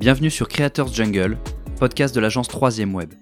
Bienvenue 0.00 0.30
sur 0.30 0.48
Creators 0.48 0.94
Jungle, 0.94 1.36
podcast 1.78 2.14
de 2.14 2.20
l'agence 2.20 2.48
3ème 2.48 2.94
Web. 2.94 3.12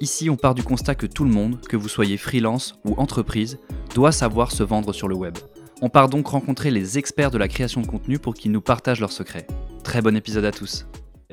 Ici, 0.00 0.30
on 0.30 0.36
part 0.36 0.54
du 0.54 0.62
constat 0.62 0.94
que 0.94 1.04
tout 1.04 1.24
le 1.24 1.30
monde, 1.30 1.60
que 1.60 1.76
vous 1.76 1.90
soyez 1.90 2.16
freelance 2.16 2.80
ou 2.86 2.94
entreprise, 2.94 3.58
doit 3.94 4.10
savoir 4.10 4.50
se 4.50 4.62
vendre 4.62 4.94
sur 4.94 5.06
le 5.06 5.14
web. 5.14 5.36
On 5.82 5.90
part 5.90 6.08
donc 6.08 6.26
rencontrer 6.28 6.70
les 6.70 6.96
experts 6.96 7.30
de 7.30 7.36
la 7.36 7.46
création 7.46 7.82
de 7.82 7.86
contenu 7.86 8.18
pour 8.18 8.32
qu'ils 8.32 8.52
nous 8.52 8.62
partagent 8.62 9.00
leurs 9.00 9.12
secrets. 9.12 9.46
Très 9.82 10.00
bon 10.00 10.16
épisode 10.16 10.46
à 10.46 10.50
tous. 10.50 10.86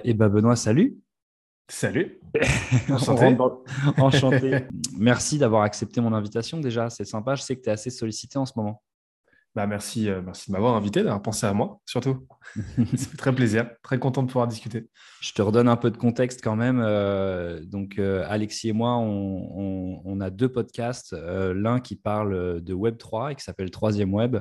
Et 0.03 0.13
bah 0.13 0.27
Benoît, 0.27 0.57
salut. 0.57 0.97
Salut. 1.69 2.19
Enchanté. 2.89 3.37
Enchanté. 3.97 4.65
Merci 4.97 5.37
d'avoir 5.37 5.61
accepté 5.61 6.01
mon 6.01 6.11
invitation 6.11 6.59
déjà, 6.59 6.89
c'est 6.89 7.05
sympa. 7.05 7.35
Je 7.35 7.43
sais 7.43 7.55
que 7.55 7.61
tu 7.61 7.69
es 7.69 7.71
assez 7.71 7.91
sollicité 7.91 8.37
en 8.37 8.45
ce 8.45 8.51
moment. 8.57 8.83
Bah 9.53 9.67
merci, 9.67 10.09
euh, 10.09 10.21
merci 10.23 10.49
de 10.49 10.53
m'avoir 10.53 10.75
invité, 10.75 11.03
d'avoir 11.03 11.21
pensé 11.21 11.45
à 11.45 11.53
moi, 11.53 11.81
surtout. 11.85 12.25
Ça 12.55 13.05
fait 13.05 13.17
très 13.17 13.35
plaisir, 13.35 13.69
très 13.83 13.99
content 13.99 14.23
de 14.23 14.27
pouvoir 14.27 14.47
discuter. 14.47 14.87
Je 15.19 15.33
te 15.33 15.41
redonne 15.41 15.67
un 15.67 15.75
peu 15.75 15.91
de 15.91 15.97
contexte 15.97 16.41
quand 16.41 16.55
même. 16.55 16.81
Euh, 16.81 17.59
donc, 17.65 17.99
euh, 17.99 18.23
Alexis 18.29 18.69
et 18.69 18.73
moi, 18.73 18.95
on, 18.95 20.21
a 20.21 20.29
deux 20.29 20.49
podcasts. 20.49 21.13
L'un 21.13 21.79
qui 21.79 21.95
parle 21.95 22.61
de 22.61 22.73
Web3 22.73 23.31
et 23.31 23.35
qui 23.35 23.43
s'appelle 23.43 23.71
Troisième 23.71 24.13
Web, 24.13 24.37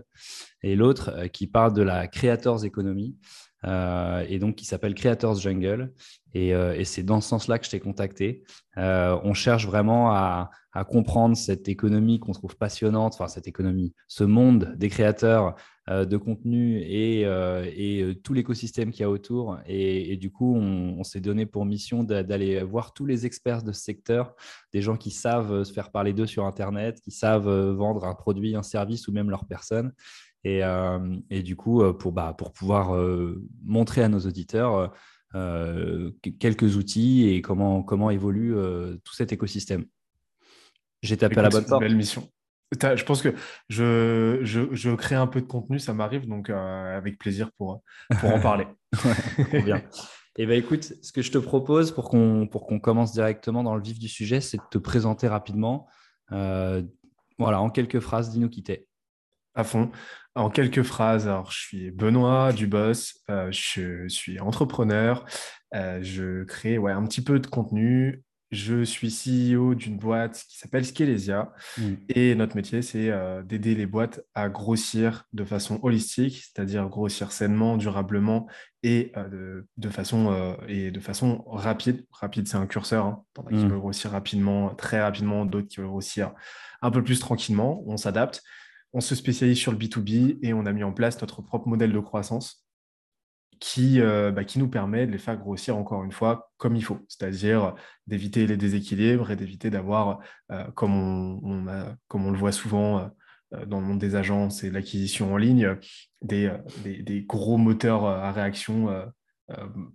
et 0.62 0.76
l'autre 0.76 1.26
qui 1.32 1.46
parle 1.46 1.72
de 1.72 1.82
la 1.82 2.06
Creators 2.06 2.64
Economy. 2.64 3.16
Et 3.64 4.38
donc 4.38 4.56
qui 4.56 4.64
s'appelle 4.64 4.94
Creators 4.94 5.36
Jungle. 5.36 5.92
Et, 6.32 6.48
et 6.50 6.84
c'est 6.84 7.02
dans 7.02 7.20
ce 7.20 7.28
sens-là 7.28 7.58
que 7.58 7.66
je 7.66 7.70
t'ai 7.70 7.80
contacté. 7.80 8.42
on 8.76 9.34
cherche 9.34 9.66
vraiment 9.66 10.12
à, 10.12 10.50
comprendre 10.88 11.36
cette 11.36 11.68
économie 11.68 12.20
qu'on 12.20 12.32
trouve 12.32 12.56
passionnante, 12.56 13.14
enfin 13.14 13.28
cette 13.28 13.48
économie, 13.48 13.92
ce 14.06 14.24
monde 14.24 14.74
des 14.76 14.88
créateurs 14.88 15.56
euh, 15.90 16.04
de 16.04 16.16
contenu 16.16 16.78
et, 16.82 17.24
euh, 17.24 17.64
euh, 17.76 18.14
tout 18.14 18.32
l'écosystème 18.32 18.92
qu'il 18.92 19.00
y 19.00 19.04
a 19.04 19.10
autour. 19.10 19.58
Et, 19.66 20.16
du 20.16 20.30
coup, 20.30 20.54
on, 20.54 21.02
s'est 21.02 21.20
donné 21.20 21.46
pour 21.46 21.64
mission 21.64 22.04
d'aller 22.04 22.62
voir 22.62 22.92
tous 22.92 23.06
les 23.06 23.26
experts 23.26 23.64
de 23.64 23.72
ce 23.72 23.80
secteur, 23.82 24.34
des 24.72 24.82
gens 24.82 24.96
qui 24.96 25.10
savent 25.10 25.64
se 25.64 25.72
faire 25.72 25.90
parler 25.90 26.12
d'eux 26.12 26.26
sur 26.26 26.44
Internet, 26.44 27.00
qui 27.00 27.10
savent 27.10 27.48
vendre 27.70 28.04
un 28.04 28.14
produit, 28.14 28.54
un 28.54 28.62
service 28.62 29.08
ou 29.08 29.12
même 29.12 29.30
leur 29.30 29.46
personne. 29.46 29.92
Et, 30.44 30.62
et 31.28 31.42
du 31.42 31.54
coup, 31.54 31.82
pour, 31.94 32.12
bah, 32.12 32.34
pour 32.36 32.52
pouvoir 32.52 32.98
montrer 33.62 34.02
à 34.02 34.08
nos 34.08 34.20
auditeurs 34.20 34.92
quelques 36.38 36.76
outils 36.76 37.28
et 37.28 37.42
comment, 37.42 37.82
comment 37.82 38.10
évolue 38.10 38.54
tout 39.04 39.14
cet 39.14 39.32
écosystème. 39.32 39.84
J'ai 41.02 41.16
tapé 41.16 41.38
à 41.38 41.42
la 41.42 41.48
bonne 41.48 41.64
porte. 41.64 41.80
Belle 41.80 41.96
mission. 41.96 42.28
Je 42.72 43.04
pense 43.04 43.20
que 43.22 43.34
je, 43.68 44.40
je, 44.42 44.94
crée 44.94 45.16
un 45.16 45.26
peu 45.26 45.40
de 45.40 45.46
contenu, 45.46 45.78
ça 45.80 45.92
m'arrive, 45.92 46.28
donc 46.28 46.50
euh, 46.50 46.96
avec 46.96 47.18
plaisir 47.18 47.50
pour, 47.58 47.82
pour 48.20 48.32
en 48.32 48.40
parler. 48.40 48.66
Trop 48.92 49.62
bien. 49.64 49.82
Eh 50.36 50.46
bien, 50.46 50.54
écoute, 50.54 50.92
ce 51.02 51.12
que 51.12 51.22
je 51.22 51.32
te 51.32 51.38
propose 51.38 51.90
pour 51.90 52.08
qu'on 52.08 52.46
qu'on 52.46 52.78
commence 52.78 53.12
directement 53.12 53.64
dans 53.64 53.74
le 53.74 53.82
vif 53.82 53.98
du 53.98 54.08
sujet, 54.08 54.40
c'est 54.40 54.58
de 54.58 54.62
te 54.70 54.78
présenter 54.78 55.26
rapidement. 55.26 55.88
Euh, 56.30 56.82
voilà, 57.38 57.60
en 57.60 57.70
quelques 57.70 57.98
phrases, 57.98 58.30
dis-nous 58.30 58.48
qui 58.48 58.62
t'es. 58.62 58.86
À 59.54 59.64
fond. 59.64 59.90
En 60.34 60.48
quelques 60.48 60.82
phrases, 60.82 61.26
alors 61.26 61.50
je 61.50 61.58
suis 61.58 61.90
Benoît 61.90 62.52
Dubos, 62.52 63.14
euh, 63.30 63.50
je 63.50 64.06
suis 64.08 64.38
entrepreneur, 64.38 65.24
je 65.72 66.44
crée 66.44 66.78
ouais, 66.78 66.92
un 66.92 67.04
petit 67.04 67.22
peu 67.22 67.40
de 67.40 67.46
contenu, 67.48 68.22
je 68.50 68.82
suis 68.82 69.10
CEO 69.10 69.74
d'une 69.74 69.96
boîte 69.96 70.44
qui 70.48 70.58
s'appelle 70.58 70.84
Skelesia 70.84 71.52
mm. 71.78 71.94
et 72.08 72.34
notre 72.34 72.56
métier, 72.56 72.82
c'est 72.82 73.10
euh, 73.10 73.42
d'aider 73.42 73.74
les 73.74 73.86
boîtes 73.86 74.20
à 74.34 74.48
grossir 74.48 75.24
de 75.32 75.44
façon 75.44 75.78
holistique, 75.82 76.42
c'est-à-dire 76.42 76.88
grossir 76.88 77.30
sainement, 77.30 77.76
durablement 77.76 78.48
et, 78.82 79.12
euh, 79.16 79.62
de, 79.76 79.88
façon, 79.88 80.32
euh, 80.32 80.54
et 80.66 80.90
de 80.90 81.00
façon 81.00 81.44
rapide. 81.46 82.04
Rapide, 82.10 82.48
c'est 82.48 82.56
un 82.56 82.66
curseur. 82.66 83.06
Hein. 83.06 83.22
T'en 83.34 83.44
qui 83.44 83.54
mm. 83.54 83.68
veulent 83.68 83.78
grossir 83.78 84.10
rapidement, 84.10 84.74
très 84.74 85.00
rapidement, 85.00 85.44
d'autres 85.44 85.68
qui 85.68 85.76
veulent 85.76 85.88
grossir 85.88 86.32
un 86.82 86.90
peu 86.90 87.04
plus 87.04 87.20
tranquillement. 87.20 87.84
On 87.86 87.96
s'adapte. 87.96 88.42
On 88.92 89.00
se 89.00 89.14
spécialise 89.14 89.58
sur 89.58 89.72
le 89.72 89.78
B2B 89.78 90.38
et 90.42 90.52
on 90.52 90.66
a 90.66 90.72
mis 90.72 90.82
en 90.82 90.92
place 90.92 91.20
notre 91.20 91.42
propre 91.42 91.68
modèle 91.68 91.92
de 91.92 92.00
croissance 92.00 92.66
qui, 93.60 94.00
euh, 94.00 94.32
bah, 94.32 94.44
qui 94.44 94.58
nous 94.58 94.68
permet 94.68 95.06
de 95.06 95.12
les 95.12 95.18
faire 95.18 95.36
grossir 95.36 95.76
encore 95.76 96.02
une 96.02 96.12
fois 96.12 96.50
comme 96.56 96.76
il 96.76 96.82
faut, 96.82 96.98
c'est-à-dire 97.08 97.74
d'éviter 98.06 98.46
les 98.46 98.56
déséquilibres 98.56 99.30
et 99.30 99.36
d'éviter 99.36 99.70
d'avoir, 99.70 100.18
euh, 100.50 100.64
comme, 100.72 100.94
on, 100.94 102.30
le 102.30 102.38
voit 102.38 102.52
souvent 102.52 103.12
euh, 103.52 103.66
dans 103.66 103.80
le 103.80 103.86
monde 103.86 103.98
des 103.98 104.14
agences 104.14 104.64
et 104.64 104.70
de 104.70 104.74
l'acquisition 104.74 105.34
en 105.34 105.36
ligne, 105.36 105.76
des, 106.22 106.50
gros 107.28 107.58
moteurs 107.58 108.04
à 108.04 108.32
réaction 108.32 108.88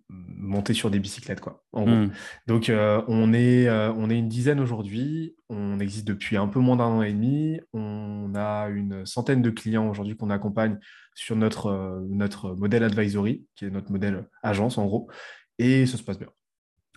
montés 0.09 0.73
sur 0.73 0.89
des 0.91 0.99
bicyclettes. 0.99 1.41
Quoi, 1.41 1.63
hmm. 1.73 2.07
Donc 2.47 2.71
on, 2.71 3.33
est, 3.33 3.69
on 3.69 4.09
est 4.09 4.17
une 4.17 4.29
dizaine 4.29 4.59
aujourd'hui, 4.59 5.35
on 5.49 5.79
existe 5.79 6.07
depuis 6.07 6.37
un 6.37 6.47
peu 6.47 6.59
moins 6.59 6.75
d'un 6.75 6.85
an 6.85 7.01
et 7.01 7.13
demi, 7.13 7.59
on 7.73 8.33
a 8.35 8.69
une 8.69 9.05
centaine 9.05 9.41
de 9.41 9.49
clients 9.49 9.89
aujourd'hui 9.89 10.15
qu'on 10.15 10.29
accompagne 10.29 10.79
sur 11.15 11.35
notre, 11.35 11.67
euh, 11.67 12.01
notre 12.09 12.53
modèle 12.55 12.83
advisory, 12.83 13.45
qui 13.55 13.65
est 13.65 13.69
notre 13.69 13.91
modèle 13.91 14.27
agence 14.43 14.77
en 14.77 14.85
gros, 14.85 15.09
et 15.57 15.85
ça 15.85 15.97
se 15.97 16.03
passe 16.03 16.19
bien. 16.19 16.29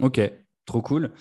Ok, 0.01 0.21
trop 0.67 0.83
cool. 0.83 1.13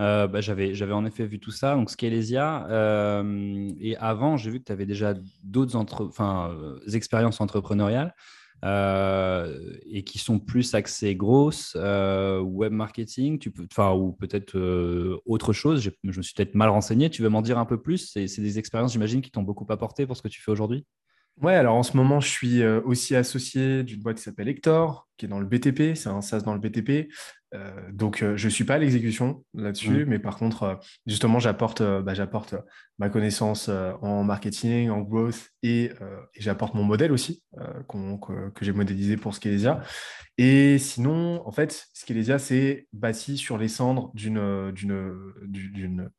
Euh, 0.00 0.26
bah, 0.26 0.40
j'avais, 0.40 0.74
j'avais 0.74 0.92
en 0.92 1.04
effet 1.04 1.26
vu 1.26 1.38
tout 1.38 1.50
ça. 1.50 1.74
Donc, 1.74 1.90
Scalesia, 1.90 2.66
euh, 2.68 3.70
et 3.78 3.96
avant, 3.98 4.36
j'ai 4.36 4.50
vu 4.50 4.58
que 4.58 4.64
tu 4.64 4.72
avais 4.72 4.86
déjà 4.86 5.14
d'autres 5.42 5.76
entre... 5.76 6.06
enfin, 6.06 6.56
expériences 6.92 7.40
entrepreneuriales. 7.40 8.14
Et 8.62 10.02
qui 10.04 10.18
sont 10.18 10.38
plus 10.38 10.74
axées 10.74 11.14
grosses, 11.14 11.74
web 11.74 12.72
marketing, 12.72 13.38
tu 13.38 13.52
ou 13.94 14.12
peut-être 14.12 15.20
autre 15.26 15.52
chose. 15.52 15.80
Je, 15.82 15.90
me 16.02 16.22
suis 16.22 16.34
peut-être 16.34 16.54
mal 16.54 16.68
renseigné. 16.68 17.10
Tu 17.10 17.22
veux 17.22 17.28
m'en 17.28 17.42
dire 17.42 17.58
un 17.58 17.66
peu 17.66 17.80
plus? 17.80 18.10
C'est 18.12 18.40
des 18.40 18.58
expériences, 18.58 18.92
j'imagine, 18.92 19.20
qui 19.20 19.30
t'ont 19.30 19.42
beaucoup 19.42 19.66
apporté 19.70 20.06
pour 20.06 20.16
ce 20.16 20.22
que 20.22 20.28
tu 20.28 20.40
fais 20.42 20.50
aujourd'hui? 20.50 20.84
Ouais, 21.42 21.54
alors 21.54 21.76
en 21.76 21.82
ce 21.82 21.96
moment, 21.98 22.18
je 22.18 22.28
suis 22.28 22.62
euh, 22.62 22.80
aussi 22.84 23.14
associé 23.14 23.82
d'une 23.82 24.00
boîte 24.00 24.16
qui 24.16 24.22
s'appelle 24.22 24.48
Hector, 24.48 25.06
qui 25.18 25.26
est 25.26 25.28
dans 25.28 25.38
le 25.38 25.44
BTP, 25.44 25.94
c'est 25.94 26.08
un 26.08 26.22
SaaS 26.22 26.40
dans 26.40 26.54
le 26.54 26.60
BTP. 26.60 27.12
Euh, 27.54 27.70
donc, 27.92 28.22
euh, 28.22 28.38
je 28.38 28.46
ne 28.46 28.50
suis 28.50 28.64
pas 28.64 28.76
à 28.76 28.78
l'exécution 28.78 29.44
là-dessus, 29.52 30.06
mmh. 30.06 30.08
mais 30.08 30.18
par 30.18 30.38
contre, 30.38 30.80
justement, 31.06 31.38
j'apporte 31.38 31.82
bah, 31.82 32.14
ma 32.98 33.10
connaissance 33.10 33.68
en 33.68 34.24
marketing, 34.24 34.88
en 34.88 35.02
growth, 35.02 35.50
et, 35.62 35.90
j'apporte 36.38 36.72
mon 36.72 36.84
modèle 36.84 37.12
aussi, 37.12 37.42
que, 37.88 38.50
que 38.50 38.64
j'ai 38.64 38.72
modélisé 38.72 39.18
pour 39.18 39.34
Skelesia. 39.34 39.82
Et 40.38 40.78
sinon, 40.78 41.46
en 41.46 41.52
fait, 41.52 41.86
Skelesia, 41.92 42.38
c'est 42.38 42.88
bâti 42.94 43.36
sur 43.36 43.58
les 43.58 43.68
cendres 43.68 44.10
d'une 44.14 44.72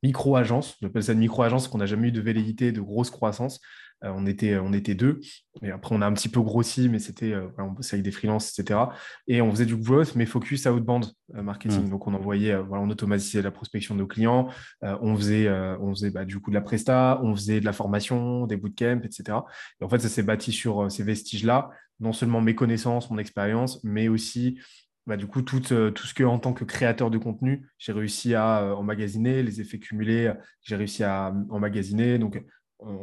micro-agence. 0.03 0.77
On 0.83 0.88
appelle 0.88 1.03
ça 1.03 1.13
une 1.13 1.19
micro-agence 1.19 1.67
qu'on 1.67 1.79
n'a 1.79 1.88
jamais 1.88 2.09
eu 2.09 2.11
de 2.11 2.22
velléité 2.22 2.72
de 2.72 2.81
grosse 2.81 3.09
croissance. 3.09 3.59
Euh, 4.03 4.12
on, 4.16 4.25
était, 4.25 4.58
on 4.58 4.74
était 4.74 4.96
deux. 4.96 5.19
Et 5.63 5.72
après, 5.72 5.96
on 5.96 6.02
a 6.02 6.06
un 6.08 6.13
petit 6.13 6.30
peu 6.30 6.41
grossi, 6.41 6.88
mais 6.90 7.00
c'était, 7.00 7.34
euh, 7.34 7.47
on 7.58 7.72
bossait 7.72 7.96
avec 7.96 8.03
des 8.03 8.12
freelances, 8.12 8.58
etc. 8.58 8.80
Et 9.28 9.41
on 9.41 9.50
faisait 9.52 9.66
du 9.66 9.75
growth, 9.75 10.16
mais 10.16 10.25
focus 10.25 10.66
outbound 10.68 11.06
euh, 11.35 11.41
marketing. 11.41 11.90
Donc, 11.90 12.07
on 12.07 12.13
envoyait, 12.13 12.56
voilà, 12.62 12.84
on 12.84 12.90
automatisait 12.90 13.41
la 13.41 13.52
prospection 13.52 13.96
de 13.96 14.00
nos 14.00 14.07
clients. 14.07 14.50
on 14.81 15.16
faisait, 15.16 15.50
on 15.50 15.94
faisait 15.94 16.12
bah, 16.12 16.25
du 16.25 16.40
coup 16.40 16.52
de 16.52 16.56
la 16.56 16.62
presta, 16.62 17.19
on 17.24 17.36
faisait 17.36 17.59
de 17.59 17.66
la 17.66 17.74
formation, 17.74 18.46
des 18.46 18.57
bootcamps, 18.57 19.02
etc. 19.03 19.40
Et 19.81 19.84
en 19.84 19.90
fait, 19.90 20.00
ça 20.00 20.09
s'est 20.09 20.24
bâti 20.24 20.52
sur 20.52 20.91
ces 20.91 21.03
vestiges-là. 21.03 21.69
Non 22.00 22.13
seulement 22.13 22.41
mes 22.41 22.53
connaissances, 22.53 23.09
mon 23.09 23.18
expérience, 23.18 23.84
mais 23.84 24.07
aussi 24.07 24.59
bah, 25.07 25.16
du 25.16 25.25
coup, 25.25 25.41
tout, 25.41 25.62
tout, 25.62 26.06
ce 26.06 26.13
que, 26.13 26.24
en 26.24 26.38
tant 26.38 26.53
que 26.53 26.66
créateur 26.66 27.09
de 27.09 27.18
contenu, 27.18 27.66
j'ai 27.80 27.94
réussi 27.94 28.36
à 28.36 28.75
emmagasiner, 28.75 29.41
les 29.41 29.62
effets 29.62 29.80
cumulés, 29.80 30.34
j'ai 30.62 30.75
réussi 30.75 31.03
à 31.03 31.34
emmagasiner. 31.50 32.19
Donc, 32.19 32.44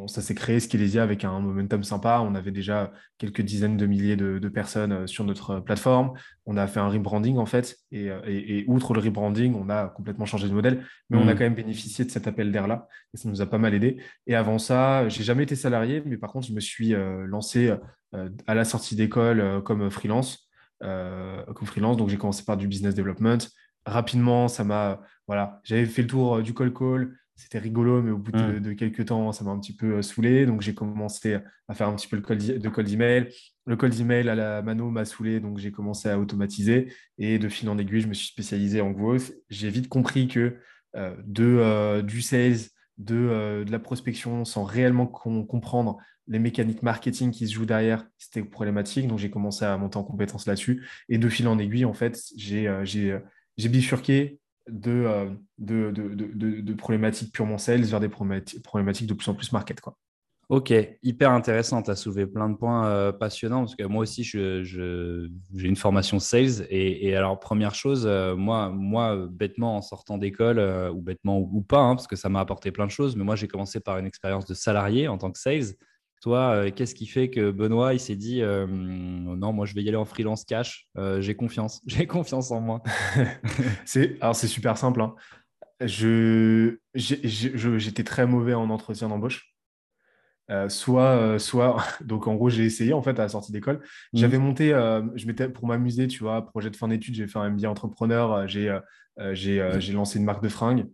ça 0.07 0.23
s'est 0.23 0.35
créé 0.35 0.61
Skelesia 0.61 1.03
avec 1.03 1.25
un 1.25 1.41
momentum 1.41 1.83
sympa. 1.83 2.21
On 2.23 2.35
avait 2.35 2.53
déjà 2.53 2.93
quelques 3.19 3.41
dizaines 3.41 3.77
de 3.77 3.87
milliers 3.87 4.17
de, 4.17 4.49
personnes 4.49 4.93
euh, 4.93 5.07
sur 5.07 5.25
notre 5.25 5.59
plateforme. 5.61 6.13
On 6.47 6.57
a 6.57 6.67
fait 6.67 6.79
un 6.79 6.89
rebranding 6.89 7.39
en 7.39 7.47
fait. 7.47 7.77
Euh, 7.93 8.21
et, 8.27 8.65
outre 8.69 8.95
le 8.95 9.01
rebranding, 9.01 9.55
on 9.55 9.69
a 9.69 9.89
complètement 9.89 10.27
changé 10.27 10.49
de 10.49 10.55
modèle. 10.55 10.85
Mais 11.11 11.19
on 11.19 11.27
a 11.27 11.35
mm. 11.35 11.37
quand 11.37 11.45
même 11.45 11.55
bénéficié 11.55 12.05
de 12.05 12.11
cet 12.11 12.29
appel 12.29 12.53
d'air-là. 12.53 12.87
Et 13.15 13.17
ça 13.17 13.29
nous 13.29 13.43
a 13.43 13.47
pas 13.47 13.59
mal 13.59 13.75
aidé. 13.75 14.01
Et 14.27 14.37
avant 14.37 14.59
ça, 14.59 15.09
j'ai 15.09 15.25
jamais 15.25 15.43
été 15.43 15.57
salarié. 15.57 16.03
Mais 16.07 16.19
par 16.19 16.31
contre, 16.31 16.47
je 16.47 16.53
me 16.53 16.61
suis 16.61 16.95
euh, 16.95 17.27
lancé 17.27 17.73
à 18.47 18.55
la 18.55 18.65
sortie 18.65 18.95
d'école 18.95 19.61
comme 19.65 19.91
freelance. 19.91 20.49
comme 20.81 21.67
freelance. 21.67 21.97
Donc 21.97 22.11
j'ai 22.11 22.17
commencé 22.17 22.45
par 22.45 22.57
du 22.57 22.69
business 22.69 22.95
development. 22.95 23.39
Rapidement, 23.87 24.47
ça 24.47 24.63
m'a. 24.63 25.01
Voilà, 25.27 25.61
j'avais 25.65 25.87
fait 25.87 26.03
le 26.03 26.09
tour 26.09 26.43
du 26.43 26.55
call 26.55 26.73
call 26.73 27.17
c'était 27.37 27.59
rigolo, 27.59 28.01
mais 28.01 28.13
au 28.13 28.19
bout 28.19 28.31
de, 28.31 28.71
mm. 28.71 28.77
quelques 28.77 29.07
temps, 29.07 29.33
ça 29.33 29.45
m'a 29.45 29.51
un 29.51 29.59
petit 29.59 29.75
peu 29.75 29.97
euh, 29.97 30.03
saoulé. 30.03 30.47
Donc, 30.47 30.61
j'ai 30.61 30.75
commencé 30.75 31.39
à 31.69 31.75
faire 31.75 31.89
un 31.89 31.97
petit 31.97 32.07
peu 32.07 32.17
le 32.17 32.23
call 32.23 32.39
de 32.39 32.69
call 32.69 32.85
d'email. 32.85 33.29
Le 33.67 33.77
call 33.77 33.91
d'email 33.91 34.29
à 34.29 34.35
la 34.35 34.63
mano 34.63 34.91
m'a 34.91 35.05
saoulé, 35.05 35.41
donc 35.41 35.59
j'ai 35.59 35.73
commencé 35.73 36.09
à 36.09 36.19
automatiser. 36.19 36.93
Et 37.19 37.39
de 37.39 37.49
fil 37.49 37.69
en 37.69 37.79
aiguille, 37.79 38.03
je 38.03 38.09
me 38.09 38.15
suis 38.15 38.29
spécialisé 38.29 38.81
en 38.81 38.91
growth. 38.91 39.33
J'ai 39.51 39.69
vite 39.69 39.89
compris 39.89 40.29
que 40.29 40.59
euh, 40.97 41.17
de, 41.25 41.45
euh, 41.45 42.03
du 42.03 42.23
sales 42.23 42.69
de, 42.99 43.65
de 43.67 43.73
la 43.73 43.79
prospection 43.81 44.45
sans 44.45 44.63
réellement 44.63 45.07
comprendre 45.07 45.99
les 46.29 46.39
mécaniques 46.39 46.85
marketing 46.85 47.33
qui 47.33 47.49
se 47.49 47.55
jouent 47.55 47.67
derrière, 47.67 48.07
c'était 48.17 48.45
problématique. 48.45 49.09
Donc, 49.09 49.19
j'ai 49.19 49.31
commencé 49.31 49.65
à 49.65 49.77
monter 49.77 49.97
en 49.97 50.05
compétence 50.05 50.47
là-dessus. 50.47 50.87
Et 51.09 51.19
de 51.19 51.29
fil 51.29 51.49
en 51.49 51.59
aiguille, 51.59 51.85
en 51.85 51.95
fait, 51.95 52.23
j'ai 52.37 52.69
bifurqué 53.59 54.39
de, 54.69 55.31
de, 55.59 55.91
de, 55.91 56.61
de, 56.61 56.75
problématiques 56.75 57.33
purement 57.33 57.59
sales 57.59 57.83
vers 57.83 58.01
des 58.01 58.09
problématiques 58.09 59.07
de 59.07 59.15
plus 59.15 59.29
en 59.29 59.35
plus 59.35 59.53
market. 59.53 59.81
Quoi. 59.81 59.97
Ok, 60.51 60.75
hyper 61.03 61.31
intéressant. 61.31 61.83
Tu 61.83 61.91
as 61.91 61.97
soulevé 61.97 62.27
plein 62.27 62.51
de 62.51 62.57
points 62.57 62.87
euh, 62.87 63.13
passionnants 63.13 63.61
parce 63.61 63.77
que 63.77 63.85
moi 63.85 64.03
aussi, 64.03 64.25
j'ai 64.25 64.63
je, 64.63 65.31
une 65.55 65.77
formation 65.77 66.19
sales. 66.19 66.67
Et, 66.69 67.17
alors, 67.17 67.41
première 67.41 67.75
chose, 67.75 68.05
euh, 68.07 68.37
moi, 68.37 68.69
moi, 68.69 69.27
bêtement, 69.31 69.77
en 69.79 69.83
sortant 69.83 70.19
d'école, 70.19 70.59
euh, 70.59 70.91
ou 70.91 71.01
bêtement 71.01 71.39
ou, 71.39 71.63
pas, 71.63 71.81
hein, 71.81 71.95
parce 71.95 72.07
que 72.07 72.17
ça 72.17 72.29
m'a 72.29 72.41
apporté 72.41 72.73
plein 72.73 72.87
de 72.87 72.91
choses, 72.91 73.17
mais 73.17 73.25
moi, 73.25 73.37
j'ai 73.37 73.49
commencé 73.49 73.81
par 73.81 73.99
une 73.99 74.07
expérience 74.07 74.45
de 74.45 74.55
salarié 74.55 75.09
en 75.09 75.17
tant 75.17 75.33
que 75.33 75.39
sales. 75.39 75.75
Toi, 76.25 76.71
qu'est-ce 76.71 76.95
qui 76.95 77.07
fait 77.07 77.29
que 77.29 77.51
Benoît, 77.51 77.93
il 77.93 78.01
s'est 78.01 78.17
dit 78.17 78.41
non, 78.41 79.53
moi, 79.53 79.67
je 79.67 79.75
vais 79.75 79.83
y 79.83 79.89
aller 79.89 79.99
en 79.99 80.07
freelance 80.07 80.47
cash, 80.47 80.89
j'ai 81.19 81.35
confiance, 81.35 81.83
j'ai 81.87 82.07
confiance 82.07 82.51
en 82.51 82.63
moi 82.63 82.83
Alors, 84.23 84.35
c'est 84.35 84.47
super 84.47 84.79
simple. 84.79 85.03
Hein. 85.03 85.15
Je, 85.83 86.79
j'étais 86.95 88.05
très 88.05 88.27
mauvais 88.27 88.55
en 88.55 88.71
entretien 88.71 89.11
d'embauche. 89.11 89.55
Euh, 90.51 90.69
soit, 90.69 91.17
euh, 91.17 91.39
soit, 91.39 91.83
donc 92.05 92.27
en 92.27 92.35
gros, 92.35 92.51
j'ai 92.51 92.65
essayé 92.65 92.93
en 92.93 93.03
fait 93.03 93.19
à 93.19 93.23
la 93.23 93.29
sortie 93.29 93.53
d'école. 93.53 93.77
Mmh. 93.77 94.19
J'avais 94.19 94.39
monté, 94.39 94.75
euh, 94.75 95.03
je 95.15 95.27
m'étais 95.27 95.49
pour 95.49 95.67
m'amuser, 95.67 96.07
tu 96.07 96.23
vois, 96.23 96.47
projet 96.47 96.71
de 96.71 96.77
fin 96.77 96.89
d'études, 96.89 97.15
j'ai 97.15 97.27
fait 97.27 97.39
un 97.39 97.51
MBA 97.51 97.69
entrepreneur, 97.69 98.47
j'ai 98.47 98.77
j'ai 99.33 99.93
lancé 99.93 100.19
une 100.19 100.25
marque 100.25 100.43
de 100.43 100.49
fringues. 100.49 100.87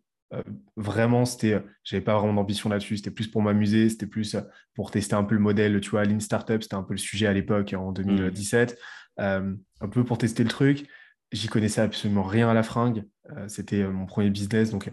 Vraiment, 0.76 1.24
c'était, 1.24 1.62
j'avais 1.82 2.02
pas 2.02 2.16
vraiment 2.18 2.34
d'ambition 2.34 2.68
là-dessus, 2.68 2.98
c'était 2.98 3.10
plus 3.10 3.26
pour 3.26 3.42
m'amuser, 3.42 3.88
c'était 3.88 4.06
plus 4.06 4.36
pour 4.74 4.90
tester 4.90 5.14
un 5.14 5.24
peu 5.24 5.34
le 5.34 5.40
modèle, 5.40 5.80
tu 5.80 5.90
vois, 5.90 6.04
Lean 6.04 6.20
Startup, 6.20 6.62
c'était 6.62 6.76
un 6.76 6.82
peu 6.82 6.94
le 6.94 6.98
sujet 6.98 7.26
à 7.26 7.32
l'époque 7.32 7.74
en 7.76 7.92
2017, 7.92 8.78
mmh. 9.18 9.22
un 9.22 9.88
peu 9.90 10.04
pour 10.04 10.18
tester 10.18 10.44
le 10.44 10.48
truc. 10.48 10.86
J'y 11.32 11.48
connaissais 11.48 11.80
absolument 11.80 12.22
rien 12.22 12.48
à 12.48 12.54
la 12.54 12.62
fringue, 12.62 13.04
c'était 13.48 13.84
mon 13.84 14.06
premier 14.06 14.30
business, 14.30 14.70
donc 14.70 14.92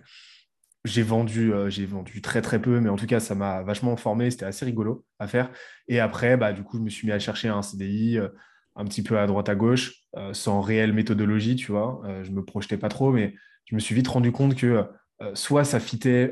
j'ai 0.88 1.04
vendu, 1.04 1.54
euh, 1.54 1.70
j'ai 1.70 1.86
vendu 1.86 2.22
très 2.22 2.42
très 2.42 2.60
peu, 2.60 2.80
mais 2.80 2.90
en 2.90 2.96
tout 2.96 3.06
cas, 3.06 3.20
ça 3.20 3.36
m'a 3.36 3.62
vachement 3.62 3.96
formé. 3.98 4.32
C'était 4.32 4.46
assez 4.46 4.66
rigolo 4.66 5.06
à 5.20 5.28
faire. 5.28 5.52
Et 5.88 6.00
après, 6.00 6.38
bah, 6.38 6.54
du 6.54 6.64
coup, 6.64 6.78
je 6.78 6.84
me 6.84 6.90
suis 6.90 7.08
mis 7.08 7.14
à 7.14 7.20
chercher 7.20 7.50
un 7.50 7.62
CDI 7.62 8.18
euh, 8.18 8.30
un 8.76 8.86
petit 8.86 9.04
peu 9.04 9.20
à 9.20 9.28
droite 9.28 9.50
à 9.50 9.56
gauche, 9.56 9.94
euh, 10.16 10.34
sans 10.34 10.62
réelle 10.62 10.94
méthodologie, 10.94 11.56
tu 11.56 11.72
vois. 11.72 12.02
je 12.24 12.32
me 12.32 12.44
projetais 12.44 12.78
pas 12.78 12.90
trop, 12.90 13.12
mais 13.12 13.36
je 13.66 13.76
me 13.76 13.80
suis 13.80 13.96
vite 13.96 14.08
rendu 14.08 14.32
compte 14.32 14.56
que 14.56 14.86
soit 15.34 15.64
ça 15.64 15.80
fitait, 15.80 16.32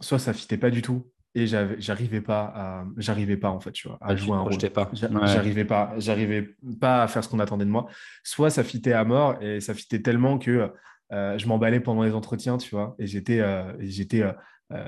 soit 0.00 0.18
ça 0.18 0.32
fitait 0.32 0.58
pas 0.58 0.70
du 0.70 0.82
tout. 0.82 1.06
Et 1.36 1.46
j'arrivais 1.46 2.20
pas 2.20 2.52
à, 2.56 2.84
j'arrivais 2.96 3.36
pas 3.36 3.50
en 3.50 3.60
fait, 3.60 3.70
tu 3.70 3.86
vois, 3.86 3.98
à 4.00 4.08
ah, 4.08 4.16
jouer 4.16 4.32
un 4.32 4.40
rôle. 4.40 4.58
Pas. 4.72 4.90
J'arrivais 4.92 5.64
pas, 5.64 5.94
j'arrivais 5.98 6.56
pas 6.80 7.04
à 7.04 7.08
faire 7.08 7.22
ce 7.22 7.28
qu'on 7.28 7.38
attendait 7.38 7.64
de 7.64 7.70
moi. 7.70 7.86
Soit 8.24 8.50
ça 8.50 8.64
fitait 8.64 8.94
à 8.94 9.04
mort 9.04 9.40
et 9.40 9.60
ça 9.60 9.72
fitait 9.72 10.02
tellement 10.02 10.38
que 10.38 10.72
euh, 11.12 11.38
je 11.38 11.46
m'emballais 11.48 11.80
pendant 11.80 12.02
les 12.02 12.14
entretiens, 12.14 12.56
tu 12.56 12.70
vois, 12.70 12.94
et 12.98 13.06
j'étais, 13.06 13.40
euh, 13.40 13.72
j'étais, 13.80 14.22
euh, 14.22 14.32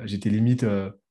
j'étais 0.05 0.31
limite, 0.31 0.64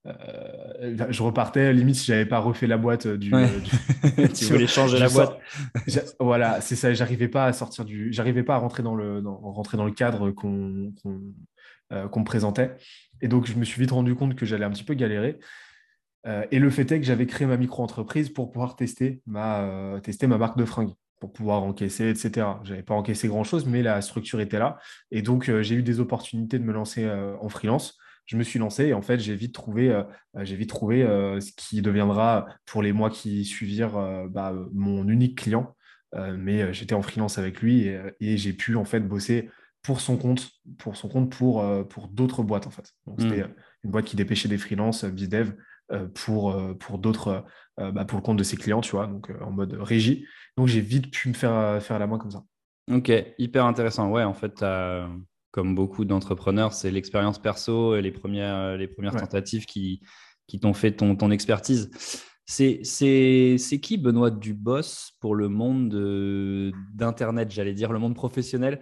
je 0.05 1.23
repartais 1.23 1.73
limite 1.73 1.95
si 1.95 2.05
j'avais 2.05 2.25
pas 2.25 2.39
refait 2.39 2.67
la 2.67 2.77
boîte 2.77 3.07
du. 3.07 3.31
tu 4.33 4.45
voulais 4.45 4.67
changer 4.67 4.99
la 4.99 5.09
boîte. 5.09 5.37
voilà, 6.19 6.61
c'est 6.61 6.75
ça. 6.75 6.93
J'arrivais 6.93 7.27
pas 7.27 7.45
à 7.45 7.53
sortir 7.53 7.83
du, 7.83 8.13
j'arrivais 8.13 8.43
pas 8.43 8.55
à 8.55 8.57
rentrer 8.57 8.83
dans 8.83 8.95
le, 8.95 9.21
rentrer 9.25 9.77
dans 9.77 9.85
le 9.85 9.91
cadre 9.91 10.31
qu'on, 10.31 10.93
qu'on, 12.11 12.19
me 12.21 12.25
présentait. 12.25 12.75
Et 13.21 13.27
donc 13.27 13.45
je 13.45 13.55
me 13.55 13.65
suis 13.65 13.81
vite 13.81 13.91
rendu 13.91 14.15
compte 14.15 14.35
que 14.35 14.45
j'allais 14.45 14.65
un 14.65 14.71
petit 14.71 14.83
peu 14.83 14.93
galérer. 14.93 15.39
et 16.25 16.59
le 16.59 16.69
fait 16.69 16.91
est 16.91 16.99
que 16.99 17.05
j'avais 17.05 17.25
créé 17.25 17.47
ma 17.47 17.57
micro-entreprise 17.57 18.29
pour 18.29 18.51
pouvoir 18.51 18.75
tester 18.75 19.21
ma, 19.25 19.99
tester 20.03 20.27
ma 20.27 20.37
marque 20.37 20.57
de 20.57 20.65
fringues 20.65 20.93
pour 21.21 21.31
pouvoir 21.31 21.63
encaisser, 21.63 22.09
etc. 22.09 22.47
Je 22.63 22.71
n'avais 22.71 22.83
pas 22.83 22.95
encaissé 22.95 23.29
grand-chose, 23.29 23.65
mais 23.65 23.83
la 23.83 24.01
structure 24.01 24.41
était 24.41 24.59
là. 24.59 24.79
Et 25.11 25.21
donc, 25.21 25.47
euh, 25.47 25.61
j'ai 25.61 25.75
eu 25.75 25.83
des 25.83 26.01
opportunités 26.01 26.59
de 26.59 26.63
me 26.65 26.73
lancer 26.73 27.05
euh, 27.05 27.37
en 27.39 27.47
freelance. 27.47 27.97
Je 28.25 28.35
me 28.37 28.43
suis 28.43 28.59
lancé 28.59 28.87
et 28.87 28.93
en 28.93 29.01
fait, 29.01 29.19
j'ai 29.19 29.35
vite 29.35 29.53
trouvé, 29.53 29.91
euh, 29.91 30.03
vite 30.35 30.69
trouvé 30.69 31.01
ce 31.01 31.51
qui 31.51 31.81
deviendra 31.81 32.47
pour 32.65 32.81
les 32.81 32.93
mois 32.93 33.09
qui 33.09 33.43
suivirent 33.43 34.27
bah, 34.29 34.53
mon 34.73 35.07
unique 35.09 35.37
client. 35.39 35.75
mais 36.37 36.71
j'étais 36.71 36.93
en 36.93 37.01
freelance 37.01 37.39
avec 37.39 37.61
lui 37.61 37.89
et, 38.19 38.37
j'ai 38.37 38.53
pu 38.53 38.75
en 38.77 38.85
fait 38.85 39.01
bosser 39.01 39.49
pour 39.81 40.01
son 40.01 40.17
compte, 40.17 40.49
pour 40.77 40.95
son 40.95 41.09
compte 41.09 41.31
pour, 41.31 41.65
pour 41.87 42.07
d'autres 42.07 42.43
boîtes 42.43 42.67
en 42.67 42.71
fait. 42.71 42.93
Donc, 43.07 43.21
c'était 43.21 43.43
hmm. 43.43 43.53
une 43.83 43.91
boîte 43.91 44.05
qui 44.05 44.15
dépêchait 44.15 44.49
des 44.49 44.57
freelances, 44.57 45.05
BizDev, 45.05 45.53
pour, 46.13 46.55
pour 46.79 46.99
d'autres, 46.99 47.43
bah, 47.77 48.05
pour 48.05 48.17
le 48.17 48.23
compte 48.23 48.37
de 48.37 48.43
ses 48.43 48.55
clients, 48.55 48.81
tu 48.81 48.91
vois, 48.91 49.07
donc 49.07 49.31
en 49.41 49.51
mode 49.51 49.73
régie. 49.73 50.25
Donc 50.57 50.67
j'ai 50.67 50.81
vite 50.81 51.11
pu 51.11 51.29
me 51.29 51.33
faire, 51.33 51.53
euh, 51.53 51.79
faire 51.79 51.99
la 51.99 52.07
main 52.07 52.17
comme 52.17 52.31
ça. 52.31 52.43
Ok, 52.91 53.11
hyper 53.37 53.65
intéressant. 53.65 54.09
Ouais, 54.09 54.23
en 54.23 54.33
fait, 54.33 54.63
comme 55.51 55.75
beaucoup 55.75 56.05
d'entrepreneurs, 56.05 56.73
c'est 56.73 56.91
l'expérience 56.91 57.39
perso 57.39 57.95
et 57.95 58.01
les 58.01 58.11
premières, 58.11 58.77
les 58.77 58.87
premières 58.87 59.15
tentatives 59.15 59.65
qui, 59.65 60.01
qui 60.47 60.59
t'ont 60.59 60.73
fait 60.73 60.91
ton, 60.91 61.15
ton 61.15 61.31
expertise. 61.31 61.89
C'est 62.45 62.81
qui 63.81 63.97
Benoît 63.97 64.31
Dubos 64.31 65.13
pour 65.19 65.35
le 65.35 65.47
monde 65.47 65.89
d'Internet, 66.93 67.51
j'allais 67.51 67.73
dire, 67.73 67.93
le 67.93 67.99
monde 67.99 68.15
professionnel 68.15 68.81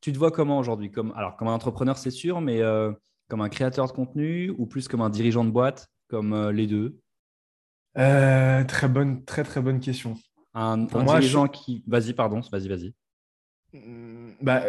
Tu 0.00 0.12
te 0.12 0.18
vois 0.18 0.30
comment 0.30 0.58
aujourd'hui? 0.58 0.90
Comme, 0.90 1.12
Alors, 1.16 1.36
comme 1.36 1.48
un 1.48 1.52
entrepreneur, 1.52 1.96
c'est 1.98 2.10
sûr, 2.10 2.40
mais 2.40 2.62
euh, 2.62 2.92
comme 3.28 3.40
un 3.40 3.48
créateur 3.48 3.86
de 3.86 3.92
contenu 3.92 4.50
ou 4.56 4.66
plus 4.66 4.88
comme 4.88 5.02
un 5.02 5.10
dirigeant 5.10 5.44
de 5.44 5.50
boîte, 5.50 5.88
comme 6.08 6.32
euh, 6.32 6.52
les 6.52 6.66
deux? 6.66 6.98
Très 7.94 8.88
bonne, 8.88 9.24
très 9.24 9.44
très 9.44 9.60
bonne 9.60 9.80
question. 9.80 10.14
Un, 10.54 10.78
dirigeant 10.78 11.48
qui. 11.48 11.84
Vas-y, 11.86 12.12
pardon, 12.12 12.40
vas-y, 12.50 12.68
vas-y. 12.68 12.94
Mmh, 13.72 14.32
bah, 14.40 14.62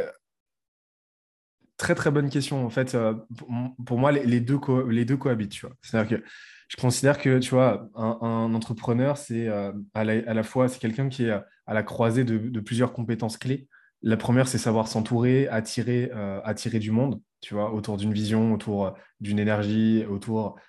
très 1.82 1.96
très 1.96 2.12
bonne 2.12 2.30
question. 2.30 2.66
En 2.66 2.70
fait, 2.70 2.96
euh, 2.96 3.16
pour, 3.86 3.98
moi, 3.98 4.12
les, 4.12 4.40
deux 4.40 4.60
les 4.90 5.06
deux 5.06 5.18
cohabitent. 5.18 5.60
C'est-à-dire 5.82 6.20
que 6.20 6.24
je 6.70 6.78
considère 6.78 7.18
que 7.18 7.40
tu 7.40 7.50
vois, 7.50 7.90
un, 7.96 8.54
entrepreneur, 8.54 9.18
c'est 9.18 9.48
euh, 9.48 9.74
à, 9.94 10.04
la, 10.04 10.44
fois 10.44 10.70
c'est 10.70 10.80
quelqu'un 10.80 11.10
qui 11.10 11.26
est 11.26 11.32
à 11.32 11.74
la 11.74 11.84
croisée 11.84 12.24
de, 12.24 12.60
plusieurs 12.60 12.94
compétences 12.94 13.38
clés. 13.38 13.68
La 14.04 14.18
première, 14.18 14.48
c'est 14.48 14.58
savoir 14.58 14.88
s'entourer, 14.88 15.48
attirer, 15.48 16.10
euh, 16.14 16.42
attirer 16.44 16.80
du 16.80 16.92
monde, 16.92 17.22
tu 17.40 17.54
vois, 17.54 17.74
autour 17.74 17.98
d'une 17.98 18.14
vision, 18.14 18.54
autour 18.54 18.96
d'une 19.20 19.40
énergie, 19.40 20.06
autour, 20.06 20.60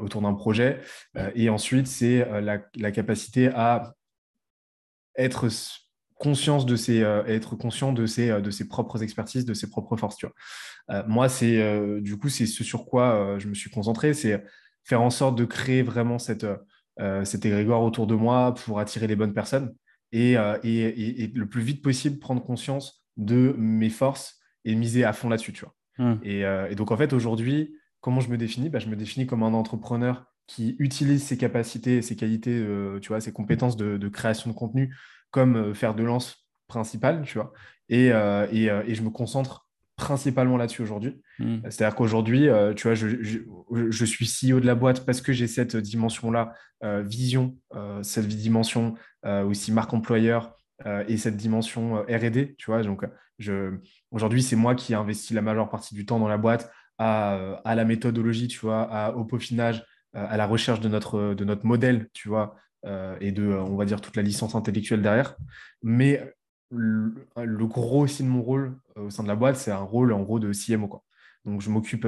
autour 0.00 0.22
d'un 0.22 0.34
projet. 0.34 0.80
et 1.34 1.48
ensuite, 1.48 1.86
c'est 1.86 2.28
la, 2.40 2.58
la, 2.76 2.90
capacité 2.90 3.48
à 3.54 3.94
être 5.16 5.48
conscience 6.20 6.66
de 6.66 6.76
ses, 6.76 7.02
euh, 7.02 7.24
être 7.24 7.56
conscient 7.56 7.92
de 7.92 8.06
ses, 8.06 8.30
euh, 8.30 8.40
de 8.40 8.50
ses 8.50 8.68
propres 8.68 9.02
expertises, 9.02 9.46
de 9.46 9.54
ses 9.54 9.68
propres 9.68 9.96
forces. 9.96 10.18
Euh, 10.90 11.02
moi, 11.08 11.28
c'est 11.28 12.00
du 12.00 12.16
coup, 12.18 12.28
c'est 12.28 12.46
ce 12.46 12.62
sur 12.62 12.84
quoi 12.84 13.38
je 13.38 13.48
me 13.48 13.54
suis 13.54 13.70
concentré, 13.70 14.14
c'est 14.14 14.44
faire 14.84 15.02
en 15.02 15.10
sorte 15.10 15.36
de 15.36 15.44
créer 15.44 15.82
vraiment 15.82 16.18
cette, 16.18 16.46
cet 17.24 17.46
égrégore 17.46 17.82
autour 17.82 18.06
de 18.06 18.14
moi 18.14 18.54
pour 18.54 18.78
attirer 18.78 19.06
les 19.06 19.16
bonnes 19.16 19.32
personnes 19.32 19.74
et, 20.12 20.32
et, 20.32 21.32
le 21.34 21.48
plus 21.48 21.62
vite 21.62 21.82
possible 21.82 22.18
prendre 22.18 22.42
conscience 22.42 23.06
de 23.16 23.54
mes 23.58 23.90
forces 23.90 24.40
et 24.64 24.74
miser 24.74 25.04
à 25.04 25.12
fond 25.12 25.28
là-dessus. 25.28 25.52
Tu 25.52 25.64
vois. 25.64 25.74
Mmh. 25.98 26.18
Et, 26.24 26.74
donc, 26.74 26.90
en 26.90 26.96
fait, 26.96 27.12
aujourd'hui, 27.12 27.74
comment 28.00 28.20
je 28.20 28.30
me 28.30 28.36
définis? 28.36 28.68
Bah, 28.68 28.78
Je 28.78 28.88
me 28.88 28.96
définis 28.96 29.26
comme 29.26 29.42
un 29.42 29.54
entrepreneur 29.54 30.30
qui 30.50 30.74
utilise 30.80 31.22
ses 31.22 31.38
capacités, 31.38 32.02
ses 32.02 32.16
qualités, 32.16 32.58
euh, 32.58 32.98
tu 32.98 33.08
vois, 33.08 33.20
ses 33.20 33.32
compétences 33.32 33.76
de, 33.76 34.08
création 34.08 34.50
de 34.50 34.54
contenu 34.56 34.96
comme 35.30 35.56
euh, 35.56 35.74
faire 35.74 35.94
de 35.94 36.02
lance 36.02 36.48
principale, 36.66 37.22
tu 37.24 37.38
vois. 37.38 37.52
Et, 37.88 38.10
euh, 38.12 38.48
et, 38.50 38.94
je 38.96 39.02
me 39.02 39.10
concentre 39.10 39.69
principalement 40.00 40.56
là-dessus 40.56 40.82
aujourd'hui. 40.82 41.20
Hmm. 41.38 41.58
C'est-à-dire 41.64 41.94
qu'aujourd'hui, 41.94 42.48
tu 42.76 42.88
vois, 42.88 42.94
je, 42.94 43.08
je, 43.90 44.04
suis 44.04 44.26
CEO 44.26 44.60
de 44.60 44.66
la 44.66 44.74
boîte 44.74 45.04
parce 45.04 45.20
que 45.20 45.32
j'ai 45.32 45.46
cette 45.46 45.76
dimension-là, 45.76 46.54
vision, 47.02 47.56
cette 48.02 48.26
dimension 48.26 48.94
aussi 49.24 49.72
marque 49.72 49.92
employeur 49.92 50.56
et 51.06 51.16
cette 51.16 51.36
dimension 51.36 52.02
R&D, 52.02 52.54
tu 52.58 52.66
vois. 52.66 52.82
Donc, 52.82 53.04
aujourd'hui, 54.10 54.42
c'est 54.42 54.56
moi 54.56 54.74
qui 54.74 54.92
ai 54.92 54.96
investi 54.96 55.34
la 55.34 55.42
majeure 55.42 55.68
partie 55.68 55.94
du 55.94 56.06
temps 56.06 56.18
dans 56.18 56.28
la 56.28 56.38
boîte 56.38 56.70
à, 56.98 57.60
à 57.64 57.74
la 57.74 57.84
méthodologie, 57.84 58.48
tu 58.48 58.58
vois, 58.58 58.82
à, 58.82 59.12
au 59.12 59.24
peaufinage, 59.24 59.84
euh, 60.16 60.26
à 60.28 60.36
la 60.36 60.46
recherche 60.46 60.80
de 60.80 60.88
notre, 60.88 61.34
de 61.34 61.44
notre 61.44 61.64
modèle, 61.64 62.08
tu 62.12 62.28
vois, 62.28 62.56
euh, 62.84 63.16
et 63.20 63.30
de, 63.30 63.46
on 63.46 63.76
va 63.76 63.84
dire, 63.84 64.00
toute 64.00 64.16
la 64.16 64.22
licence 64.22 64.56
intellectuelle 64.56 65.02
derrière. 65.02 65.36
Mais 65.82 66.34
le, 66.70 67.66
gros 67.66 68.02
aussi 68.02 68.22
de 68.22 68.28
mon 68.28 68.42
rôle 68.42 68.78
euh, 68.96 69.06
au 69.06 69.10
sein 69.10 69.22
de 69.22 69.28
la 69.28 69.36
boîte, 69.36 69.56
c'est 69.56 69.70
un 69.70 69.78
rôle 69.82 70.12
en 70.12 70.22
gros 70.22 70.38
de 70.38 70.52
CMO. 70.52 70.88
Quoi. 70.88 71.02
Donc, 71.44 71.60
je 71.60 71.70
m'occupe, 71.70 72.06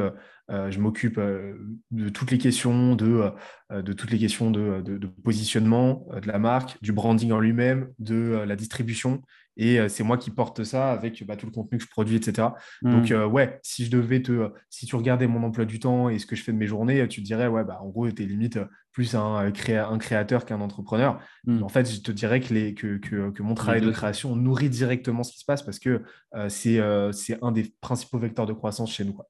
je 0.52 0.78
m'occupe 0.78 1.18
de 1.18 2.08
toutes 2.10 2.30
les 2.30 2.38
questions 2.38 2.94
de, 2.94 3.32
de 3.70 3.92
toutes 3.92 4.10
les 4.10 4.18
questions 4.18 4.50
de, 4.50 4.82
de, 4.82 5.06
positionnement 5.06 6.06
de 6.20 6.28
la 6.28 6.38
marque, 6.38 6.76
du 6.82 6.92
branding 6.92 7.32
en 7.32 7.40
lui-même, 7.40 7.88
de 7.98 8.44
la 8.46 8.54
distribution 8.54 9.22
et 9.56 9.78
euh, 9.78 9.88
c'est 9.88 10.02
moi 10.02 10.16
qui 10.16 10.30
porte 10.30 10.64
ça 10.64 10.92
avec 10.92 11.24
bah, 11.26 11.36
tout 11.36 11.46
le 11.46 11.52
contenu 11.52 11.78
que 11.78 11.84
je 11.84 11.90
produis, 11.90 12.16
etc. 12.16 12.48
Donc, 12.82 13.10
hmm. 13.10 13.12
euh, 13.12 13.26
ouais, 13.26 13.60
si 13.62 13.84
je 13.84 13.90
devais 13.90 14.22
te, 14.22 14.50
si 14.70 14.86
tu 14.86 14.96
regardais 14.96 15.26
mon 15.26 15.42
emploi 15.42 15.64
du 15.64 15.78
temps 15.78 16.08
et 16.08 16.18
ce 16.18 16.26
que 16.26 16.36
je 16.36 16.42
fais 16.42 16.52
de 16.52 16.56
mes 16.56 16.66
journées, 16.66 17.06
tu 17.08 17.20
te 17.20 17.26
dirais, 17.26 17.48
ouais, 17.48 17.64
bah, 17.64 17.78
en 17.82 17.88
gros, 17.88 18.10
tu 18.10 18.22
es 18.22 18.26
limite 18.26 18.58
plus 18.92 19.14
un, 19.14 19.36
un 19.36 19.98
créateur 19.98 20.44
qu'un 20.44 20.60
entrepreneur. 20.60 21.20
Hmm. 21.44 21.62
En 21.62 21.68
fait, 21.68 21.90
je 21.90 22.00
te 22.00 22.12
dirais 22.12 22.40
que, 22.40 22.54
les, 22.54 22.74
que, 22.74 22.96
que, 22.98 23.42
mon 23.42 23.54
travail 23.54 23.80
de 23.80 23.90
création 23.90 24.36
nourrit 24.36 24.70
directement 24.70 25.22
ce 25.22 25.32
qui 25.32 25.38
se 25.38 25.44
passe 25.44 25.62
parce 25.62 25.78
que 25.78 26.02
c'est 26.48 26.78
un 26.80 27.52
des 27.52 27.74
principaux 27.80 28.18
vecteurs 28.18 28.46
de 28.46 28.52
croissance 28.52 28.92
chez 28.92 29.04
nous. 29.04 29.12
Quoi. 29.12 29.28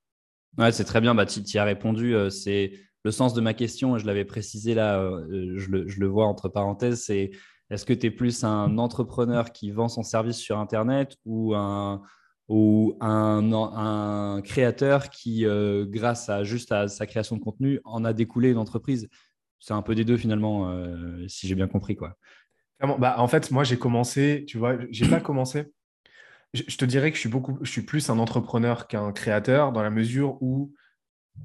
Ouais, 0.59 0.73
c'est 0.73 0.85
très 0.85 1.00
bien. 1.00 1.14
Bah, 1.14 1.26
tu 1.26 1.40
y 1.40 1.59
as 1.59 1.64
répondu. 1.64 2.14
c'est 2.30 2.73
le 3.04 3.11
sens 3.11 3.35
de 3.35 3.40
ma 3.40 3.54
question, 3.54 3.99
je 3.99 4.06
l'avais 4.06 4.25
précisé 4.25 4.75
là, 4.75 5.12
je 5.28 5.68
le, 5.68 5.88
je 5.88 5.99
le 5.99 6.06
vois 6.06 6.26
entre 6.26 6.49
parenthèses, 6.49 7.02
c'est 7.02 7.32
est-ce 7.73 7.87
que 7.87 7.94
tu 7.94 8.06
es 8.06 8.11
plus 8.11 8.44
un 8.44 8.76
entrepreneur 8.76 9.50
qui 9.50 9.71
vend 9.71 9.88
son 9.88 10.02
service 10.02 10.37
sur 10.37 10.59
Internet 10.59 11.16
ou 11.25 11.54
un, 11.54 12.02
ou 12.49 12.99
un, 13.00 14.42
créateur 14.44 15.09
qui, 15.09 15.47
euh, 15.47 15.87
grâce 15.88 16.28
à 16.28 16.44
juste 16.44 16.71
à 16.71 16.87
sa 16.87 17.06
création 17.06 17.37
de 17.38 17.42
contenu, 17.42 17.80
en 17.85 18.04
a 18.04 18.12
découlé 18.12 18.50
une 18.50 18.59
entreprise? 18.59 19.09
C'est 19.59 19.73
un 19.73 19.80
peu 19.80 19.94
des 19.94 20.04
deux 20.04 20.18
finalement, 20.18 20.68
euh, 20.68 21.26
si 21.28 21.49
j'ai 21.49 21.54
bien 21.54 21.66
compris. 21.66 21.97
Quoi. 21.97 22.18
Bah, 22.99 23.14
en 23.16 23.28
fait, 23.28 23.50
moi, 23.50 23.64
j'ai 23.64 23.78
commencé, 23.78 24.44
tu 24.47 24.59
vois, 24.59 24.76
j'ai 24.90 25.09
pas 25.09 25.21
commencé. 25.21 25.73
Je, 26.54 26.76
te 26.76 26.85
dirais 26.85 27.11
que 27.11 27.16
je 27.16 27.21
suis, 27.21 27.30
beaucoup, 27.30 27.59
je 27.62 27.71
suis 27.71 27.82
plus 27.82 28.11
un 28.11 28.18
entrepreneur 28.18 28.87
qu'un 28.87 29.12
créateur 29.12 29.73
dans 29.73 29.82
la 29.82 29.90
mesure 29.90 30.37
où 30.42 30.75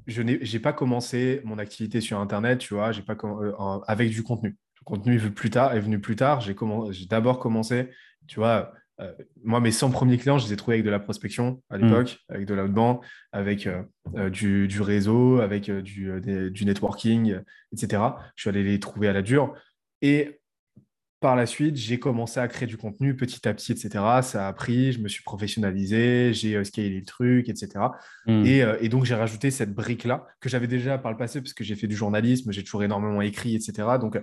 je 0.06 0.20
n'ai 0.20 0.58
pas 0.58 0.74
commencé 0.74 1.40
mon 1.44 1.58
activité 1.58 2.00
sur 2.02 2.18
Internet, 2.18 2.58
tu 2.58 2.74
vois, 2.74 2.92
pas, 3.06 3.16
euh, 3.24 3.80
avec 3.86 4.10
du 4.10 4.22
contenu 4.22 4.56
contenu 4.88 5.14
est 5.14 5.18
venu 5.18 5.32
plus 5.32 5.50
tard. 5.50 5.74
Est 5.74 5.80
venu 5.80 6.00
plus 6.00 6.16
tard. 6.16 6.40
J'ai 6.40 6.54
d'abord 7.06 7.38
commencé, 7.38 7.90
tu 8.26 8.40
vois, 8.40 8.72
euh, 9.00 9.12
moi, 9.44 9.60
mes 9.60 9.70
100 9.70 9.90
premiers 9.90 10.18
clients, 10.18 10.38
je 10.38 10.46
les 10.46 10.54
ai 10.54 10.56
trouvés 10.56 10.76
avec 10.76 10.84
de 10.84 10.90
la 10.90 10.98
prospection 10.98 11.62
à 11.70 11.78
mm. 11.78 11.82
l'époque, 11.82 12.18
avec 12.28 12.46
de 12.46 12.54
l'outbound, 12.54 12.98
avec 13.32 13.66
euh, 13.66 13.82
euh, 14.16 14.30
du, 14.30 14.80
réseau, 14.80 15.40
avec 15.40 15.70
du, 15.70 16.20
du, 16.50 16.64
networking, 16.64 17.38
etc. 17.72 18.02
Je 18.34 18.42
suis 18.42 18.48
allé 18.48 18.64
les 18.64 18.80
trouver 18.80 19.08
à 19.08 19.12
la 19.12 19.22
dure. 19.22 19.54
Et 20.02 20.37
par 21.20 21.36
la 21.36 21.46
suite, 21.46 21.76
j'ai 21.76 21.98
commencé 21.98 22.38
à 22.40 22.48
créer 22.48 22.66
du 22.66 22.76
contenu 22.76 23.16
petit 23.16 23.46
à 23.48 23.54
petit, 23.54 23.72
etc. 23.72 24.22
Ça 24.22 24.48
a 24.48 24.52
pris, 24.52 24.92
je 24.92 25.00
me 25.00 25.08
suis 25.08 25.22
professionnalisé, 25.22 26.32
j'ai 26.32 26.62
scalé 26.64 26.90
le 26.90 27.04
truc, 27.04 27.48
etc. 27.48 27.86
Mm. 28.26 28.46
Et, 28.46 28.64
et, 28.80 28.88
donc, 28.88 29.04
j'ai 29.04 29.14
rajouté 29.14 29.50
cette 29.50 29.74
brique-là 29.74 30.26
que 30.40 30.48
j'avais 30.48 30.68
déjà 30.68 30.98
par 30.98 31.10
le 31.10 31.18
passé, 31.18 31.40
parce 31.40 31.54
que 31.54 31.64
j'ai 31.64 31.74
fait 31.74 31.88
du 31.88 31.96
journalisme, 31.96 32.52
j'ai 32.52 32.62
toujours 32.62 32.84
énormément 32.84 33.20
écrit, 33.20 33.56
etc. 33.56 33.88
Donc, 34.00 34.20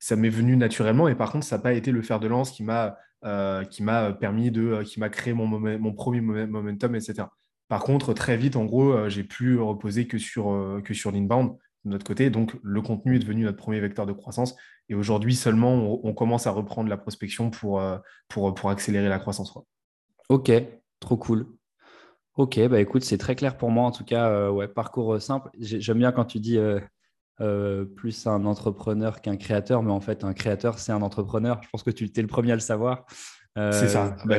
ça 0.00 0.16
m'est 0.16 0.28
venu 0.28 0.56
naturellement. 0.56 1.08
Et 1.08 1.14
par 1.14 1.30
contre, 1.30 1.46
ça 1.46 1.56
n'a 1.56 1.62
pas 1.62 1.72
été 1.72 1.92
le 1.92 2.02
fer 2.02 2.18
de 2.18 2.26
lance 2.26 2.50
qui 2.50 2.62
m'a 2.64 2.96
euh, 3.24 3.62
qui 3.64 3.84
m'a 3.84 4.12
permis 4.12 4.50
de, 4.50 4.62
euh, 4.62 4.82
qui 4.82 4.98
m'a 4.98 5.08
créé 5.08 5.32
mon, 5.32 5.46
mon 5.46 5.92
premier 5.92 6.20
momentum, 6.20 6.96
etc. 6.96 7.28
Par 7.68 7.84
contre, 7.84 8.14
très 8.14 8.36
vite, 8.36 8.56
en 8.56 8.64
gros, 8.64 8.90
euh, 8.90 9.08
j'ai 9.08 9.22
pu 9.22 9.60
reposer 9.60 10.08
que 10.08 10.18
sur, 10.18 10.80
que 10.84 10.92
sur 10.92 11.12
l'inbound 11.12 11.56
de 11.84 11.90
notre 11.90 12.04
côté. 12.04 12.30
Donc, 12.30 12.56
le 12.62 12.82
contenu 12.82 13.16
est 13.16 13.18
devenu 13.18 13.44
notre 13.44 13.58
premier 13.58 13.80
vecteur 13.80 14.06
de 14.06 14.12
croissance. 14.12 14.54
Et 14.88 14.94
aujourd'hui, 14.94 15.34
seulement, 15.34 16.00
on, 16.04 16.12
commence 16.12 16.46
à 16.46 16.50
reprendre 16.50 16.88
la 16.88 16.96
prospection 16.96 17.50
pour, 17.50 17.82
pour, 18.28 18.54
pour 18.54 18.70
accélérer 18.70 19.08
la 19.08 19.18
croissance. 19.18 19.56
Ok, 20.28 20.52
trop 21.00 21.16
cool. 21.16 21.46
Ok, 22.36 22.58
bah 22.68 22.80
écoute, 22.80 23.04
c'est 23.04 23.18
très 23.18 23.34
clair 23.36 23.56
pour 23.56 23.70
moi. 23.70 23.84
En 23.84 23.90
tout 23.90 24.04
cas, 24.04 24.50
ouais, 24.50 24.68
parcours 24.68 25.20
simple. 25.22 25.50
J'aime 25.58 25.98
bien 25.98 26.12
quand 26.12 26.24
tu 26.24 26.40
dis 26.40 26.58
euh, 27.40 27.86
plus 27.96 28.26
un 28.26 28.44
entrepreneur 28.44 29.20
qu'un 29.20 29.36
créateur, 29.36 29.82
mais 29.82 29.90
en 29.90 30.00
fait, 30.00 30.22
un 30.22 30.32
créateur, 30.32 30.78
c'est 30.78 30.92
un 30.92 31.02
entrepreneur. 31.02 31.60
Je 31.62 31.68
pense 31.70 31.82
que 31.82 31.90
tu 31.90 32.04
es 32.14 32.20
le 32.20 32.28
premier 32.28 32.52
à 32.52 32.54
le 32.54 32.60
savoir. 32.60 33.04
Euh, 33.58 33.72
c'est 33.72 33.88
ça, 33.88 34.16
bah, 34.26 34.36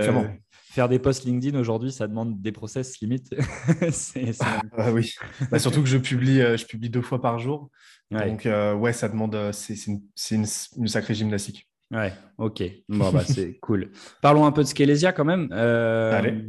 Faire 0.74 0.90
des 0.90 0.98
posts 0.98 1.26
LinkedIn 1.26 1.58
aujourd'hui, 1.60 1.92
ça 1.92 2.08
demande 2.08 2.42
des 2.42 2.52
process 2.52 3.00
limite. 3.00 3.30
Ah 4.76 4.92
oui, 4.92 5.14
bah, 5.52 5.60
surtout 5.60 5.82
que 5.82 5.88
je 5.88 5.98
publie, 5.98 6.42
euh, 6.42 6.58
je 6.58 6.66
publie 6.66 6.90
deux 6.90 7.02
fois 7.02 7.22
par 7.22 7.38
jour. 7.38 7.70
Donc, 8.10 8.46
ouais, 8.46 8.94
ça 8.94 9.08
demande, 9.08 9.52
c'est 9.52 9.76
une, 9.86 10.02
une, 10.32 10.88
sacrée 10.88 11.14
gymnastique. 11.14 11.68
Ouais, 11.92 12.12
ok. 12.38 12.64
Bon, 12.90 13.12
bah, 13.12 13.24
c'est 13.24 13.54
cool. 13.62 13.92
Parlons 14.22 14.46
un 14.46 14.52
peu 14.52 14.64
de 14.64 14.68
Scalesia 14.68 15.14
quand 15.14 15.26
même. 15.26 15.52
Allez. 15.52 16.44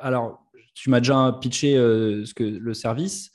Alors, 0.00 0.46
tu 0.74 0.88
m'as 0.90 1.00
déjà 1.00 1.36
pitché 1.40 1.74
ce 1.74 2.32
que, 2.32 2.44
le 2.44 2.74
service. 2.74 3.30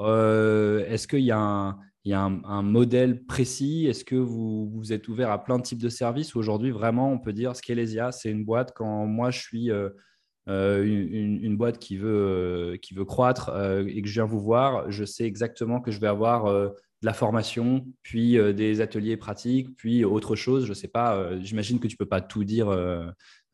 Euh, 0.00 0.84
est-ce 0.88 1.06
qu'il 1.06 1.20
y 1.20 1.30
a, 1.30 1.38
un, 1.38 1.78
modèle 2.04 3.24
précis 3.24 3.86
Est-ce 3.86 4.04
que 4.04 4.16
vous, 4.16 4.68
vous, 4.68 4.92
êtes 4.92 5.08
ouvert 5.08 5.30
à 5.30 5.42
plein 5.42 5.58
de 5.58 5.62
types 5.62 5.82
de 5.82 5.88
services 5.88 6.36
Aujourd'hui, 6.36 6.70
vraiment, 6.70 7.10
on 7.10 7.18
peut 7.18 7.32
dire 7.32 7.56
Scalesia, 7.56 8.12
c'est 8.12 8.30
une 8.30 8.44
boîte 8.44 8.72
quand 8.74 9.06
moi 9.06 9.30
je 9.30 9.40
suis 9.40 9.70
euh, 9.70 9.88
euh, 10.48 10.84
une, 10.84 11.56
boîte 11.56 11.78
qui 11.78 11.96
veut, 11.96 12.78
veut 12.94 13.04
croître 13.04 13.50
et 13.86 14.02
que 14.02 14.08
je 14.08 14.14
viens 14.14 14.26
vous 14.26 14.40
voir, 14.40 14.90
je 14.90 15.04
sais 15.04 15.24
exactement 15.24 15.80
que 15.80 15.90
je 15.90 16.00
vais 16.00 16.06
avoir 16.06 16.44
de 16.52 16.74
la 17.06 17.14
formation, 17.14 17.86
puis 18.02 18.36
des 18.54 18.80
ateliers 18.82 19.16
pratiques, 19.16 19.74
puis 19.76 20.04
autre 20.04 20.36
chose. 20.36 20.64
Je 20.64 20.70
ne 20.70 20.74
sais 20.74 20.88
pas, 20.88 21.38
j'imagine 21.40 21.80
que 21.80 21.86
tu 21.88 21.94
ne 21.94 21.98
peux 21.98 22.08
pas 22.08 22.20
tout 22.20 22.44
dire 22.44 22.68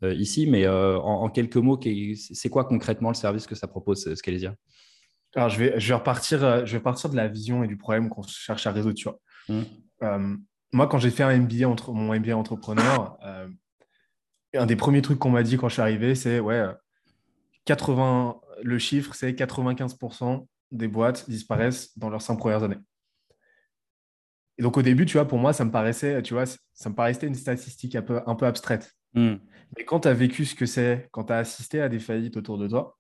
ici, 0.03 0.49
mais 0.49 0.67
en, 0.67 1.05
en, 1.05 1.29
quelques 1.29 1.57
mots, 1.57 1.79
c'est 2.17 2.49
quoi 2.49 2.65
concrètement 2.65 3.11
le 3.11 3.15
service 3.15 3.47
que 3.47 3.55
ça 3.55 3.69
propose, 3.69 4.13
Scalesia 4.15 4.57
alors, 5.35 5.49
je 5.49 5.59
vais, 5.59 5.79
je, 5.79 5.89
vais 5.89 5.95
repartir, 5.95 6.43
euh, 6.43 6.65
je 6.65 6.73
vais 6.73 6.83
partir 6.83 7.09
de 7.09 7.17
la 7.17 7.29
vision 7.29 7.63
et 7.63 7.69
du 7.69 7.77
problème 7.77 8.09
qu'on 8.09 8.23
cherche 8.23 8.67
à 8.67 8.73
résoudre. 8.73 8.97
Tu 8.97 9.05
vois. 9.05 9.21
Mmh. 9.49 9.63
Euh, 10.03 10.37
moi, 10.73 10.87
quand 10.89 10.99
j'ai 10.99 11.11
fait 11.11 11.23
un 11.23 11.37
MBA 11.37 11.69
entre, 11.69 11.93
mon 11.93 12.15
MBA 12.19 12.37
entrepreneur, 12.37 13.17
euh, 13.25 13.49
un 14.55 14.67
des 14.67 14.77
premiers 14.77 15.03
trucs 15.03 15.19
qu'on 15.19 15.31
m'a 15.31 15.43
dit 15.43 15.57
quand 15.57 15.69
je 15.69 15.75
suis 15.75 15.83
arrivé, 15.83 16.15
c'est 16.15 16.41
ouais, 16.41 16.65
80, 17.67 18.41
le 18.63 18.79
chiffre, 18.79 19.15
c'est 19.15 19.33
95% 19.33 20.47
des 20.73 20.89
boîtes 20.89 21.29
disparaissent 21.29 21.97
dans 21.97 22.11
leurs 22.11 22.23
cinq 22.23 22.37
premières 22.37 22.65
années. 22.65 22.79
Et 24.59 24.63
donc, 24.63 24.77
au 24.77 24.83
début, 24.83 25.07
tu 25.07 25.17
vois, 25.17 25.27
pour 25.27 25.39
moi, 25.39 25.53
ça 25.53 25.65
me 25.65 25.71
paraissait, 25.71 26.23
tu 26.23 26.35
vois, 26.35 26.45
ça 26.47 26.91
me 26.91 26.95
paraissait 26.95 27.27
une 27.27 27.35
statistique 27.35 27.95
un 27.95 28.03
peu, 28.03 28.21
un 28.27 28.35
peu 28.35 28.47
abstraite. 28.47 28.93
Mmh. 29.15 29.35
Mais 29.77 29.85
quand 29.85 30.01
tu 30.01 30.09
as 30.09 30.15
vécu 30.15 30.45
ce 30.45 30.57
que 30.57 30.67
c'est, 30.67 31.09
quand 31.13 31.25
tu 31.25 31.33
as 31.33 31.39
assisté 31.39 31.81
à 31.81 31.89
des 31.89 32.01
faillites 32.01 32.37
autour 32.37 32.59
de 32.59 32.67
toi, 32.67 32.99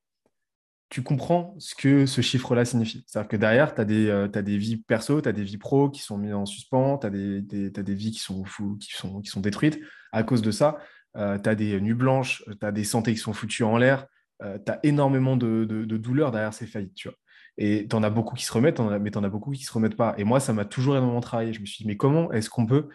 tu 0.91 1.03
comprends 1.03 1.55
ce 1.59 1.77
que 1.77 2.05
ce 2.05 2.21
chiffre-là 2.21 2.65
signifie. 2.65 3.05
C'est-à-dire 3.07 3.29
que 3.29 3.37
derrière, 3.37 3.75
tu 3.75 3.81
as, 3.81 3.85
euh, 3.89 4.27
des 4.27 4.59
vies 4.59 4.77
perso, 4.77 5.21
tu 5.21 5.29
as 5.29 5.33
des 5.33 5.45
vies 5.45 5.57
pro 5.57 5.89
qui 5.89 6.03
sont 6.03 6.19
mises 6.19 6.35
en 6.35 6.47
suspens, 6.47 6.99
tu 6.99 7.07
as, 7.07 7.11
des 7.11 7.95
vies 7.95 8.11
qui 8.11 8.19
sont, 8.19 8.43
qui, 8.79 8.93
sont, 8.93 9.21
qui 9.21 9.31
sont 9.31 9.41
détruites 9.41 9.81
à 10.11 10.25
cause 10.25 10.43
de 10.43 10.51
ça. 10.51 10.79
Euh, 11.17 11.39
tu 11.39 11.49
as 11.49 11.55
des 11.55 11.81
nuits 11.81 11.95
blanches, 11.95 12.45
tu 12.61 12.67
as 12.67 12.73
des 12.73 12.83
santé 12.83 13.13
qui 13.13 13.21
sont 13.21 13.33
foutues 13.33 13.63
en 13.63 13.79
l'air, 13.79 14.07
euh, 14.43 14.59
tu 14.65 14.73
as 14.73 14.81
énormément 14.83 15.37
de, 15.37 15.65
de, 15.65 15.97
douleurs 15.97 16.33
derrière 16.33 16.53
ces 16.53 16.67
faillites. 16.67 16.95
Tu 16.95 17.09
vois. 17.09 17.17
Et 17.57 17.87
tu 17.89 17.95
en 17.95 18.03
as 18.03 18.11
beaucoup 18.11 18.35
qui 18.35 18.45
se 18.45 18.53
remettent, 18.53 18.81
mais 18.81 19.13
tu 19.13 19.19
en 19.19 19.25
as 19.25 19.29
beaucoup 19.29 19.53
qui 19.53 19.61
ne 19.61 19.67
se 19.67 19.73
remettent 19.73 19.97
pas. 19.97 20.15
Et 20.19 20.25
moi, 20.25 20.41
ça 20.41 20.53
m'a 20.53 20.65
toujours 20.65 20.97
énormément 20.97 21.21
travaillé. 21.21 21.53
Je 21.53 21.61
me 21.61 21.67
suis 21.67 21.85
dit, 21.85 21.87
mais 21.87 21.97
comment 21.97 22.33
est-ce 22.33 22.51
qu'on 22.51 22.67
peut. 22.67 22.89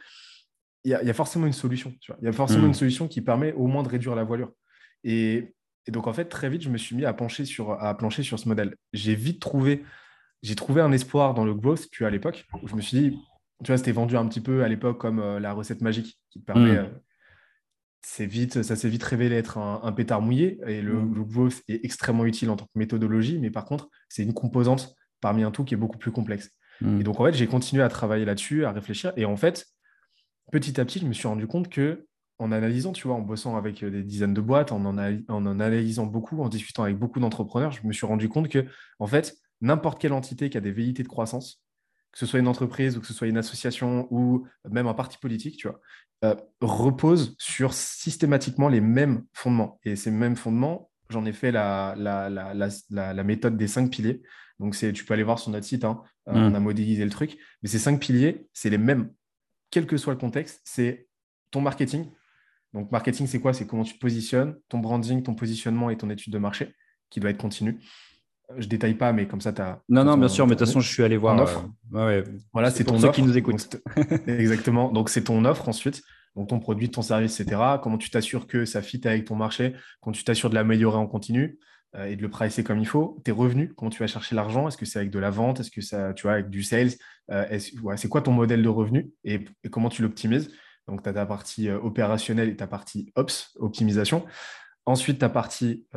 Il 0.83 0.91
y, 0.91 0.93
a, 0.93 1.13
forcément 1.13 1.47
une 1.47 1.53
solution. 1.53 1.95
Il 2.21 2.25
y 2.25 2.27
a 2.27 2.31
forcément 2.31 2.65
mmh. 2.65 2.67
une 2.67 2.73
solution 2.75 3.07
qui 3.07 3.19
permet 3.21 3.53
au 3.53 3.65
moins 3.65 3.81
de 3.81 3.89
réduire 3.89 4.13
la 4.13 4.23
voilure. 4.23 4.51
Et 5.03 5.55
et 5.87 5.91
donc, 5.91 6.07
en 6.07 6.13
fait, 6.13 6.25
très 6.25 6.49
vite, 6.49 6.63
je 6.63 6.69
me 6.69 6.77
suis 6.77 6.95
mis 6.95 7.05
à, 7.05 7.13
pencher 7.13 7.45
sur, 7.45 7.71
à 7.71 7.95
plancher 7.95 8.23
sur 8.23 8.39
ce 8.39 8.47
modèle. 8.47 8.75
J'ai 8.93 9.15
vite 9.15 9.39
trouvé, 9.39 9.83
j'ai 10.41 10.55
trouvé 10.55 10.81
un 10.81 10.91
espoir 10.91 11.33
dans 11.33 11.45
le 11.45 11.53
growth, 11.53 11.89
tu 11.91 12.05
à 12.05 12.09
l'époque, 12.09 12.45
où 12.63 12.67
je 12.67 12.75
me 12.75 12.81
suis 12.81 12.97
dit, 12.97 13.19
tu 13.63 13.71
vois, 13.71 13.77
c'était 13.77 13.91
vendu 13.91 14.17
un 14.17 14.27
petit 14.27 14.41
peu 14.41 14.63
à 14.63 14.67
l'époque 14.67 14.97
comme 14.97 15.19
euh, 15.19 15.39
la 15.39 15.53
recette 15.53 15.81
magique 15.81 16.19
qui 16.31 16.39
te 16.39 16.45
permet. 16.45 16.73
Mm. 16.73 16.85
Euh, 18.19 18.25
vite, 18.25 18.63
ça 18.63 18.75
s'est 18.75 18.89
vite 18.89 19.03
révélé 19.03 19.35
être 19.35 19.57
un, 19.57 19.91
pétard 19.91 20.21
mouillé 20.21 20.59
et 20.67 20.81
le, 20.81 20.93
mm. 20.93 21.23
growth 21.25 21.61
est 21.67 21.83
extrêmement 21.85 22.25
utile 22.25 22.49
en 22.49 22.55
tant 22.55 22.65
que 22.65 22.71
méthodologie, 22.75 23.37
mais 23.39 23.51
par 23.51 23.65
contre, 23.65 23.89
c'est 24.09 24.23
une 24.23 24.33
composante 24.33 24.95
parmi 25.21 25.43
un 25.43 25.51
tout 25.51 25.63
qui 25.63 25.75
est 25.75 25.77
beaucoup 25.77 25.97
plus 25.97 26.11
complexe. 26.11 26.49
Mm. 26.81 27.01
Et 27.01 27.03
donc, 27.03 27.19
en 27.19 27.25
fait, 27.25 27.33
j'ai 27.33 27.47
continué 27.47 27.83
à 27.83 27.89
travailler 27.89 28.25
là-dessus, 28.25 28.65
à 28.65 28.71
réfléchir. 28.71 29.13
Et 29.17 29.25
en 29.25 29.37
fait, 29.37 29.67
petit 30.51 30.81
à 30.81 30.85
petit, 30.85 30.99
je 30.99 31.05
me 31.05 31.13
suis 31.13 31.27
rendu 31.27 31.45
compte 31.45 31.69
que 31.69 32.07
en 32.37 32.51
analysant, 32.51 32.91
tu 32.91 33.07
vois, 33.07 33.15
en 33.15 33.21
bossant 33.21 33.55
avec 33.55 33.83
euh, 33.83 33.89
des 33.89 34.03
dizaines 34.03 34.33
de 34.33 34.41
boîtes, 34.41 34.71
en 34.71 34.85
en, 34.85 34.97
en 35.27 35.45
analysant 35.45 36.05
beaucoup, 36.05 36.41
en 36.41 36.49
discutant 36.49 36.83
avec 36.83 36.97
beaucoup 36.97 37.19
d'entrepreneurs, 37.19 37.71
je 37.71 37.85
me 37.87 37.93
suis 37.93 38.05
rendu 38.05 38.29
compte 38.29 38.49
que, 38.49 38.65
en 38.99 39.07
fait, 39.07 39.37
n'importe 39.61 39.99
quelle 40.01 40.13
entité 40.13 40.49
qui 40.49 40.57
a 40.57 40.61
des 40.61 40.71
velléités 40.71 41.03
de 41.03 41.07
croissance, 41.07 41.63
que 42.11 42.19
ce 42.19 42.25
soit 42.25 42.39
une 42.39 42.47
entreprise 42.47 42.97
ou 42.97 43.01
que 43.01 43.07
ce 43.07 43.13
soit 43.13 43.27
une 43.27 43.37
association 43.37 44.07
ou 44.09 44.47
même 44.69 44.87
un 44.87 44.93
parti 44.93 45.17
politique, 45.17 45.57
tu 45.57 45.67
vois, 45.67 45.79
euh, 46.23 46.35
repose 46.61 47.35
sur 47.37 47.73
systématiquement 47.73 48.69
les 48.69 48.81
mêmes 48.81 49.25
fondements. 49.33 49.79
Et 49.83 49.95
ces 49.95 50.11
mêmes 50.11 50.35
fondements, 50.35 50.89
j'en 51.09 51.25
ai 51.25 51.33
fait 51.33 51.51
la, 51.51 51.93
la, 51.97 52.29
la, 52.29 53.23
méthode 53.23 53.57
des 53.57 53.67
cinq 53.67 53.91
piliers. 53.91 54.23
Donc, 54.59 54.75
tu 54.75 55.05
peux 55.05 55.13
aller 55.13 55.23
voir 55.23 55.39
sur 55.39 55.51
notre 55.51 55.65
site, 55.65 55.83
hein, 55.83 56.01
euh, 56.29 56.33
mmh. 56.33 56.51
on 56.51 56.55
a 56.55 56.59
modélisé 56.59 57.03
le 57.03 57.11
truc. 57.11 57.37
Mais 57.61 57.69
ces 57.69 57.79
cinq 57.79 57.99
piliers, 57.99 58.47
c'est 58.53 58.69
les 58.69 58.77
mêmes, 58.77 59.11
quel 59.69 59.85
que 59.85 59.97
soit 59.97 60.13
le 60.13 60.19
contexte. 60.19 60.61
C'est 60.63 61.07
ton 61.51 61.61
marketing, 61.61 62.09
donc, 62.75 62.91
marketing, 62.91 63.25
c'est 63.25 63.39
quoi? 63.39 63.53
C'est 63.53 63.65
comment 63.65 63.83
tu 63.83 63.93
te 63.93 63.99
positionnes, 63.99 64.57
ton 64.67 64.79
branding, 64.79 65.23
ton 65.23 65.33
positionnement 65.33 65.89
et 65.89 65.97
ton 65.97 66.09
étude 66.09 66.33
de 66.33 66.37
marché 66.37 66.75
qui 67.09 67.21
doit 67.21 67.29
être 67.29 67.37
continue. 67.37 67.79
Euh, 68.51 68.55
je 68.57 68.67
détaille 68.67 68.95
pas, 68.95 69.13
mais 69.13 69.27
comme 69.27 69.39
ça, 69.39 69.53
tu 69.53 69.61
as. 69.61 69.81
Non, 69.87 70.03
non, 70.03 70.17
bien 70.17 70.27
sûr, 70.27 70.45
mais 70.45 70.55
de 70.55 70.59
toute 70.59 70.67
façon, 70.67 70.81
je 70.81 70.91
suis 70.91 71.01
allé 71.01 71.15
voir. 71.15 71.41
offre. 71.41 71.69
Euh, 71.93 72.21
voilà, 72.51 72.69
c'est 72.69 72.83
ton 72.83 72.99
ceux 72.99 73.11
qui 73.11 73.23
nous 73.23 73.37
écoutent. 73.37 73.77
exactement. 74.27 74.91
Donc, 74.91 75.09
c'est 75.09 75.23
ton 75.23 75.45
offre 75.45 75.69
ensuite. 75.69 76.03
donc 76.35 76.49
ton 76.49 76.59
produit, 76.59 76.91
ton 76.91 77.01
service, 77.01 77.39
etc. 77.39 77.61
Comment 77.81 77.97
tu 77.97 78.09
t'assures 78.09 78.45
que 78.45 78.65
ça 78.65 78.81
fit 78.81 78.99
avec 79.05 79.23
ton 79.23 79.37
marché, 79.37 79.73
comment 80.01 80.13
tu 80.13 80.25
t'assures 80.25 80.49
de 80.49 80.55
l'améliorer 80.55 80.97
en 80.97 81.07
continu 81.07 81.57
euh, 81.95 82.07
et 82.07 82.17
de 82.17 82.21
le 82.21 82.29
pricer 82.29 82.65
comme 82.65 82.79
il 82.79 82.87
faut? 82.87 83.21
Tes 83.23 83.31
revenus, 83.31 83.71
comment 83.77 83.89
tu 83.89 83.99
vas 83.99 84.07
chercher 84.07 84.35
l'argent? 84.35 84.67
Est-ce 84.67 84.75
que 84.75 84.85
c'est 84.85 84.99
avec 84.99 85.11
de 85.11 85.19
la 85.19 85.29
vente? 85.29 85.61
Est-ce 85.61 85.71
que 85.71 85.79
ça, 85.79 86.13
tu 86.13 86.23
vois, 86.23 86.33
avec 86.33 86.49
du 86.49 86.61
sales? 86.61 86.91
Euh, 87.31 87.57
C'est 87.95 88.09
quoi 88.09 88.21
ton 88.21 88.33
modèle 88.33 88.61
de 88.61 88.69
revenu? 88.69 89.11
Et, 89.23 89.45
comment 89.71 89.87
tu 89.87 90.01
l'optimises? 90.01 90.51
Donc, 90.87 91.03
tu 91.03 91.09
as 91.09 91.13
ta 91.13 91.25
partie 91.25 91.69
euh, 91.69 91.79
opérationnelle 91.79 92.49
et 92.49 92.55
ta 92.55 92.67
partie 92.67 93.11
ops, 93.15 93.51
optimisation. 93.59 94.25
Ensuite, 94.87 95.19
ta 95.19 95.29
partie, 95.29 95.87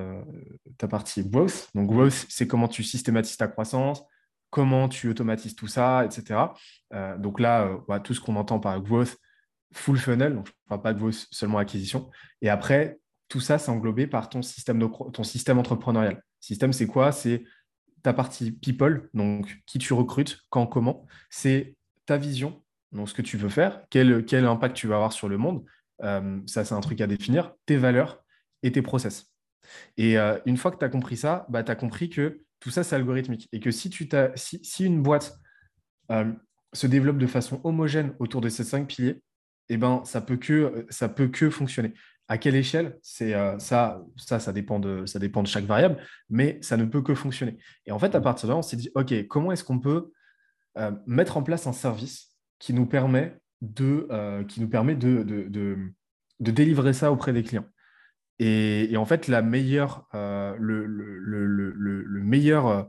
ta 0.78 0.88
partie 0.88 1.22
growth. 1.22 1.68
Donc, 1.74 1.90
growth, 1.90 2.24
c'est 2.30 2.46
comment 2.46 2.68
tu 2.68 2.82
systématises 2.82 3.36
ta 3.36 3.46
croissance, 3.46 4.02
comment 4.48 4.88
tu 4.88 5.10
automatises 5.10 5.54
tout 5.54 5.66
ça, 5.66 6.06
etc. 6.06 6.40
donc 7.18 7.38
là, 7.38 7.68
tout 8.02 8.14
ce 8.14 8.20
qu'on 8.22 8.36
entend 8.36 8.60
par 8.60 8.80
growth, 8.80 9.18
full 9.72 9.98
funnel, 9.98 10.34
donc 10.34 10.46
je 10.46 10.52
ne 10.52 10.68
parle 10.68 10.82
pas 10.82 10.94
de 10.94 10.98
growth 11.00 11.26
seulement 11.30 11.58
acquisition. 11.58 12.10
Et 12.40 12.48
après, 12.48 12.98
tout 13.28 13.40
ça, 13.40 13.58
c'est 13.58 13.70
englobé 13.70 14.06
par 14.06 14.28
ton 14.28 14.42
système, 14.42 14.90
ton 15.12 15.24
système 15.24 15.58
entrepreneurial. 15.58 16.22
Système, 16.40 16.72
c'est 16.72 16.86
quoi? 16.86 17.12
C'est 17.12 17.44
ta 18.02 18.12
partie 18.12 18.52
people, 18.52 19.10
donc 19.12 19.60
qui 19.66 19.78
tu 19.78 19.92
recrutes, 19.92 20.40
quand, 20.50 20.66
comment. 20.66 21.06
C'est 21.30 21.76
ta 22.06 22.16
vision, 22.16 22.62
donc 22.92 23.08
ce 23.08 23.14
que 23.14 23.22
tu 23.22 23.36
veux 23.36 23.48
faire, 23.48 23.82
quel, 23.90 24.24
quel 24.24 24.46
impact 24.46 24.76
tu 24.76 24.86
vas 24.86 24.96
avoir 24.96 25.12
sur 25.12 25.28
le 25.28 25.36
monde. 25.36 25.64
Euh, 26.02 26.40
ça, 26.46 26.64
c'est 26.64 26.74
un 26.74 26.80
truc 26.80 27.00
à 27.00 27.06
définir. 27.06 27.54
Tes 27.66 27.76
valeurs 27.76 28.24
et 28.62 28.72
tes 28.72 28.82
process. 28.82 29.32
Et 29.96 30.18
euh, 30.18 30.38
une 30.46 30.56
fois 30.56 30.70
que 30.70 30.78
tu 30.78 30.84
as 30.84 30.88
compris 30.88 31.16
ça, 31.16 31.46
bah, 31.48 31.62
tu 31.62 31.70
as 31.70 31.76
compris 31.76 32.08
que 32.08 32.42
tout 32.60 32.70
ça, 32.70 32.84
c'est 32.84 32.96
algorithmique. 32.96 33.48
Et 33.52 33.60
que 33.60 33.70
si, 33.70 33.90
tu 33.90 34.08
si, 34.34 34.60
si 34.64 34.84
une 34.84 35.02
boîte 35.02 35.38
euh, 36.10 36.32
se 36.72 36.86
développe 36.86 37.18
de 37.18 37.26
façon 37.26 37.60
homogène 37.64 38.14
autour 38.18 38.40
de 38.40 38.48
ces 38.48 38.64
cinq 38.64 38.88
piliers, 38.88 39.22
eh 39.68 39.76
ben, 39.76 40.02
ça 40.04 40.20
peut 40.20 40.36
que 40.36 40.86
ça 40.88 41.08
peut 41.08 41.28
que 41.28 41.50
fonctionner. 41.50 41.92
À 42.30 42.36
quelle 42.38 42.56
échelle 42.56 42.98
C'est 43.02 43.32
ça, 43.58 44.02
ça, 44.16 44.38
ça 44.38 44.52
dépend 44.52 44.78
de 44.78 45.06
ça 45.06 45.18
dépend 45.18 45.42
de 45.42 45.48
chaque 45.48 45.64
variable, 45.64 45.96
mais 46.28 46.58
ça 46.60 46.76
ne 46.76 46.84
peut 46.84 47.00
que 47.00 47.14
fonctionner. 47.14 47.58
Et 47.86 47.92
en 47.92 47.98
fait, 47.98 48.14
à 48.14 48.20
partir 48.20 48.48
de 48.48 48.52
là, 48.52 48.58
on 48.58 48.62
s'est 48.62 48.76
dit, 48.76 48.90
ok, 48.94 49.26
comment 49.28 49.50
est-ce 49.50 49.64
qu'on 49.64 49.78
peut 49.78 50.12
mettre 51.06 51.38
en 51.38 51.42
place 51.42 51.66
un 51.66 51.72
service 51.72 52.27
qui 52.58 52.72
nous 52.72 52.86
permet 52.86 53.38
de 53.60 54.06
euh, 54.10 54.44
qui 54.44 54.60
nous 54.60 54.68
permet 54.68 54.94
de, 54.94 55.22
de, 55.22 55.48
de, 55.48 56.50
délivrer 56.50 56.92
ça 56.92 57.12
auprès 57.12 57.32
des 57.32 57.42
clients. 57.42 57.66
Et, 58.40 58.94
en 58.96 59.04
fait, 59.04 59.26
la 59.26 59.42
meilleure, 59.42 60.06
le, 60.12 60.56
le, 60.86 61.18
le, 61.18 62.02
le, 62.02 62.22
meilleur 62.22 62.88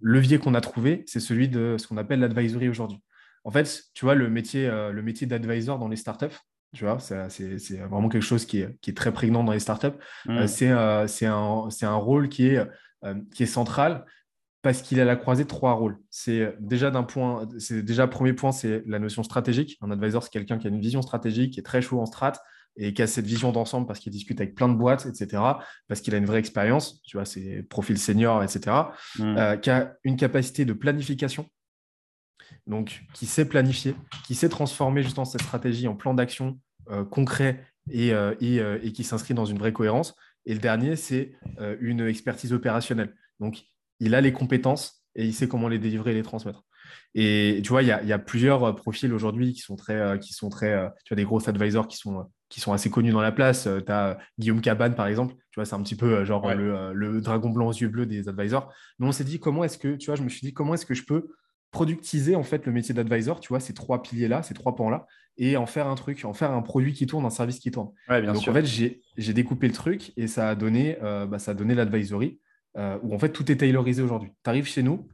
levier 0.00 0.38
qu'on 0.38 0.54
a 0.54 0.60
trouvé, 0.60 1.02
c'est 1.08 1.18
celui 1.18 1.48
de 1.48 1.76
ce 1.76 1.88
qu'on 1.88 1.96
appelle 1.96 2.20
l'advisory 2.20 2.68
aujourd'hui. 2.68 3.02
En 3.42 3.50
fait, 3.50 3.82
tu 3.94 4.04
vois, 4.04 4.14
le 4.14 4.30
métier, 4.30 4.68
le 4.68 5.02
métier 5.02 5.26
d'advisor 5.26 5.80
dans 5.80 5.88
les 5.88 5.96
startups, 5.96 6.36
tu 6.76 6.84
vois, 6.84 6.98
c'est 6.98 7.76
vraiment 7.88 8.08
quelque 8.08 8.22
chose 8.22 8.44
qui 8.44 8.60
est, 8.60 8.78
qui 8.80 8.90
est, 8.90 8.94
très 8.94 9.12
prégnant 9.12 9.42
dans 9.42 9.52
les 9.52 9.60
startups. 9.60 9.86
Euh, 10.28 10.46
mm. 10.46 10.62
euh, 10.62 11.06
c'est 11.06 11.26
un, 11.26 11.68
un, 11.82 11.94
rôle 11.94 12.28
qui 12.28 12.48
est, 12.48 12.66
euh, 13.04 13.14
qui 13.34 13.44
est 13.44 13.46
central 13.46 14.04
parce 14.66 14.82
qu'il 14.82 15.00
a 15.00 15.04
la 15.04 15.16
croisée 15.16 15.44
trois 15.46 15.72
rôles. 15.72 15.98
C'est 16.10 16.54
déjà 16.60 16.90
d'un 16.90 17.02
point, 17.02 17.48
c'est 17.58 17.82
déjà 17.82 18.06
premier 18.06 18.32
point, 18.32 18.52
c'est 18.52 18.82
la 18.86 18.98
notion 18.98 19.22
stratégique. 19.22 19.78
Un 19.80 19.90
advisor, 19.90 20.22
c'est 20.22 20.30
quelqu'un 20.30 20.58
qui 20.58 20.66
a 20.66 20.70
une 20.70 20.80
vision 20.80 21.02
stratégique, 21.02 21.54
qui 21.54 21.60
est 21.60 21.64
très 21.64 21.82
chaud 21.82 22.00
en 22.00 22.06
strat 22.06 22.34
et 22.76 22.92
qui 22.92 23.00
a 23.00 23.06
cette 23.06 23.24
vision 23.24 23.52
d'ensemble 23.52 23.86
parce 23.86 24.00
qu'il 24.00 24.12
discute 24.12 24.40
avec 24.40 24.54
plein 24.54 24.68
de 24.68 24.74
boîtes, 24.74 25.06
etc. 25.06 25.42
Parce 25.88 26.02
qu'il 26.02 26.14
a 26.14 26.18
une 26.18 26.26
vraie 26.26 26.40
expérience, 26.40 27.00
tu 27.02 27.16
vois, 27.16 27.24
c'est 27.24 27.62
profil 27.70 27.96
senior, 27.96 28.42
etc. 28.42 28.76
Mm. 29.18 29.60
qui 29.62 29.70
a 29.70 29.94
une 30.04 30.16
capacité 30.16 30.64
de 30.64 30.72
planification 30.72 31.46
donc 32.66 33.02
qui 33.14 33.26
sait 33.26 33.44
planifier, 33.44 33.94
qui 34.26 34.34
sait 34.34 34.48
transformer 34.48 35.02
justement 35.02 35.24
cette 35.24 35.42
stratégie 35.42 35.88
en 35.88 35.94
plan 35.94 36.14
d'action 36.14 36.58
euh, 36.90 37.04
concret 37.04 37.64
euh, 37.94 38.34
euh, 38.42 38.78
et, 38.82 38.92
qui 38.92 39.04
s'inscrit 39.04 39.34
dans 39.34 39.44
une 39.44 39.58
vraie 39.58 39.72
cohérence. 39.72 40.14
Et 40.44 40.54
le 40.54 40.60
dernier, 40.60 40.94
c'est 40.94 41.32
une 41.80 42.06
expertise 42.06 42.52
opérationnelle. 42.52 43.16
Donc, 43.40 43.64
il 44.00 44.14
a 44.14 44.20
les 44.20 44.32
compétences 44.32 45.02
et 45.14 45.24
il 45.24 45.34
sait 45.34 45.48
comment 45.48 45.68
les 45.68 45.78
délivrer 45.78 46.12
et 46.12 46.14
les 46.14 46.22
transmettre. 46.22 46.64
Et 47.14 47.60
tu 47.64 47.70
vois, 47.70 47.82
il 47.82 47.88
y 47.88 47.90
a, 47.90 48.18
plusieurs 48.18 48.76
profils 48.76 49.12
aujourd'hui 49.12 49.54
qui 49.54 49.60
sont 49.60 49.74
très, 49.74 50.18
qui 50.20 50.34
sont 50.34 50.50
très, 50.50 50.90
tu 51.04 51.14
as 51.14 51.16
des 51.16 51.24
gros 51.24 51.48
advisors 51.48 51.88
qui 51.88 51.96
sont, 51.96 52.26
qui 52.50 52.60
sont 52.60 52.72
assez 52.72 52.90
connus 52.90 53.12
dans 53.12 53.22
la 53.22 53.32
place. 53.32 53.68
tu 53.86 53.92
as 53.92 54.18
Guillaume 54.38 54.60
Cabane, 54.60 54.94
par 54.94 55.06
exemple. 55.06 55.34
Tu 55.50 55.58
vois, 55.58 55.64
c'est 55.64 55.74
un 55.74 55.82
petit 55.82 55.96
peu 55.96 56.24
genre 56.24 56.54
le, 56.54 56.92
le, 56.92 57.20
dragon 57.22 57.48
blanc 57.48 57.68
aux 57.68 57.72
yeux 57.72 57.88
bleus 57.88 58.06
des 58.06 58.28
advisors. 58.28 58.72
Mais 58.98 59.06
on 59.06 59.12
s'est 59.12 59.24
dit, 59.24 59.40
comment 59.40 59.64
est-ce 59.64 59.78
que, 59.78 59.96
tu 59.96 60.06
vois, 60.06 60.16
je 60.16 60.22
me 60.22 60.28
suis 60.28 60.42
dit, 60.42 60.52
comment 60.52 60.74
est-ce 60.74 60.86
que 60.86 60.94
je 60.94 61.04
peux 61.04 61.28
productiser 61.76 62.36
en 62.36 62.42
fait 62.42 62.64
le 62.66 62.72
métier 62.72 62.94
d'advisor, 62.94 63.40
tu 63.40 63.48
vois, 63.48 63.60
ces 63.60 63.74
trois 63.74 64.02
piliers-là, 64.02 64.42
ces 64.42 64.54
trois 64.54 64.74
pans-là, 64.74 65.06
et 65.36 65.56
en 65.56 65.66
faire 65.66 65.88
un 65.88 65.94
truc, 65.94 66.24
en 66.24 66.32
faire 66.32 66.52
un 66.52 66.62
produit 66.62 66.94
qui 66.94 67.06
tourne, 67.06 67.26
un 67.26 67.30
service 67.30 67.58
qui 67.58 67.70
tourne. 67.70 67.90
bien 68.08 68.32
Donc 68.32 68.48
en 68.48 68.52
fait, 68.52 68.64
j'ai 68.64 69.32
découpé 69.32 69.66
le 69.66 69.74
truc 69.74 70.12
et 70.16 70.26
ça 70.26 70.48
a 70.48 70.54
donné, 70.54 70.96
euh, 71.02 71.26
bah, 71.26 71.38
ça 71.38 71.50
a 71.50 71.54
donné 71.54 71.74
l'advisory, 71.74 72.40
euh, 72.76 72.98
où 73.02 73.14
en 73.14 73.18
fait 73.18 73.32
tout 73.32 73.50
est 73.50 73.56
taylorisé 73.56 74.02
aujourd'hui. 74.02 74.30
Tu 74.42 74.50
arrives 74.50 74.66
chez 74.66 74.82
nous, 74.82 75.08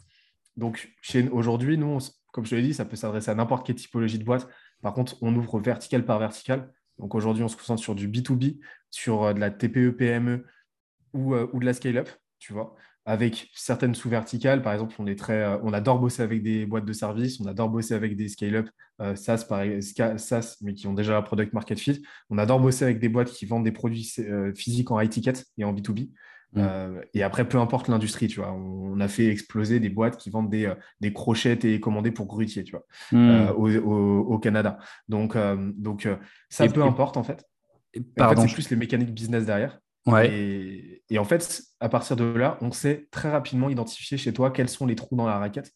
donc 0.57 0.92
aujourd'hui, 1.31 1.79
nous, 1.79 1.98
comme 2.33 2.44
je 2.44 2.51
te 2.51 2.55
l'ai 2.55 2.62
dit, 2.62 2.75
ça 2.75 2.85
peut 2.85 2.96
s'adresser 2.96 3.31
à 3.31 3.35
n'importe 3.35 3.66
quelle 3.66 3.77
typologie 3.77 4.18
de 4.18 4.25
boîte. 4.25 4.48
Par 4.83 4.94
contre, 4.94 5.16
on 5.22 5.35
ouvre 5.35 5.61
vertical 5.61 6.05
par 6.05 6.18
vertical. 6.18 6.72
Donc 6.98 7.14
aujourd'hui, 7.14 7.42
on 7.42 7.48
se 7.48 7.57
concentre 7.57 7.81
sur 7.81 7.94
du 7.94 8.09
B2B, 8.09 8.59
sur 8.90 9.25
euh, 9.25 9.33
de 9.33 9.40
la 9.40 9.51
TPE, 9.51 9.90
PME 9.96 10.46
ou, 11.14 11.35
ou 11.35 11.61
de 11.61 11.64
la 11.64 11.75
scale-up, 11.75 12.09
tu 12.38 12.53
vois 12.53 12.75
avec 13.05 13.51
certaines 13.55 13.94
sous-verticales. 13.94 14.62
Par 14.62 14.72
exemple, 14.72 14.94
on, 14.98 15.07
est 15.07 15.18
très, 15.18 15.42
euh, 15.42 15.59
on 15.62 15.72
adore 15.72 15.98
bosser 15.98 16.22
avec 16.22 16.42
des 16.42 16.66
boîtes 16.66 16.85
de 16.85 16.92
services, 16.92 17.40
on 17.40 17.46
adore 17.46 17.68
bosser 17.68 17.94
avec 17.94 18.16
des 18.16 18.29
scale-up 18.29 18.68
euh, 19.01 19.16
SaaS, 19.16 19.44
par, 19.48 19.64
SaaS, 20.18 20.57
mais 20.61 20.75
qui 20.75 20.87
ont 20.87 20.94
déjà 20.94 21.16
un 21.16 21.22
product 21.22 21.53
market 21.53 21.79
fit. 21.79 22.03
On 22.31 22.38
adore 22.38 22.61
bosser 22.61 22.85
avec 22.85 23.01
des 23.01 23.09
boîtes 23.09 23.31
qui 23.31 23.46
vendent 23.46 23.64
des 23.64 23.72
produits 23.72 24.09
euh, 24.20 24.53
physiques 24.55 24.90
en 24.90 25.01
high 25.01 25.11
ticket 25.11 25.33
et 25.59 25.64
en 25.64 25.72
B2B. 25.72 26.11
Mm. 26.54 27.00
et 27.14 27.22
après, 27.22 27.48
peu 27.48 27.58
importe 27.58 27.88
l'industrie, 27.88 28.28
tu 28.28 28.40
vois, 28.40 28.52
on, 28.52 29.00
a 29.00 29.08
fait 29.08 29.26
exploser 29.26 29.80
des 29.80 29.88
boîtes 29.88 30.18
qui 30.18 30.28
vendent 30.28 30.50
des, 30.50 30.72
des 31.00 31.12
crochets 31.12 31.56
télécommandés 31.56 32.10
pour 32.10 32.26
grutier, 32.26 32.62
tu 32.62 32.72
vois, 32.72 32.84
mm. 33.12 33.50
au, 33.56 34.38
Canada. 34.38 34.78
Donc, 35.08 35.36
donc 35.76 36.08
ça, 36.50 36.68
peu 36.68 36.82
importe 36.82 37.16
en 37.16 37.22
fait. 37.22 37.44
Pardon. 38.16 38.46
c'est 38.46 38.54
plus 38.54 38.70
les 38.70 38.76
mécaniques 38.76 39.12
business 39.12 39.44
derrière. 39.44 39.78
Et, 40.24 41.18
en 41.18 41.24
fait, 41.24 41.62
à 41.80 41.88
partir 41.88 42.16
de 42.16 42.24
là, 42.24 42.58
on 42.60 42.72
sait 42.72 43.08
très 43.10 43.30
rapidement 43.30 43.68
identifier 43.68 44.18
chez 44.18 44.32
toi 44.32 44.50
quels 44.50 44.68
sont 44.68 44.86
les 44.86 44.94
trous 44.94 45.16
dans 45.16 45.26
la 45.26 45.38
raquette. 45.38 45.72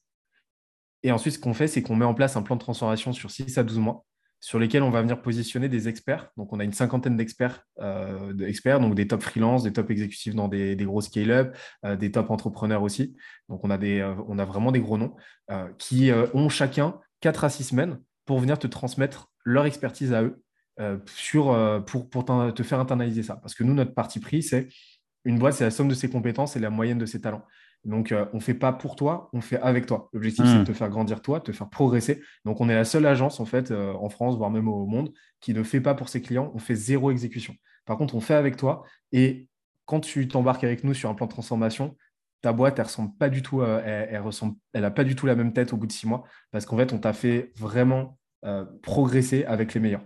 Et 1.03 1.13
ensuite, 1.13 1.35
ce 1.35 1.39
qu'on 1.39 1.55
fait, 1.55 1.69
c'est 1.69 1.83
qu'on 1.83 1.95
met 1.95 2.05
en 2.05 2.15
place 2.15 2.37
un 2.37 2.43
plan 2.43 2.57
de 2.57 2.61
transformation 2.61 3.13
sur 3.13 3.31
6 3.31 3.59
à 3.59 3.63
12 3.63 3.79
mois, 3.79 4.05
sur 4.41 4.59
lesquels 4.59 4.83
on 4.83 4.91
va 4.91 5.01
venir 5.03 5.21
positionner 5.23 5.69
des 5.69 5.89
experts. 5.89 6.31
Donc, 6.37 6.53
on 6.53 6.61
a 6.61 6.65
une 6.65 6.73
cinquantaine 6.73 7.17
d'experts, 7.17 7.63
euh, 7.81 8.33
donc 8.33 8.95
des 8.95 9.09
top 9.09 9.23
freelance, 9.23 9.63
des 9.63 9.73
top 9.73 9.91
exécutifs 9.91 10.35
dans 10.35 10.49
des, 10.49 10.77
gros 10.77 11.01
scale-up, 11.01 11.57
euh, 11.85 11.97
des 11.97 12.13
top 12.13 12.31
entrepreneurs 12.31 12.83
aussi. 12.83 13.17
Donc, 13.49 13.65
on 13.65 13.71
a, 13.71 13.79
euh, 13.83 14.45
vraiment 14.45 14.73
des 14.73 14.81
gros 14.81 14.99
noms 14.99 15.17
qui 15.79 16.11
ont 16.35 16.49
chacun 16.49 16.99
4 17.21 17.45
à 17.45 17.51
6 17.51 17.65
semaines 17.65 17.99
pour 18.25 18.39
venir 18.41 18.59
te 18.59 18.67
transmettre 18.67 19.31
leur 19.45 19.67
expertise 19.67 20.13
à 20.13 20.23
eux 20.23 20.43
pour, 21.37 22.11
pour 22.11 22.25
te 22.55 22.63
faire 22.63 22.81
internaliser 22.81 23.23
ça. 23.23 23.37
Parce 23.37 23.55
que 23.55 23.65
nous, 23.65 23.75
notre 23.75 23.95
parti 23.95 24.21
pris, 24.21 24.43
c'est 24.43 24.69
une 25.25 25.39
boîte, 25.39 25.55
c'est 25.55 25.65
la 25.65 25.71
somme 25.71 25.89
de 25.89 25.95
ses 25.95 26.11
compétences 26.11 26.57
et 26.57 26.61
la 26.61 26.71
moyenne 26.71 26.99
de 26.99 27.07
ses 27.07 27.21
talents. 27.21 27.45
Donc, 27.87 28.13
euh, 28.13 28.27
on 28.33 28.37
ne 28.37 28.43
fait 28.43 28.55
pas 28.55 28.73
pour 28.73 28.97
toi, 28.97 29.31
on 29.33 29.41
fait 29.41 29.59
avec 29.61 29.87
toi. 29.87 30.09
L'objectif, 30.13 30.45
c'est 30.45 30.55
de 30.55 30.61
hmm. 30.61 30.65
te 30.65 30.73
faire 30.73 30.89
grandir 30.89 31.23
toi, 31.23 31.39
de 31.39 31.45
te 31.45 31.53
faire 31.53 31.69
progresser. 31.69 32.23
Donc, 32.45 32.61
on 32.61 32.69
est 32.69 32.75
la 32.75 32.85
seule 32.85 33.07
agence, 33.07 33.41
en 33.41 33.45
fait, 33.45 33.71
en 33.73 34.09
France, 34.09 34.37
voire 34.37 34.51
même 34.51 34.69
au 34.69 34.87
monde, 34.87 35.13
qui 35.41 35.55
ne 35.55 35.63
fait 35.63 35.81
pas 35.81 35.95
pour 35.95 36.09
ses 36.09 36.21
clients, 36.21 36.51
on 36.55 36.59
fait 36.59 36.75
zéro 36.75 37.11
exécution. 37.11 37.55
Par 37.85 37.97
contre, 37.97 38.15
on 38.15 38.21
fait 38.21 38.35
avec 38.35 38.57
toi. 38.57 38.85
Et 39.13 39.49
quand 39.85 40.01
tu 40.01 40.27
t'embarques 40.29 40.65
avec 40.65 40.85
nous 40.85 40.95
sur 40.95 41.09
un 41.09 41.15
plan 41.15 41.27
de 41.27 41.31
transformation, 41.31 41.97
ta 42.43 42.53
boîte, 42.53 42.79
elle 42.79 42.87
ressemble 42.87 43.15
pas 43.17 43.29
du 43.29 43.43
tout, 43.43 43.63
elle, 43.63 44.21
ressemble, 44.21 44.57
elle 44.73 44.85
a 44.85 44.91
pas 44.91 45.05
du 45.05 45.15
tout 45.15 45.27
la 45.27 45.37
même 45.37 45.53
tête 45.53 45.73
au 45.73 45.77
bout 45.77 45.87
de 45.87 45.93
six 45.93 46.07
mois, 46.07 46.25
parce 46.51 46.67
qu'en 46.67 46.77
fait, 46.77 46.93
on 46.93 46.99
t'a 46.99 47.13
fait 47.13 47.53
vraiment 47.57 48.19
progresser 48.83 49.45
avec 49.45 49.75
les 49.75 49.81
meilleurs. 49.81 50.03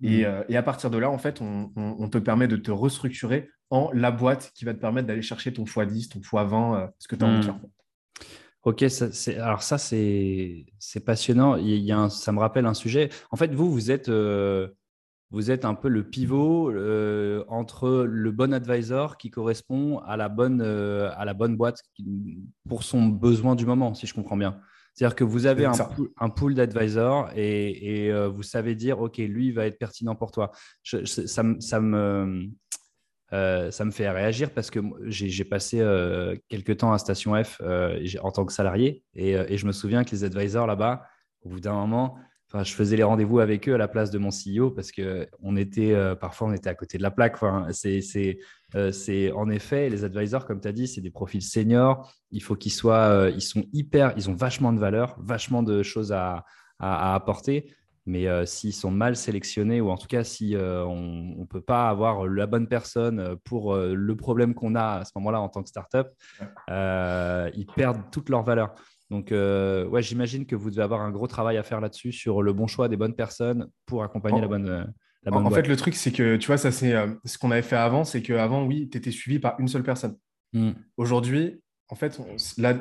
Mm. 0.00 0.24
Euh, 0.24 0.44
et, 0.48 0.56
à 0.56 0.62
partir 0.62 0.90
de 0.90 0.98
là, 0.98 1.10
en 1.10 1.18
fait, 1.18 1.40
on, 1.40 2.08
te 2.08 2.18
permet 2.18 2.48
de 2.48 2.56
te 2.56 2.70
restructurer 2.70 3.48
en 3.74 3.90
la 3.92 4.12
boîte 4.12 4.52
qui 4.54 4.64
va 4.64 4.72
te 4.72 4.78
permettre 4.78 5.08
d'aller 5.08 5.20
chercher 5.20 5.52
ton 5.52 5.64
x10, 5.64 6.08
ton 6.08 6.20
x20, 6.20 6.76
euh, 6.76 6.86
ce 7.00 7.08
que 7.08 7.16
tu 7.16 7.24
as 7.24 7.28
envie 7.28 7.38
de 7.38 7.42
mm. 7.42 7.44
faire. 7.44 7.58
Ok, 8.62 8.84
alors 9.36 9.62
ça, 9.64 9.78
c'est 9.78 10.64
passionnant. 11.04 11.56
Il 11.56 11.82
y 11.82 11.90
a 11.90 12.08
ça 12.08 12.30
me 12.30 12.38
rappelle 12.38 12.66
un 12.66 12.72
sujet. 12.72 13.10
En 13.32 13.36
fait, 13.36 13.52
vous, 13.52 13.70
vous 13.70 13.90
êtes, 13.90 14.08
euh, 14.08 14.68
vous 15.30 15.50
êtes 15.50 15.64
un 15.64 15.74
peu 15.74 15.88
le 15.88 16.08
pivot 16.08 16.70
entre 17.48 18.04
le 18.08 18.30
bon 18.30 18.54
advisor 18.54 19.18
qui 19.18 19.30
correspond 19.30 19.98
à 19.98 20.16
la 20.16 20.28
bonne, 20.28 20.62
à 20.62 21.24
la 21.24 21.34
bonne 21.34 21.56
boîte 21.56 21.82
pour 22.68 22.84
son 22.84 23.06
besoin 23.06 23.56
du 23.56 23.66
moment, 23.66 23.92
si 23.92 24.06
je 24.06 24.14
comprends 24.14 24.36
bien. 24.36 24.60
C'est-à-dire 24.94 25.16
que 25.16 25.24
vous 25.24 25.46
avez 25.46 25.66
un 25.66 26.30
pool, 26.30 26.54
d'advisors 26.54 27.30
et, 27.34 28.12
euh, 28.12 28.28
vous 28.28 28.44
savez 28.44 28.76
dire, 28.76 29.00
OK, 29.00 29.18
lui, 29.18 29.48
il 29.48 29.52
va 29.52 29.66
être 29.66 29.78
pertinent 29.78 30.14
pour 30.14 30.30
toi. 30.30 30.52
ça, 30.84 31.42
me, 31.42 32.48
euh, 33.34 33.70
ça 33.70 33.84
me 33.84 33.90
fait 33.90 34.08
réagir 34.08 34.50
parce 34.50 34.70
que 34.70 34.80
j'ai 35.04 35.44
passé 35.44 35.80
euh, 35.80 36.34
quelques 36.48 36.78
temps 36.78 36.92
à 36.92 36.98
Station 36.98 37.34
F 37.42 37.60
en 38.22 38.30
tant 38.30 38.46
que 38.46 38.52
salarié 38.52 39.02
et, 39.14 39.56
je 39.56 39.66
me 39.66 39.72
souviens 39.72 40.04
que 40.04 40.10
les 40.12 40.24
advisors 40.24 40.66
là-bas, 40.66 41.02
au 41.42 41.50
bout 41.50 41.60
d'un 41.60 41.74
moment, 41.74 42.16
je 42.62 42.72
faisais 42.72 42.96
les 42.96 43.02
rendez-vous 43.02 43.40
avec 43.40 43.68
eux 43.68 43.74
à 43.74 43.78
la 43.78 43.88
place 43.88 44.10
de 44.10 44.18
mon 44.18 44.28
CEO 44.28 44.70
parce 44.70 44.92
que 44.92 45.28
on 45.42 45.56
était, 45.56 45.92
euh, 45.92 46.14
parfois, 46.14 46.48
on 46.48 46.52
était 46.52 46.68
à 46.68 46.74
côté 46.74 46.98
de 46.98 47.02
la 47.02 47.10
plaque. 47.10 47.42
Euh, 47.42 49.32
en 49.34 49.50
effet, 49.50 49.90
les 49.90 50.04
advisors, 50.04 50.46
comme 50.46 50.60
tu 50.60 50.68
as 50.68 50.72
dit, 50.72 50.86
c'est 50.86 51.00
des 51.00 51.10
profils 51.10 51.42
seniors. 51.42 52.12
Il 52.30 52.42
faut 52.42 52.54
qu'ils 52.54 52.72
soient, 52.72 53.08
euh, 53.08 53.32
ils 53.34 53.42
sont 53.42 53.64
hyper, 53.72 54.12
ils 54.16 54.30
ont 54.30 54.34
vachement 54.34 54.72
de 54.72 54.78
valeur, 54.78 55.16
vachement 55.18 55.62
de 55.62 55.82
choses 55.82 56.12
à, 56.12 56.44
apporter. 56.78 57.74
Mais 58.06 58.26
s'ils 58.44 58.74
sont 58.74 58.90
mal 58.90 59.16
sélectionnés, 59.16 59.80
ou 59.80 59.88
en 59.88 59.96
tout 59.96 60.06
cas, 60.06 60.24
si 60.24 60.54
on 60.58 61.36
ne 61.38 61.44
peut 61.46 61.62
pas 61.62 61.88
avoir 61.88 62.26
la 62.26 62.46
bonne 62.46 62.68
personne 62.68 63.36
pour 63.44 63.74
le 63.74 64.16
problème 64.16 64.52
qu'on 64.54 64.74
a 64.74 64.98
à 64.98 65.04
ce 65.04 65.12
moment-là 65.16 65.40
en 65.40 65.48
tant 65.48 65.62
que 65.62 65.70
startup, 65.70 66.08
ils 66.68 67.66
perdent 67.74 68.02
toute 68.12 68.28
leur 68.28 68.42
valeur. 68.42 68.74
Donc, 69.10 69.32
euh, 69.32 69.86
ouais, 69.86 70.02
j'imagine 70.02 70.46
que 70.46 70.56
vous 70.56 70.70
devez 70.70 70.82
avoir 70.82 71.02
un 71.02 71.10
gros 71.10 71.26
travail 71.26 71.56
à 71.56 71.62
faire 71.62 71.80
là-dessus 71.80 72.12
sur 72.12 72.42
le 72.42 72.52
bon 72.52 72.66
choix 72.66 72.88
des 72.88 72.96
bonnes 72.96 73.14
personnes 73.14 73.68
pour 73.86 74.02
accompagner 74.02 74.40
la 74.40 74.48
bonne. 74.48 74.68
Euh, 74.68 74.84
la 75.22 75.30
bonne 75.30 75.46
en, 75.46 75.50
fait, 75.50 75.68
le 75.68 75.76
truc, 75.76 75.94
c'est 75.94 76.12
que 76.12 76.36
tu 76.36 76.46
vois, 76.46 76.56
ça, 76.56 76.72
c'est 76.72 76.94
euh, 76.94 77.14
ce 77.24 77.38
qu'on 77.38 77.50
avait 77.50 77.62
fait 77.62 77.76
avant, 77.76 78.04
c'est 78.04 78.22
qu'avant, 78.22 78.64
oui, 78.66 78.88
tu 78.90 78.98
étais 78.98 79.10
suivi 79.10 79.38
par 79.38 79.58
une 79.60 79.68
seule 79.68 79.82
personne. 79.82 80.16
Hmm. 80.52 80.72
Aujourd'hui, 80.96 81.62
en 81.88 81.94
fait, 81.94 82.20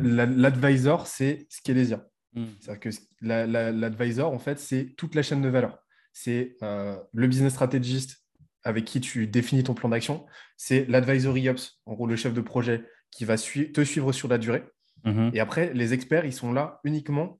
l'advisor, 0.02 1.08
c'est 1.08 1.46
Scalesia. 1.50 2.06
Hmm. 2.36 2.46
C'est-à-dire 2.60 2.80
que 2.80 2.90
l'advisor, 3.22 4.32
en 4.32 4.40
fait, 4.40 4.60
c'est 4.60 4.96
toute 4.98 5.16
la 5.16 5.24
chaîne 5.24 5.42
de 5.42 5.50
valeur. 5.50 5.80
C'est 6.14 6.58
le 6.62 7.28
business 7.28 7.54
stratégiste 7.54 8.24
avec 8.64 8.86
qui 8.86 9.02
tu 9.02 9.28
définis 9.28 9.64
ton 9.64 9.74
plan 9.74 9.90
d'action. 9.90 10.26
C'est 10.58 10.86
l'advisory 10.88 11.50
ops, 11.50 11.82
en 11.86 11.94
gros, 11.94 12.08
le 12.08 12.16
chef 12.16 12.34
de 12.34 12.42
projet 12.42 12.86
qui 13.12 13.26
va 13.26 13.36
te 13.38 13.84
suivre 13.84 14.12
sur 14.12 14.28
la 14.28 14.38
durée. 14.38 14.64
Mhm. 15.04 15.32
Et 15.34 15.40
après, 15.40 15.74
les 15.74 15.94
experts, 15.94 16.26
ils 16.26 16.34
sont 16.34 16.54
là 16.54 16.80
uniquement 16.84 17.40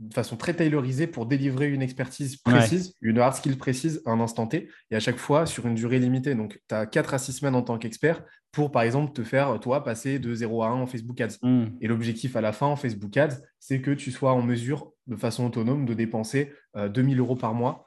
de 0.00 0.14
façon 0.14 0.36
très 0.36 0.54
taylorisée 0.54 1.06
pour 1.06 1.26
délivrer 1.26 1.68
une 1.70 1.82
expertise 1.82 2.36
précise, 2.36 2.94
une 3.00 3.18
hard 3.18 3.34
skill 3.34 3.58
précise 3.58 4.00
à 4.06 4.10
un 4.10 4.20
instant 4.20 4.46
T, 4.46 4.68
et 4.90 4.96
à 4.96 5.00
chaque 5.00 5.16
fois 5.16 5.44
sur 5.44 5.66
une 5.66 5.74
durée 5.74 5.98
limitée. 5.98 6.34
Donc, 6.34 6.60
tu 6.68 6.74
as 6.74 6.86
4 6.86 7.14
à 7.14 7.18
6 7.18 7.32
semaines 7.32 7.56
en 7.56 7.62
tant 7.62 7.78
qu'expert 7.78 8.22
pour, 8.52 8.70
par 8.70 8.82
exemple, 8.82 9.12
te 9.12 9.22
faire, 9.24 9.58
toi, 9.60 9.82
passer 9.82 10.18
de 10.18 10.34
0 10.34 10.62
à 10.62 10.68
1 10.68 10.72
en 10.82 10.86
Facebook 10.86 11.20
Ads. 11.20 11.38
Mhm. 11.42 11.78
Et 11.80 11.88
l'objectif 11.88 12.36
à 12.36 12.40
la 12.40 12.52
fin 12.52 12.66
en 12.66 12.76
Facebook 12.76 13.16
Ads, 13.16 13.40
c'est 13.58 13.80
que 13.80 13.90
tu 13.90 14.10
sois 14.10 14.32
en 14.32 14.42
mesure, 14.42 14.92
de 15.06 15.16
façon 15.16 15.46
autonome, 15.46 15.84
de 15.84 15.94
dépenser 15.94 16.52
2000 16.76 17.16
euh, 17.16 17.20
euros 17.20 17.36
par 17.36 17.54
mois 17.54 17.86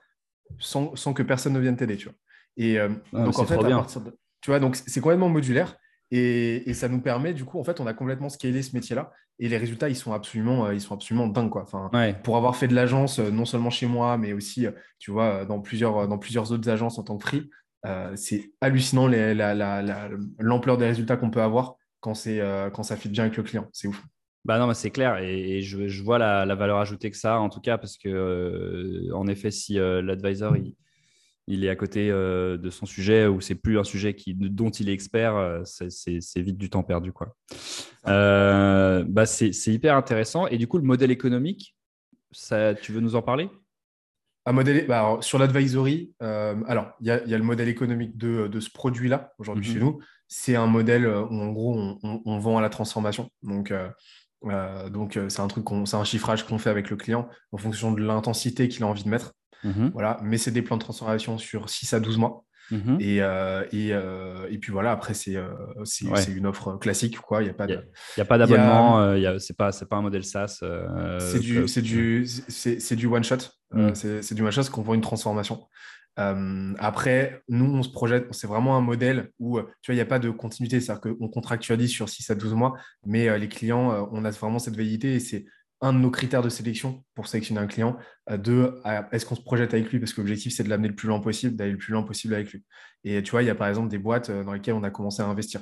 sans, 0.59 1.13
que 1.13 1.23
personne 1.23 1.53
ne 1.53 1.59
vienne 1.59 1.77
t'aider. 1.77 1.97
Tu 1.97 2.05
vois. 2.05 2.15
Et 2.57 2.77
euh, 2.79 2.89
ah, 3.13 3.23
donc, 3.23 3.39
en 3.39 3.45
fait, 3.45 3.57
tu 4.41 4.49
vois, 4.49 4.59
donc 4.59 4.75
c'est 4.75 5.01
complètement 5.01 5.29
modulaire. 5.29 5.77
Et, 6.11 6.73
ça 6.73 6.89
nous 6.89 6.99
permet, 6.99 7.33
du 7.33 7.45
coup, 7.45 7.59
en 7.59 7.63
fait, 7.63 7.79
on 7.79 7.87
a 7.87 7.93
complètement 7.93 8.29
scalé 8.29 8.61
ce 8.61 8.75
métier-là. 8.75 9.11
Et 9.39 9.47
les 9.47 9.57
résultats, 9.57 9.89
ils 9.89 9.95
sont 9.95 10.11
absolument, 10.13 10.65
euh, 10.65 10.73
ils 10.73 10.81
sont 10.81 10.93
absolument 10.93 11.27
dingues. 11.27 11.49
Quoi. 11.49 11.63
Enfin, 11.63 11.89
Pour 12.23 12.37
avoir 12.37 12.55
fait 12.55 12.67
de 12.67 12.75
l'agence, 12.75 13.19
euh, 13.19 13.31
non 13.31 13.45
seulement 13.45 13.69
chez 13.69 13.87
moi, 13.87 14.17
mais 14.17 14.33
aussi, 14.33 14.67
euh, 14.67 14.71
tu 14.99 15.09
vois, 15.09 15.45
dans 15.45 15.61
plusieurs, 15.61 16.07
dans 16.07 16.17
plusieurs 16.17 16.51
autres 16.51 16.69
agences 16.69 16.99
en 16.99 17.03
tant 17.03 17.17
que 17.17 17.23
free, 17.23 17.49
c'est 18.15 18.51
hallucinant 18.61 19.07
l'ampleur 19.07 20.77
des 20.77 20.85
résultats 20.85 21.17
qu'on 21.17 21.31
peut 21.31 21.41
avoir 21.41 21.77
quand, 21.99 22.13
quand 22.73 22.83
ça 22.83 22.95
fit 22.95 23.09
bien 23.09 23.23
avec 23.23 23.37
le 23.37 23.43
client. 23.43 23.67
C'est 23.71 23.87
ouf. 23.87 24.03
Bah 24.43 24.59
non, 24.59 24.71
c'est 24.73 24.91
clair. 24.91 25.17
Et, 25.17 25.61
je, 25.61 26.03
vois 26.03 26.19
la, 26.19 26.53
valeur 26.53 26.77
ajoutée 26.77 27.09
que 27.09 27.17
ça, 27.17 27.39
en 27.39 27.49
tout 27.49 27.61
cas, 27.61 27.79
parce 27.79 27.97
que, 27.97 29.11
en 29.13 29.25
effet, 29.25 29.49
si 29.49 29.75
l'advisor, 29.77 30.57
il 30.57 30.75
il 31.47 31.65
est 31.65 31.69
à 31.69 31.75
côté 31.75 32.09
euh, 32.09 32.57
de 32.57 32.69
son 32.69 32.85
sujet 32.85 33.27
ou 33.27 33.41
c'est 33.41 33.55
plus 33.55 33.79
un 33.79 33.83
sujet 33.83 34.15
qui, 34.15 34.33
dont 34.33 34.69
il 34.69 34.89
est 34.89 34.93
expert, 34.93 35.35
euh, 35.35 35.61
c'est 35.65 36.41
vite 36.41 36.57
du 36.57 36.69
temps 36.69 36.83
perdu. 36.83 37.11
Quoi. 37.11 37.35
Euh, 38.07 39.03
bah 39.07 39.25
c'est 39.25 39.51
hyper 39.67 39.95
intéressant. 39.95 40.47
Et 40.47 40.57
du 40.57 40.67
coup, 40.67 40.77
le 40.77 40.83
modèle 40.83 41.11
économique, 41.11 41.75
ça, 42.31 42.75
tu 42.75 42.91
veux 42.91 43.01
nous 43.01 43.15
en 43.15 43.21
parler? 43.21 43.49
Un 44.45 44.53
modèle, 44.53 44.87
bah, 44.87 45.17
Sur 45.21 45.37
l'advisory, 45.37 46.13
alors 46.19 46.93
il 47.01 47.07
y, 47.07 47.11
a 47.11 47.37
le 47.37 47.43
modèle 47.43 47.69
économique 47.69 48.17
de, 48.17 48.47
de 48.47 48.59
ce 48.59 48.71
produit-là 48.71 49.33
aujourd'hui 49.37 49.65
chez 49.65 49.75
mhm. 49.75 49.85
nous. 49.85 49.99
C'est 50.27 50.55
un 50.55 50.67
modèle 50.67 51.05
où 51.05 51.41
en 51.41 51.51
gros 51.51 51.97
on, 52.01 52.39
vend 52.39 52.57
à 52.57 52.61
la 52.61 52.69
transformation. 52.69 53.29
Donc, 53.43 53.73
donc 54.89 55.19
c'est 55.27 55.41
un 55.41 55.47
truc, 55.47 55.65
c'est 55.85 55.97
un 55.97 56.03
chiffrage 56.05 56.47
qu'on 56.47 56.57
fait 56.57 56.69
avec 56.69 56.89
le 56.89 56.95
client 56.95 57.27
en 57.51 57.57
fonction 57.57 57.91
de 57.91 58.01
l'intensité 58.01 58.69
qu'il 58.69 58.83
a 58.83 58.87
envie 58.87 59.03
de 59.03 59.09
mettre. 59.09 59.33
Mhm. 59.63 59.91
Voilà, 59.93 60.19
mais 60.23 60.37
c'est 60.37 60.51
des 60.51 60.61
plans 60.61 60.77
de 60.77 60.81
transformation 60.81 61.37
sur 61.37 61.69
6 61.69 61.93
à 61.93 61.99
12 61.99 62.17
mois. 62.17 62.45
Mhm. 62.71 62.97
Et, 62.99 63.21
euh, 63.21 63.65
et, 63.73 63.89
euh, 63.91 64.47
et, 64.49 64.57
puis 64.57 64.71
voilà, 64.71 64.91
après, 64.91 65.13
c'est 65.13 65.35
euh, 65.35 65.49
c'est 65.83 66.31
une 66.31 66.45
offre 66.47 66.77
classique. 66.77 67.19
Quoi. 67.19 67.41
Il 67.41 67.45
n'y 67.45 67.51
a 67.51 67.53
pas 67.53 68.37
d'abonnement, 68.37 69.13
ce 69.13 69.19
n'est 69.19 69.55
pas, 69.55 69.71
pas 69.71 69.95
un 69.97 70.01
modèle 70.01 70.23
SaaS. 70.23 70.63
c'est 71.19 71.39
du, 71.39 71.65
du, 71.81 72.95
du 72.95 73.07
one-shot. 73.07 73.37
Mm. 73.71 73.93
c'est 73.93 74.33
du 74.33 74.41
one-shot 74.41 74.63
qu'on 74.71 74.81
voit 74.81 74.95
une 74.95 75.01
transformation. 75.01 75.67
après, 76.15 77.43
nous, 77.49 77.65
on 77.65 77.83
se 77.83 77.89
projette, 77.89 78.27
c'est 78.31 78.47
vraiment 78.47 78.77
un 78.77 78.81
modèle 78.81 79.31
où 79.39 79.59
tu 79.81 79.91
vois, 79.91 79.93
il 79.93 79.95
n'y 79.95 80.01
a 80.01 80.05
pas 80.05 80.19
de 80.19 80.29
continuité, 80.29 80.79
c'est-à-dire 80.79 81.01
qu'on 81.01 81.27
contractualise 81.27 81.91
sur 81.91 82.07
6 82.07 82.29
à 82.29 82.35
12 82.35 82.53
mois, 82.53 82.73
mais 83.05 83.37
les 83.37 83.49
clients, 83.49 84.09
on 84.13 84.23
a 84.23 84.29
vraiment 84.31 84.59
cette 84.59 84.77
validité 84.77 85.15
et 85.15 85.19
c'est 85.19 85.45
un 85.81 85.93
de 85.93 85.97
nos 85.97 86.11
critères 86.11 86.43
de 86.43 86.49
sélection 86.49 87.03
pour 87.15 87.27
sélectionner 87.27 87.59
un 87.59 87.67
client. 87.67 87.97
Euh, 88.29 88.37
deux, 88.37 88.79
est-ce 89.11 89.25
qu'on 89.25 89.35
se 89.35 89.41
projette 89.41 89.73
avec 89.73 89.91
lui? 89.91 89.99
Parce 89.99 90.13
que 90.13 90.21
l'objectif, 90.21 90.53
c'est 90.53 90.63
de 90.63 90.69
l'amener 90.69 90.89
le 90.89 90.95
plus 90.95 91.07
loin 91.07 91.19
possible, 91.19 91.55
d'aller 91.55 91.71
le 91.71 91.77
plus 91.77 91.91
loin 91.91 92.03
possible 92.03 92.35
avec 92.35 92.51
lui. 92.51 92.63
Et 93.03 93.21
tu 93.23 93.31
vois, 93.31 93.41
il 93.41 93.47
y 93.47 93.49
a 93.49 93.55
par 93.55 93.67
exemple 93.67 93.89
des 93.89 93.97
boîtes 93.97 94.29
euh, 94.29 94.43
dans 94.43 94.53
lesquelles 94.53 94.75
on 94.75 94.83
a 94.83 94.91
commencé 94.91 95.21
à 95.21 95.25
investir. 95.25 95.61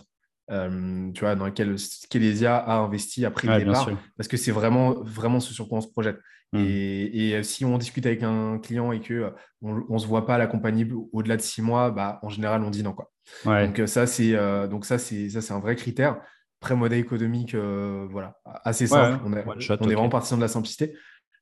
Euh, 0.52 1.12
tu 1.14 1.22
vois, 1.22 1.36
dans 1.36 1.46
lesquelles 1.46 1.78
Skelesia 1.80 2.58
a 2.58 2.78
investi 2.78 3.24
après 3.24 3.48
le 3.48 3.66
départ, 3.66 3.90
parce 4.18 4.28
que 4.28 4.36
c'est 4.36 4.52
vraiment, 4.52 4.96
vraiment 5.04 5.40
ce 5.40 5.54
sur 5.54 5.70
quoi 5.70 5.78
on 5.78 5.82
se 5.82 5.88
projette. 5.88 6.20
Hmm. 6.52 6.66
Et, 6.68 7.44
si 7.44 7.64
on 7.64 7.78
discute 7.78 8.08
avec 8.08 8.24
un 8.24 8.58
client 8.58 8.92
et 8.92 9.00
que 9.00 9.32
on, 9.62 9.86
ne 9.88 9.98
se 10.00 10.08
voit 10.08 10.26
pas 10.26 10.40
l'accompagner 10.40 10.88
au-delà 11.14 11.38
de 11.38 11.42
six 11.44 11.62
mois, 11.62 11.92
bah, 11.92 12.20
en 12.24 12.30
général, 12.30 12.64
on 12.64 12.72
dit 12.72 12.82
non. 12.82 12.94
Quoi. 12.94 13.12
Donc 13.46 13.80
ça, 13.86 14.08
c'est 14.08 14.34
donc 14.68 14.86
ça, 14.86 14.98
c'est 14.98 15.30
ça, 15.30 15.42
c'est 15.42 15.54
un 15.54 15.60
vrai 15.60 15.76
critère. 15.76 16.20
Après, 16.62 16.76
modèle 16.76 17.00
économique, 17.00 17.56
euh, 17.56 18.06
voilà, 18.10 18.38
assez 18.66 18.86
simple. 18.86 19.24
on, 19.26 19.34
est, 19.34 19.44
vraiment 19.94 20.10
partisan 20.10 20.36
de 20.36 20.42
la 20.42 20.50
simplicité. 20.50 20.94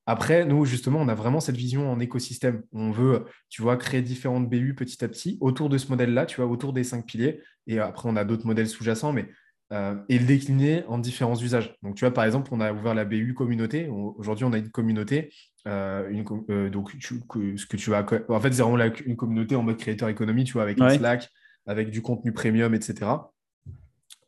Après, 0.06 0.45
nous, 0.45 0.63
justement, 0.63 0.99
on 0.99 1.08
a 1.08 1.15
vraiment 1.15 1.39
cette 1.39 1.58
vision 1.58 1.91
en 1.91 1.99
écosystème. 1.99 2.63
On 2.71 2.91
veut, 2.91 3.25
tu 3.49 3.62
vois, 3.62 3.77
créer 3.77 4.01
différentes 4.01 4.47
BU 4.49 4.75
petit 4.75 5.03
à 5.03 5.08
petit 5.08 5.38
autour 5.41 5.69
de 5.69 5.77
ce 5.77 5.89
modèle-là, 5.89 6.27
tu 6.27 6.38
vois, 6.38 6.49
autour 6.49 6.71
des 6.71 6.84
cinq 6.84 7.06
piliers. 7.06 7.41
Et 7.65 7.80
après, 7.80 8.08
on 8.08 8.15
a 8.15 8.23
d'autres 8.23 8.45
modèles 8.45 8.69
sous-jacents, 8.69 9.12
mais 9.12 9.27
euh, 9.73 9.95
et 10.08 10.17
le 10.17 10.25
décliner 10.25 10.86
en 10.88 10.97
différents 10.97 11.36
usages. 11.36 11.75
Donc, 11.84 11.95
tu 11.95 12.06
vois, 12.06 12.13
par 12.13 12.23
exemple, 12.23 12.49
on 12.53 12.62
a 12.62 12.71
ouvert 12.71 12.93
la 12.93 13.03
BU 13.03 13.34
communauté. 13.34 13.89
Aujourd'hui, 13.89 14.45
on 14.45 14.53
a 14.53 14.58
une 14.58 14.69
communauté. 14.69 15.34
Euh, 15.67 16.08
une, 16.10 16.69
donc, 16.69 16.91
ce 17.01 17.65
que 17.65 17.75
tu 17.75 17.89
vas. 17.89 18.06
En 18.30 18.39
fait, 18.39 18.53
c'est 18.53 18.62
vraiment 18.62 18.93
une 19.06 19.17
communauté 19.17 19.56
en 19.56 19.63
mode 19.63 19.77
créateur 19.77 20.08
économie, 20.08 20.45
tu 20.45 20.53
vois, 20.53 20.62
avec 20.62 20.80
un 20.80 20.89
Slack, 20.91 21.27
avec 21.65 21.89
du 21.89 22.01
contenu 22.01 22.32
premium, 22.32 22.73
etc. 22.73 23.08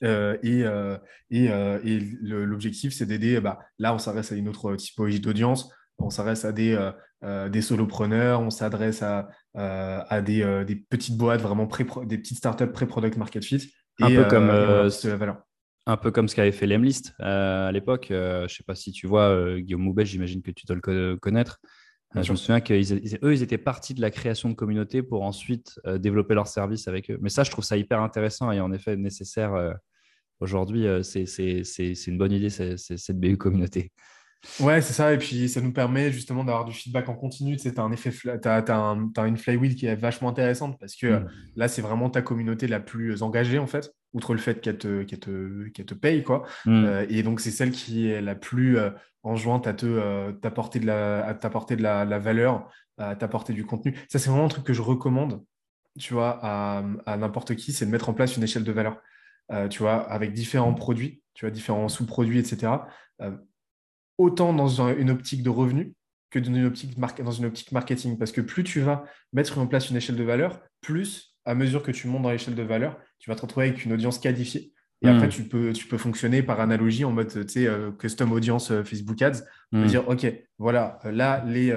Euh, 0.04 0.38
et, 0.44 0.64
euh, 0.64 0.98
euh, 1.34 1.80
et, 1.84 2.00
l'objectif, 2.22 2.94
c'est 2.94 3.06
d'aider. 3.06 3.40
Bah, 3.40 3.60
là, 3.78 3.94
on 3.94 3.98
s'adresse 3.98 4.32
à 4.32 4.36
une 4.36 4.48
autre 4.48 4.76
typologie 4.76 5.20
d'audience. 5.20 5.70
On 5.98 6.10
s'adresse 6.10 6.46
à 6.46 6.54
des, 6.54 6.78
des 7.50 7.62
solopreneurs, 7.62 8.40
on 8.40 8.50
s'adresse 8.50 9.04
à, 9.04 9.28
à 9.54 10.22
des, 10.22 10.64
des, 10.66 10.76
petites 10.76 11.18
boîtes, 11.18 11.42
vraiment 11.42 11.68
des 12.06 12.18
petites 12.18 12.38
startups 12.38 12.72
pré-product 12.72 13.18
market 13.18 13.44
fit. 13.44 13.74
Un 14.00 14.10
peu 14.10 14.24
comme 14.26 14.48
la 14.48 15.16
valeur. 15.18 15.44
Un 15.86 15.98
peu 15.98 16.12
comme 16.12 16.30
ce 16.30 16.36
qu'avait 16.36 16.54
fait 16.54 16.68
Lemlist 16.68 17.14
à 17.20 17.72
l'époque. 17.74 18.08
je 18.12 18.44
ne 18.44 18.48
sais 18.48 18.64
pas 18.64 18.76
si 18.76 18.94
tu 18.94 19.08
vois, 19.08 19.60
Guillaume 19.60 19.82
Moubel, 19.82 20.06
j'imagine 20.06 20.42
que 20.42 20.52
tu 20.52 20.66
dois 20.66 20.78
le 20.82 21.18
connaître. 21.18 21.60
Je 22.16 22.32
me 22.32 22.38
souviens 22.38 22.60
qu'eux, 22.60 22.80
ils 22.80 23.44
étaient 23.44 23.58
partis 23.58 23.94
de 23.94 24.02
la 24.02 24.10
création 24.12 24.50
de 24.50 24.56
communautés 24.56 25.04
pour 25.04 25.24
ensuite 25.24 25.80
développer 25.98 26.34
leurs 26.34 26.48
services 26.48 26.88
avec 26.88 27.12
eux. 27.12 27.18
Mais 27.22 27.30
ça, 27.30 27.44
je 27.44 27.52
trouve 27.52 27.64
ça 27.64 27.78
hyper 27.78 28.02
intéressant 28.02 28.52
et 28.52 28.60
en 28.60 28.72
effet 28.72 28.96
nécessaire 28.98 29.78
aujourd'hui, 30.40 30.88
euh, 30.88 31.04
c'est 31.04 32.08
une 32.08 32.18
bonne 32.18 32.32
idée, 32.32 32.50
cette 32.50 33.20
BU 33.20 33.38
communauté. 33.38 33.92
Ouais, 34.62 34.82
c'est 34.82 34.94
ça. 34.94 35.14
Et 35.14 35.18
puis, 35.18 35.50
ça 35.50 35.60
nous 35.60 35.74
permet 35.74 36.12
justement 36.12 36.46
d'avoir 36.46 36.64
du 36.64 36.74
feedback 36.74 37.10
en 37.10 37.16
continu. 37.16 37.58
Tu 37.58 37.64
sais, 37.64 37.78
as, 37.78 37.84
un 37.84 37.92
effet, 37.92 38.12
as, 38.46 39.28
une 39.28 39.38
flywheel 39.38 39.76
qui 39.76 39.86
est 39.86 39.96
vachement 39.96 40.30
intéressante 40.30 40.80
parce 40.80 40.96
que 40.96 41.08
mm. 41.08 41.30
là, 41.58 41.68
c'est 41.68 41.82
vraiment 41.82 42.10
ta 42.10 42.22
communauté 42.22 42.68
la 42.68 42.80
plus 42.80 43.22
engagée, 43.22 43.60
en 43.60 43.68
fait, 43.68 43.92
outre 44.14 44.34
le 44.34 44.40
fait 44.40 44.62
qu'elle 44.62 44.78
te, 44.78 45.04
te, 45.04 45.82
te, 45.82 45.94
paye. 45.94 46.24
Quoi. 46.24 46.46
Mm. 46.66 46.86
Euh, 46.86 47.06
et 47.10 47.24
donc, 47.24 47.40
c'est 47.40 47.52
celle 47.52 47.72
qui 47.72 48.08
est 48.08 48.22
la 48.22 48.36
plus 48.36 48.78
euh, 48.78 48.90
enjointe 49.24 49.68
à 49.68 49.74
t'apporter 49.74 50.80
de, 50.80 50.86
la, 50.88 51.34
de 51.34 51.82
la, 51.82 52.06
la, 52.06 52.20
valeur, 52.20 52.70
à 52.98 53.16
t'apporter 53.16 53.54
du 53.54 53.66
contenu. 53.66 53.96
Ça, 54.10 54.20
c'est 54.20 54.30
vraiment 54.30 54.46
un 54.46 54.50
truc 54.50 54.64
que 54.64 54.74
je 54.74 54.82
recommande 54.82 55.44
tu 55.98 56.14
vois, 56.14 56.40
à, 56.42 56.84
à 57.06 57.18
n'importe 57.18 57.56
qui, 57.56 57.74
c'est 57.74 57.86
de 57.86 57.92
mettre 57.92 58.10
en 58.10 58.14
place 58.14 58.38
une 58.38 58.44
échelle 58.44 58.64
de 58.64 58.72
valeur. 58.72 59.02
Euh, 59.52 59.68
tu 59.68 59.80
vois, 59.80 60.10
avec 60.10 60.34
différents 60.34 60.74
produits, 60.74 61.22
tu 61.34 61.46
vois, 61.46 61.52
différents 61.52 61.90
sous-produits, 61.90 62.40
etc. 62.40 62.74
Euh, 63.22 63.36
autant 64.18 64.54
dans 64.54 64.82
une 64.82 65.10
optique 65.10 65.44
de 65.44 65.50
revenu 65.50 65.94
que 66.30 66.38
dans 66.38 66.54
une, 66.54 66.66
optique 66.66 67.00
dans 67.00 67.32
une 67.32 67.46
optique 67.46 67.72
marketing. 67.72 68.18
Parce 68.18 68.32
que 68.32 68.42
plus 68.42 68.64
tu 68.64 68.82
vas 68.82 69.04
mettre 69.34 69.58
en 69.58 69.66
place 69.66 69.90
une 69.90 69.98
échelle 69.98 70.18
de 70.18 70.24
valeur, 70.24 70.62
plus, 70.82 71.36
à 71.50 71.56
mesure 71.56 71.82
que 71.82 71.92
tu 71.92 72.08
montes 72.08 72.22
dans 72.22 72.30
l'échelle 72.30 72.54
de 72.54 72.62
valeur, 72.62 72.98
tu 73.18 73.30
vas 73.30 73.36
te 73.36 73.42
retrouver 73.42 73.70
avec 73.70 73.84
une 73.84 73.94
audience 73.94 74.20
qualifiée. 74.20 74.72
Et 75.02 75.08
après, 75.08 75.28
hmm. 75.28 75.32
tu 75.32 75.44
peux, 75.44 75.74
tu 75.74 75.88
peux 75.88 75.98
fonctionner 75.98 76.44
par 76.44 76.60
analogie 76.60 77.06
en 77.06 77.12
mode 77.12 77.30
tu 77.30 77.48
sais, 77.48 77.68
euh, 77.68 77.92
custom 77.92 78.32
audience 78.32 78.72
Facebook 78.84 79.20
Ads. 79.22 79.44
Hmm. 79.72 79.86
dire, 79.86 80.08
OK, 80.08 80.28
voilà, 80.60 81.00
là, 81.06 81.44
les, 81.48 81.74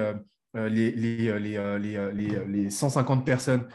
les, 0.53 0.91
les, 0.91 1.39
les, 1.79 2.45
les, 2.47 2.69
150 2.69 3.25
personnes 3.25 3.65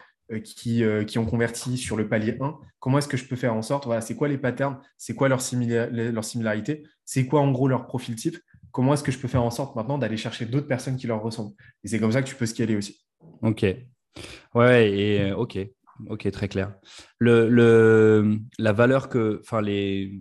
qui, 0.45 0.85
qui, 1.07 1.19
ont 1.19 1.27
converti 1.27 1.77
sur 1.77 1.97
le 1.97 2.09
palier 2.09 2.37
1, 2.41 2.55
comment 2.79 2.99
est-ce 2.99 3.09
que 3.09 3.17
je 3.17 3.25
peux 3.25 3.37
faire 3.37 3.55
en 3.55 3.63
sorte, 3.63 3.87
voilà, 3.87 4.01
c'est 4.01 4.15
quoi 4.15 4.29
les 4.29 4.39
patterns, 4.39 4.79
c'est 4.99 5.15
quoi 5.15 5.29
leur, 5.29 5.41
leur 5.41 6.25
similarité, 6.25 6.85
c'est 7.05 7.27
quoi 7.27 7.41
en 7.41 7.51
gros 7.51 7.67
leur 7.67 7.87
profil 7.87 8.15
type, 8.15 8.37
comment 8.71 8.95
est-ce 8.95 9.03
que 9.03 9.11
je 9.11 9.19
peux 9.19 9.29
faire 9.29 9.43
en 9.43 9.51
sorte 9.51 9.75
maintenant 9.75 9.99
d'aller 9.99 10.17
chercher 10.17 10.45
d'autres 10.45 10.69
personnes 10.69 10.97
qui 10.97 11.07
leur 11.09 11.23
ressemblent. 11.23 11.55
Et 11.83 11.89
c'est 11.89 11.99
comme 11.99 12.13
ça 12.13 12.23
que 12.23 12.29
tu 12.29 12.37
peux 12.37 12.47
scaler 12.47 12.77
aussi. 12.77 13.05
Ok. 13.43 13.65
Ouais, 14.55 14.91
et 14.91 15.33
ok. 15.33 15.59
Ok, 16.09 16.31
très 16.31 16.49
clair. 16.49 16.75
La 17.21 18.73
valeur 18.73 19.09
que, 19.09 19.43
les, 19.61 20.21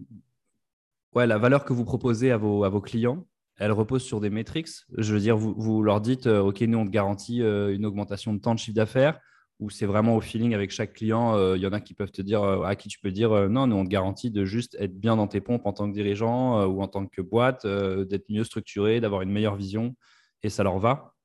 ouais, 1.13 1.27
la 1.27 1.37
valeur 1.37 1.65
que 1.65 1.73
vous 1.73 1.85
proposez 1.85 2.31
à 2.31 2.37
vos, 2.37 2.63
à 2.63 2.69
vos 2.69 2.81
clients, 2.81 3.25
elle 3.59 3.71
repose 3.71 4.03
sur 4.03 4.19
des 4.19 4.29
métriques. 4.29 4.69
Je 4.97 5.13
veux 5.13 5.19
dire, 5.19 5.37
vous, 5.37 5.53
vous 5.57 5.81
leur 5.81 6.01
dites, 6.01 6.27
euh, 6.27 6.41
ok, 6.41 6.61
nous 6.61 6.77
on 6.77 6.85
te 6.85 6.91
garantit 6.91 7.41
euh, 7.41 7.73
une 7.73 7.85
augmentation 7.85 8.33
de 8.33 8.39
temps 8.39 8.53
de 8.53 8.59
chiffre 8.59 8.75
d'affaires, 8.75 9.19
ou 9.59 9.71
c'est 9.71 9.87
vraiment 9.87 10.15
au 10.15 10.21
feeling 10.21 10.53
avec 10.53 10.69
chaque 10.69 10.93
client. 10.93 11.35
Euh, 11.35 11.57
il 11.57 11.63
y 11.63 11.67
en 11.67 11.73
a 11.73 11.79
qui 11.79 11.95
peuvent 11.95 12.11
te 12.11 12.21
dire, 12.21 12.43
à 12.43 12.75
qui 12.75 12.87
tu 12.87 12.99
peux 12.99 13.11
dire, 13.11 13.49
non, 13.49 13.65
nous 13.65 13.75
on 13.75 13.83
te 13.83 13.89
garantit 13.89 14.29
de 14.29 14.45
juste 14.45 14.77
être 14.79 14.99
bien 14.99 15.15
dans 15.15 15.27
tes 15.27 15.41
pompes 15.41 15.65
en 15.65 15.73
tant 15.73 15.89
que 15.89 15.93
dirigeant 15.93 16.65
ou 16.65 16.81
en 16.81 16.87
tant 16.87 17.07
que 17.07 17.21
boîte, 17.21 17.65
d'être 17.65 18.29
mieux 18.29 18.43
structuré, 18.43 19.01
d'avoir 19.01 19.21
une 19.23 19.31
meilleure 19.31 19.55
vision, 19.55 19.95
et 20.43 20.49
ça 20.49 20.63
leur 20.63 20.77
va. 20.77 21.15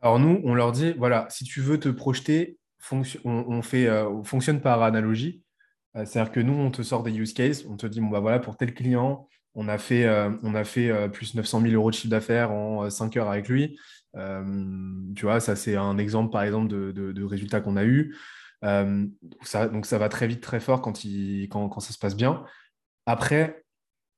Alors 0.00 0.20
nous, 0.20 0.40
on 0.44 0.54
leur 0.54 0.70
dit, 0.70 0.92
voilà, 0.92 1.26
si 1.28 1.42
tu 1.42 1.60
veux 1.60 1.80
te 1.80 1.88
projeter, 1.88 2.56
on, 3.24 3.62
fait, 3.62 3.86
euh, 3.86 4.22
fonctionne 4.24 4.60
par 4.60 4.82
analogie. 4.82 5.42
Euh, 5.96 6.04
c'est-à-dire 6.04 6.32
que 6.32 6.40
nous, 6.40 6.54
on 6.54 6.70
te 6.70 6.82
sort 6.82 7.02
des 7.02 7.12
use 7.12 7.32
cases, 7.32 7.64
on 7.66 7.76
te 7.76 7.86
dit, 7.86 8.00
bon, 8.00 8.08
bah 8.08 8.20
voilà, 8.20 8.38
pour 8.38 8.56
tel 8.56 8.74
client, 8.74 9.28
on 9.54 9.68
a 9.68 9.78
fait, 9.78 10.04
euh, 10.04 10.30
on 10.42 10.54
a 10.54 10.64
fait 10.64 11.08
plus 11.10 11.34
900 11.34 11.62
000 11.62 11.74
euros 11.74 11.90
de 11.90 11.96
chiffre 11.96 12.10
d'affaires 12.10 12.52
en 12.52 12.88
5 12.88 13.16
heures 13.16 13.30
avec 13.30 13.48
lui. 13.48 13.78
tu 14.14 15.22
vois, 15.24 15.40
ça, 15.40 15.56
c'est 15.56 15.76
un 15.76 15.98
exemple, 15.98 16.30
par 16.30 16.42
exemple, 16.42 16.68
de, 16.68 17.24
résultats 17.24 17.60
qu'on 17.60 17.76
a 17.76 17.84
eu. 17.84 18.16
ça, 18.62 19.68
donc, 19.68 19.86
ça 19.86 19.98
va 19.98 20.08
très 20.08 20.26
vite, 20.26 20.42
très 20.42 20.60
fort 20.60 20.82
quand, 20.82 21.04
il, 21.04 21.48
quand, 21.48 21.68
quand 21.68 21.80
ça 21.80 21.92
se 21.92 21.98
passe 21.98 22.16
bien. 22.16 22.44
Après, 23.06 23.64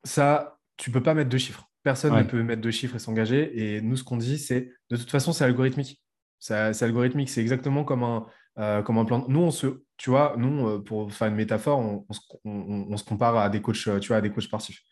ça, 0.04 0.58
tu 0.76 0.90
peux 0.90 1.02
pas 1.02 1.14
mettre 1.14 1.30
de 1.30 1.38
chiffres. 1.38 1.70
Personne 1.82 2.14
ne 2.14 2.22
peut 2.22 2.42
mettre 2.42 2.60
de 2.60 2.70
chiffres 2.70 2.96
et 2.96 2.98
s'engager. 2.98 3.76
Et 3.76 3.80
nous, 3.80 3.96
ce 3.96 4.04
qu'on 4.04 4.18
dit, 4.18 4.38
c'est 4.38 4.70
de 4.90 4.96
toute 4.96 5.10
façon, 5.10 5.32
c'est 5.32 5.44
algorithmique. 5.44 6.02
C'est 6.38 6.82
algorithmique. 6.82 7.30
C'est 7.30 7.40
exactement 7.40 7.84
comme 7.84 8.02
un, 8.02 8.26
euh, 8.60 8.82
comme 8.82 8.98
un 8.98 9.06
plan. 9.06 9.24
Nous, 9.26 9.40
on 9.40 9.50
se, 9.50 9.66
tu 9.96 10.10
vois, 10.10 10.34
nous, 10.36 10.68
euh, 10.68 10.84
pour 10.84 11.10
faire 11.12 11.28
une 11.28 11.34
métaphore, 11.34 11.78
on, 11.78 12.96
se, 12.96 13.04
compare 13.04 13.38
à 13.38 13.48
des 13.48 13.62
coachs, 13.62 13.78
tu 14.00 14.08
vois, 14.08 14.18
à 14.18 14.20
des 14.20 14.30
coachs 14.30 14.44
sportifs, 14.44 14.82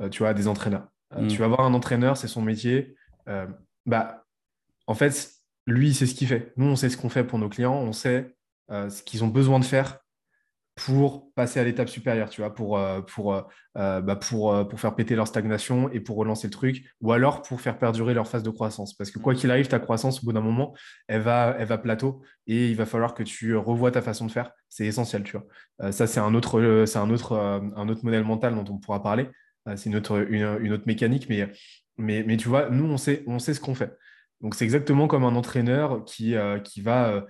euh, 0.00 0.08
tu 0.08 0.18
vois, 0.18 0.30
à 0.30 0.34
des 0.34 0.48
entraîneurs. 0.48 0.88
Mm. 1.16 1.28
Tu 1.28 1.38
vas 1.38 1.46
voir 1.46 1.60
un 1.60 1.74
entraîneur, 1.74 2.16
c'est 2.16 2.26
son 2.26 2.42
métier. 2.42 2.96
bah, 3.86 4.24
en 4.88 4.94
fait, 4.94 5.30
lui, 5.66 5.94
c'est 5.94 6.06
ce 6.06 6.14
qu'il 6.16 6.26
fait. 6.26 6.52
Nous, 6.56 6.66
on 6.66 6.74
sait 6.74 6.88
ce 6.88 6.96
qu'on 6.96 7.08
fait 7.08 7.22
pour 7.22 7.38
nos 7.38 7.48
clients. 7.48 7.74
On 7.74 7.92
sait 7.92 8.36
ce 8.68 9.02
qu'ils 9.04 9.22
ont 9.22 9.28
besoin 9.28 9.60
de 9.60 9.64
faire 9.64 9.98
pour 10.76 11.32
passer 11.34 11.58
à 11.58 11.64
l'étape 11.64 11.88
supérieure, 11.88 12.28
tu 12.28 12.42
vois, 12.42 12.54
pour, 12.54 12.76
euh, 12.76 13.00
pour, 13.00 13.34
euh, 13.34 13.40
euh, 13.78 14.02
bah, 14.02 14.14
pour, 14.14 14.68
pour 14.68 14.78
faire 14.78 14.94
péter 14.94 15.16
leur 15.16 15.26
stagnation 15.26 15.90
et 15.90 16.00
pour 16.00 16.16
relancer 16.18 16.48
le 16.48 16.52
truc, 16.52 16.84
ou 17.00 17.12
alors 17.12 17.40
pour 17.40 17.62
faire 17.62 17.78
perdurer 17.78 18.12
leur 18.12 18.28
phase 18.28 18.42
de 18.42 18.50
croissance. 18.50 18.92
Parce 18.92 19.10
que 19.10 19.18
quoi 19.18 19.34
qu'il 19.34 19.50
arrive, 19.50 19.68
ta 19.68 19.78
croissance, 19.78 20.22
au 20.22 20.26
bout 20.26 20.34
d'un 20.34 20.42
moment, 20.42 20.76
elle 21.08 21.22
va, 21.22 21.56
elle 21.58 21.66
va 21.66 21.78
plateau 21.78 22.22
et 22.46 22.68
il 22.68 22.76
va 22.76 22.84
falloir 22.84 23.14
que 23.14 23.22
tu 23.22 23.56
revoies 23.56 23.90
ta 23.90 24.02
façon 24.02 24.26
de 24.26 24.30
faire. 24.30 24.52
C'est 24.68 24.84
essentiel, 24.84 25.22
tu 25.22 25.38
vois. 25.38 25.92
ça, 25.92 26.06
c'est 26.06 26.20
un 26.20 26.34
autre, 26.34 26.84
c'est 26.86 26.98
un, 26.98 27.08
autre, 27.08 27.32
un 27.34 27.88
autre 27.88 28.04
modèle 28.04 28.24
mental 28.24 28.54
dont 28.54 28.70
on 28.70 28.78
pourra 28.78 29.02
parler. 29.02 29.30
c'est 29.76 29.88
une 29.88 29.96
autre, 29.96 30.26
une, 30.30 30.72
autre 30.72 30.84
mécanique, 30.86 31.26
mais, 31.30 31.50
mais, 31.96 32.22
mais 32.22 32.36
tu 32.36 32.48
vois, 32.48 32.68
nous, 32.68 32.84
on 32.84 32.98
sait, 32.98 33.24
on 33.26 33.38
sait 33.38 33.54
ce 33.54 33.60
qu'on 33.60 33.74
fait. 33.74 33.96
Donc, 34.42 34.54
c'est 34.54 34.64
exactement 34.64 35.08
comme 35.08 35.24
un 35.24 35.34
entraîneur 35.36 36.04
qui, 36.04 36.34
qui, 36.64 36.80
va, 36.82 37.24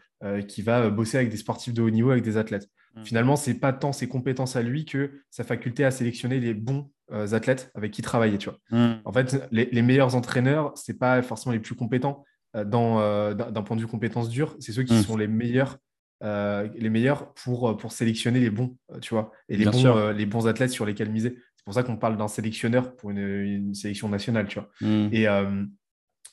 qui 0.48 0.62
va 0.62 0.90
bosser 0.90 1.18
avec 1.18 1.30
des 1.30 1.36
sportifs 1.36 1.74
de 1.74 1.82
haut 1.82 1.90
niveau, 1.90 2.10
avec 2.10 2.24
des 2.24 2.36
athlètes. 2.36 2.68
Mm. 2.96 3.04
Finalement, 3.04 3.36
c'est 3.36 3.54
pas 3.54 3.72
tant 3.72 3.92
ses 3.92 4.08
compétences 4.08 4.56
à 4.56 4.62
lui 4.62 4.84
que 4.84 5.22
sa 5.30 5.44
faculté 5.44 5.84
à 5.84 5.90
sélectionner 5.90 6.40
les 6.40 6.54
bons 6.54 6.90
euh, 7.12 7.32
athlètes 7.32 7.70
avec 7.74 7.92
qui 7.92 8.02
travailler. 8.02 8.38
Tu 8.38 8.50
vois. 8.50 8.58
Mm. 8.70 9.00
En 9.04 9.12
fait, 9.12 9.48
les, 9.52 9.82
meilleurs 9.82 10.14
entraîneurs, 10.14 10.72
c'est 10.76 10.98
pas 10.98 11.22
forcément 11.22 11.52
les 11.52 11.60
plus 11.60 11.74
compétents 11.74 12.24
euh, 12.56 12.64
euh, 12.72 13.34
d'un 13.34 13.62
point 13.62 13.76
de 13.76 13.82
vue 13.82 13.86
compétences 13.86 14.28
dures, 14.28 14.56
c'est 14.60 14.72
ceux 14.72 14.82
qui 14.82 14.94
mm. 14.94 15.02
sont 15.02 15.16
les 15.16 15.28
meilleurs. 15.28 15.78
les 16.22 16.90
meilleurs 16.90 17.32
pour, 17.34 17.76
pour 17.76 17.92
sélectionner 17.92 18.40
les 18.40 18.50
bons, 18.50 18.76
tu 19.02 19.14
vois, 19.14 19.30
et 19.48 19.56
les 19.56 19.66
bons, 19.66 20.10
les 20.10 20.26
bons 20.26 20.46
athlètes 20.46 20.70
sur 20.70 20.86
lesquels 20.86 21.10
miser. 21.10 21.36
C'est 21.56 21.64
pour 21.64 21.74
ça 21.74 21.82
qu'on 21.82 21.96
parle 21.96 22.16
d'un 22.16 22.28
sélectionneur 22.28 22.96
pour 22.96 23.10
une, 23.10 23.74
sélection 23.74 24.08
nationale, 24.08 24.48
tu 24.48 24.58
vois. 24.58 24.70
Et, 25.12 25.26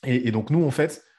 et, 0.06 0.28
et, 0.28 0.30
donc, 0.30 0.50
nous, 0.50 0.64
en 0.64 0.70
fait, 0.70 1.02
euh, 1.02 1.13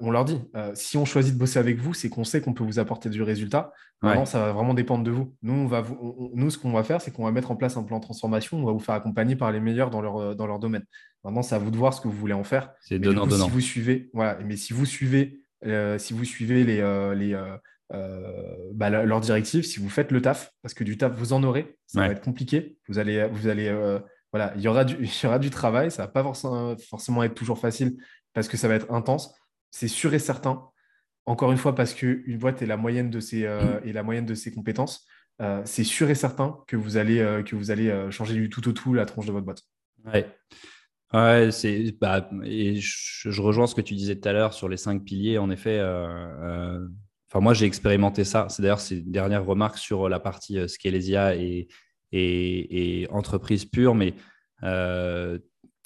on 0.00 0.10
leur 0.10 0.24
dit, 0.24 0.38
euh, 0.54 0.72
si 0.74 0.96
on 0.96 1.04
choisit 1.04 1.34
de 1.34 1.38
bosser 1.38 1.58
avec 1.58 1.78
vous, 1.78 1.94
c'est 1.94 2.10
qu'on 2.10 2.24
sait 2.24 2.40
qu'on 2.40 2.52
peut 2.52 2.64
vous 2.64 2.78
apporter 2.78 3.08
du 3.08 3.22
résultat. 3.22 3.72
Maintenant, 4.02 4.26
ça 4.26 4.38
va 4.38 4.52
vraiment 4.52 4.74
dépendre 4.74 5.02
de 5.02 5.10
vous. 5.10 5.34
Nous, 5.42 5.54
on 5.54 5.66
va 5.66 5.82
nous 6.34 6.50
ce 6.50 6.58
qu'on 6.58 6.72
va 6.72 6.84
faire, 6.84 7.00
c'est 7.00 7.10
qu'on 7.10 7.24
va 7.24 7.32
mettre 7.32 7.50
en 7.50 7.56
place 7.56 7.76
un 7.76 7.82
plan 7.82 7.98
de 7.98 8.02
transformation. 8.02 8.58
On 8.58 8.64
va 8.64 8.72
vous 8.72 8.78
faire 8.78 8.94
accompagner 8.94 9.34
par 9.34 9.50
les 9.50 9.60
meilleurs 9.60 9.90
dans 9.90 10.00
leur, 10.00 10.16
euh, 10.18 10.34
dans 10.34 10.46
leur 10.46 10.58
domaine. 10.58 10.84
Maintenant, 11.24 11.42
c'est 11.42 11.54
à 11.54 11.58
vous 11.58 11.70
de 11.70 11.76
voir 11.76 11.94
ce 11.94 12.00
que 12.00 12.06
vous 12.06 12.16
voulez 12.16 12.34
en 12.34 12.44
faire. 12.44 12.70
C'est 12.80 12.98
donnant, 12.98 13.26
donnant. 13.26 13.46
Si 13.46 13.50
vous 13.50 13.60
suivez, 13.60 14.10
voilà, 14.12 14.38
mais 14.44 14.56
si 14.56 14.72
vous 14.72 14.84
suivez, 14.84 15.40
si 15.98 16.12
vous 16.12 16.24
suivez 16.24 16.64
les, 16.64 16.76
les 17.16 17.34
bah, 17.90 18.90
leurs 18.90 19.20
directives, 19.20 19.64
si 19.64 19.80
vous 19.80 19.88
faites 19.88 20.12
le 20.12 20.22
taf, 20.22 20.52
parce 20.62 20.74
que 20.74 20.84
du 20.84 20.96
taf, 20.96 21.12
vous 21.16 21.32
en 21.32 21.42
aurez, 21.42 21.76
ça 21.86 22.00
va 22.00 22.08
être 22.08 22.22
compliqué. 22.22 22.78
Vous 22.88 22.98
allez, 22.98 23.26
vous 23.32 23.48
allez 23.48 23.98
voilà, 24.32 24.52
il 24.56 24.62
y 24.62 24.68
aura 24.68 24.84
du, 24.84 24.94
il 25.00 25.10
y 25.10 25.26
aura 25.26 25.38
du 25.38 25.50
travail. 25.50 25.90
Ça 25.90 26.02
va 26.02 26.08
pas 26.08 26.22
forcément, 26.22 26.76
forcément 26.76 27.22
être 27.24 27.34
toujours 27.34 27.58
facile 27.58 27.96
parce 28.32 28.46
que 28.46 28.56
ça 28.56 28.68
va 28.68 28.74
être 28.74 28.92
intense 28.92 29.34
c'est 29.70 29.88
sûr 29.88 30.14
et 30.14 30.18
certain. 30.18 30.68
Encore 31.26 31.52
une 31.52 31.58
fois, 31.58 31.74
parce 31.74 31.92
qu'une 31.92 32.38
boîte 32.38 32.62
est 32.62 32.66
la 32.66 32.78
moyenne 32.78 33.10
de 33.10 33.20
ses, 33.20 33.44
euh, 33.44 33.80
compétences, 34.54 35.06
euh, 35.42 35.60
c'est 35.66 35.84
sûr 35.84 36.08
et 36.08 36.14
certain 36.14 36.56
que 36.66 36.74
vous 36.74 36.96
allez, 36.96 37.20
euh, 37.20 37.42
que 37.42 37.54
vous 37.54 37.70
allez 37.70 37.92
changer 38.10 38.34
du 38.34 38.48
tout 38.48 38.66
au 38.66 38.72
tout 38.72 38.94
la 38.94 39.04
tronche 39.04 39.26
de 39.26 39.32
votre 39.32 39.44
boîte. 39.44 39.62
Ouais. 40.06 40.26
C'est 41.52 41.94
bah, 42.00 42.28
et 42.44 42.76
je, 42.76 43.42
rejoins 43.42 43.66
ce 43.66 43.74
que 43.74 43.80
tu 43.80 43.94
disais 43.94 44.16
tout 44.16 44.28
à 44.28 44.32
l'heure 44.32 44.54
sur 44.54 44.68
les 44.70 44.78
cinq 44.78 45.04
piliers. 45.04 45.38
En 45.38 45.50
effet, 45.50 45.80
enfin 45.80 47.40
moi 47.40 47.52
j'ai 47.52 47.66
expérimenté 47.66 48.24
ça. 48.24 48.46
C'est 48.48 48.62
d'ailleurs 48.62 48.80
ces 48.80 49.02
dernières 49.02 49.44
remarques 49.44 49.78
sur 49.78 50.08
la 50.08 50.20
partie 50.20 50.66
Scalesia 50.68 51.36
et, 51.36 51.68
et, 52.12 53.02
et, 53.02 53.10
entreprise 53.10 53.66
pure, 53.66 53.94
mais 53.94 54.14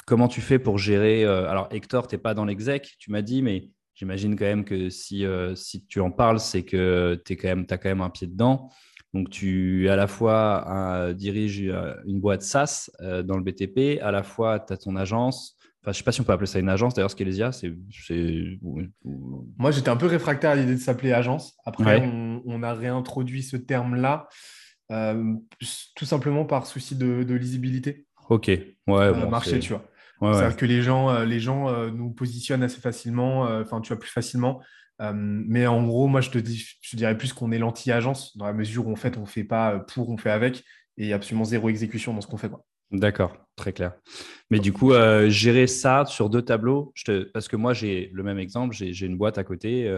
comment 0.06 0.28
tu 0.28 0.40
fais 0.40 0.58
pour 0.58 0.78
gérer 0.78 1.24
euh, 1.24 1.48
Alors, 1.48 1.68
Hector, 1.70 2.06
tu 2.06 2.14
n'es 2.14 2.20
pas 2.20 2.34
dans 2.34 2.44
l'exec, 2.44 2.94
tu 2.98 3.10
m'as 3.10 3.22
dit, 3.22 3.42
mais 3.42 3.70
j'imagine 3.94 4.36
quand 4.36 4.44
même 4.44 4.64
que 4.64 4.90
si, 4.90 5.24
euh, 5.24 5.54
si 5.54 5.84
tu 5.86 6.00
en 6.00 6.10
parles, 6.10 6.40
c'est 6.40 6.64
que 6.64 7.20
tu 7.24 7.32
as 7.34 7.78
quand 7.78 7.88
même 7.88 8.00
un 8.00 8.10
pied 8.10 8.26
dedans. 8.26 8.70
Donc, 9.14 9.28
tu 9.28 9.90
à 9.90 9.96
la 9.96 10.06
fois 10.06 11.12
diriges 11.14 11.62
euh, 11.64 11.94
une 12.06 12.20
boîte 12.20 12.42
SaaS 12.42 12.90
dans 13.00 13.36
le 13.36 13.42
BTP, 13.42 14.00
à 14.02 14.10
la 14.10 14.22
fois 14.22 14.58
tu 14.60 14.72
as 14.72 14.76
ton 14.76 14.96
agence. 14.96 15.56
Enfin, 15.82 15.90
je 15.90 15.90
ne 15.90 15.94
sais 15.94 16.04
pas 16.04 16.12
si 16.12 16.20
on 16.20 16.24
peut 16.24 16.32
appeler 16.32 16.46
ça 16.46 16.60
une 16.60 16.68
agence. 16.68 16.94
D'ailleurs, 16.94 17.10
Scalesia, 17.10 17.50
c'est. 17.52 17.74
Moi, 19.58 19.70
j'étais 19.72 19.88
un 19.88 19.96
peu 19.96 20.06
réfractaire 20.06 20.52
à 20.52 20.54
l'idée 20.54 20.76
de 20.76 20.80
s'appeler 20.80 21.12
agence. 21.12 21.56
Après, 21.66 22.08
on, 22.46 22.62
a 22.62 22.72
réintroduit 22.72 23.42
ce 23.42 23.56
terme-là 23.56 24.28
tout 24.88 26.04
simplement 26.04 26.44
par 26.44 26.66
souci 26.66 26.94
de, 26.94 27.34
lisibilité. 27.34 28.06
Ok. 28.30 28.46
Ouais. 28.46 28.66
Bon, 28.86 29.28
marché, 29.28 29.58
tu 29.58 29.72
vois. 29.72 29.84
C'est-à-dire 30.22 30.56
que 30.56 30.66
les 30.66 30.82
gens, 30.82 31.10
euh, 31.10 31.24
les 31.24 31.40
gens 31.40 31.68
euh, 31.68 31.90
nous 31.90 32.10
positionnent 32.10 32.62
assez 32.62 32.80
facilement, 32.80 33.46
euh, 33.46 33.62
enfin, 33.62 33.80
tu 33.80 33.88
vois, 33.88 33.98
plus 33.98 34.10
facilement. 34.10 34.60
mais 35.00 35.66
en 35.66 35.84
gros, 35.84 36.06
moi, 36.06 36.20
je 36.20 36.30
te 36.30 36.38
dis, 36.38 36.64
je 36.80 36.96
dirais 36.96 37.16
plus 37.18 37.32
qu'on 37.32 37.50
est 37.50 37.58
l'anti-agence, 37.58 38.36
dans 38.36 38.46
la 38.46 38.52
mesure 38.52 38.86
où 38.86 38.92
en 38.92 38.96
fait, 38.96 39.16
on 39.16 39.22
ne 39.22 39.26
fait 39.26 39.44
pas 39.44 39.80
pour, 39.80 40.10
on 40.10 40.16
fait 40.16 40.30
avec, 40.30 40.58
et 40.96 41.04
il 41.04 41.06
y 41.08 41.12
a 41.12 41.16
absolument 41.16 41.44
zéro 41.44 41.68
exécution 41.68 42.14
dans 42.14 42.20
ce 42.20 42.28
qu'on 42.28 42.36
fait. 42.36 42.50
D'accord, 42.92 43.36
très 43.56 43.72
clair. 43.72 43.94
Mais 44.50 44.60
du 44.60 44.72
coup, 44.72 44.92
gérer 45.28 45.66
ça 45.66 46.04
sur 46.06 46.30
deux 46.30 46.42
tableaux, 46.42 46.92
je 46.94 47.04
te... 47.04 47.22
parce 47.32 47.48
que 47.48 47.56
moi, 47.56 47.72
j'ai 47.72 48.10
le 48.12 48.22
même 48.22 48.38
exemple, 48.38 48.76
j'ai 48.76 49.06
une 49.06 49.16
boîte 49.16 49.38
à 49.38 49.44
côté. 49.44 49.90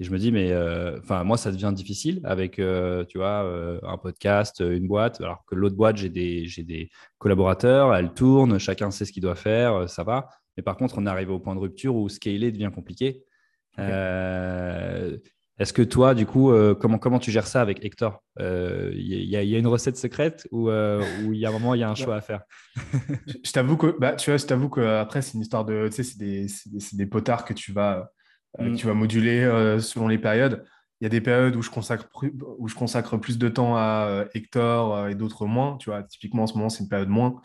Et 0.00 0.04
je 0.04 0.12
me 0.12 0.18
dis, 0.18 0.30
mais 0.30 0.52
euh, 0.52 1.00
moi, 1.24 1.36
ça 1.36 1.50
devient 1.50 1.72
difficile 1.74 2.20
avec, 2.22 2.60
euh, 2.60 3.04
tu 3.04 3.18
vois, 3.18 3.42
euh, 3.44 3.80
un 3.82 3.98
podcast, 3.98 4.60
une 4.60 4.86
boîte, 4.86 5.20
alors 5.20 5.44
que 5.44 5.56
l'autre 5.56 5.74
boîte, 5.74 5.96
j'ai 5.96 6.08
des, 6.08 6.46
des 6.58 6.88
collaborateurs, 7.18 7.94
elles 7.94 8.12
tournent, 8.12 8.58
chacun 8.58 8.92
sait 8.92 9.04
ce 9.04 9.12
qu'il 9.12 9.22
doit 9.22 9.34
faire, 9.34 9.88
ça 9.88 10.04
va. 10.04 10.28
Mais 10.56 10.62
par 10.62 10.76
contre, 10.76 10.98
on 10.98 11.06
est 11.06 11.10
arrivé 11.10 11.32
au 11.32 11.40
point 11.40 11.54
de 11.54 11.60
rupture 11.60 11.96
où 11.96 12.08
scaler 12.08 12.52
devient 12.52 12.70
compliqué. 12.72 13.24
Est-ce 13.76 15.72
que 15.72 15.82
toi, 15.82 16.14
du 16.14 16.24
coup, 16.24 16.52
comment, 16.78 16.98
comment 16.98 17.18
tu 17.18 17.32
gères 17.32 17.48
ça 17.48 17.60
avec 17.60 17.84
Hector? 17.84 18.22
Il 18.38 19.24
y, 19.24 19.36
a 19.36 19.58
une 19.58 19.66
recette 19.66 19.96
secrète 19.96 20.46
ou 20.52 20.70
il 20.70 21.38
y 21.38 21.44
a 21.44 21.48
un 21.48 21.52
moment, 21.52 21.74
il 21.74 21.80
y 21.80 21.82
a 21.82 21.90
un 21.90 21.96
choix 21.96 22.14
à 22.14 22.20
faire? 22.20 22.42
Je 23.44 23.50
t'avoue 23.50 23.76
que, 23.76 23.98
bah, 23.98 24.12
tu 24.12 24.30
vois, 24.30 24.36
je 24.36 24.46
t'avoue 24.46 24.68
que 24.68 24.80
après, 24.80 25.22
c'est 25.22 25.34
une 25.34 25.40
histoire 25.40 25.64
de, 25.64 25.88
tu 25.88 25.96
sais, 25.96 26.02
c'est 26.04 26.18
des, 26.18 26.46
des, 26.92 27.06
potards 27.06 27.44
que 27.44 27.54
tu 27.54 27.72
vas 27.72 28.12
euh, 28.60 28.70
mm. 28.70 28.76
tu 28.76 28.86
vas 28.86 28.94
moduler 28.94 29.40
euh, 29.42 29.78
selon 29.80 30.08
les 30.08 30.18
périodes. 30.18 30.64
Il 31.00 31.04
y 31.04 31.06
a 31.06 31.10
des 31.10 31.20
périodes 31.20 31.54
où 31.54 31.62
je 31.62 31.70
consacre, 31.70 32.08
où 32.58 32.68
je 32.68 32.74
consacre 32.74 33.16
plus 33.16 33.38
de 33.38 33.48
temps 33.48 33.76
à 33.76 34.06
euh, 34.08 34.24
Hector 34.34 35.08
et 35.08 35.14
d'autres 35.14 35.46
moins. 35.46 35.76
Tu 35.76 35.90
vois, 35.90 36.02
typiquement 36.02 36.42
en 36.42 36.46
ce 36.48 36.54
moment, 36.54 36.68
c'est 36.68 36.82
une 36.82 36.88
période 36.88 37.08
moins. 37.08 37.40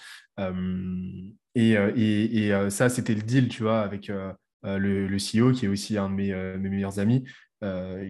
et, 1.53 1.73
et, 1.73 2.47
et 2.47 2.69
ça, 2.71 2.89
c'était 2.89 3.13
le 3.13 3.21
deal, 3.21 3.49
tu 3.49 3.61
vois, 3.61 3.81
avec, 3.81 4.07
le, 4.07 5.07
le, 5.07 5.17
CEO, 5.17 5.51
qui 5.51 5.65
est 5.65 5.69
aussi 5.69 5.99
un 5.99 6.09
de 6.09 6.15
mes, 6.15 6.33
mes 6.57 6.69
meilleurs 6.69 6.97
amis, 6.97 7.25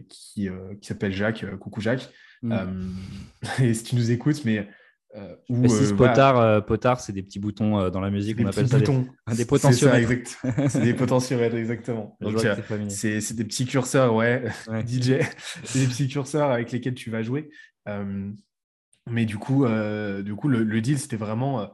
qui, 0.08 0.48
qui 0.80 0.88
s'appelle 0.88 1.12
Jacques. 1.12 1.46
coucou 1.58 1.82
Jacques. 1.82 2.10
Mm. 2.42 2.94
et 3.62 3.74
si 3.74 3.84
tu 3.84 3.96
nous 3.98 4.12
écoutes, 4.12 4.46
mais 4.46 4.70
euh, 5.16 5.36
ou, 5.48 5.64
euh, 5.64 5.96
potard, 5.96 6.40
euh, 6.40 6.60
potard 6.60 7.00
c'est 7.00 7.14
des 7.14 7.22
petits 7.22 7.38
boutons 7.38 7.90
dans 7.90 8.00
la 8.00 8.10
musique, 8.10 8.38
on 8.42 8.48
appelle 8.48 8.68
ça 8.68 8.80
boutons. 8.80 9.06
des, 9.28 9.36
des 9.36 9.46
potentiomètres. 9.46 10.40
C'est 10.70 10.82
des 10.82 10.96
potentiomètres, 10.96 11.56
exactement. 11.56 12.18
c'est 12.90 13.36
des 13.36 13.44
petits 13.44 13.66
curseurs, 13.66 14.16
ouais, 14.16 14.46
DJ. 14.88 15.20
c'est 15.64 15.80
des 15.80 15.88
petits 15.88 16.08
curseurs 16.08 16.50
avec 16.50 16.72
lesquels 16.72 16.96
tu 16.96 17.12
vas 17.12 17.22
jouer. 17.22 17.52
mais 19.08 19.26
du 19.26 19.38
coup, 19.38 19.68
du 20.24 20.36
coup 20.36 20.48
le, 20.48 20.64
le 20.64 20.82
deal, 20.82 20.98
c'était 20.98 21.16
vraiment 21.16 21.70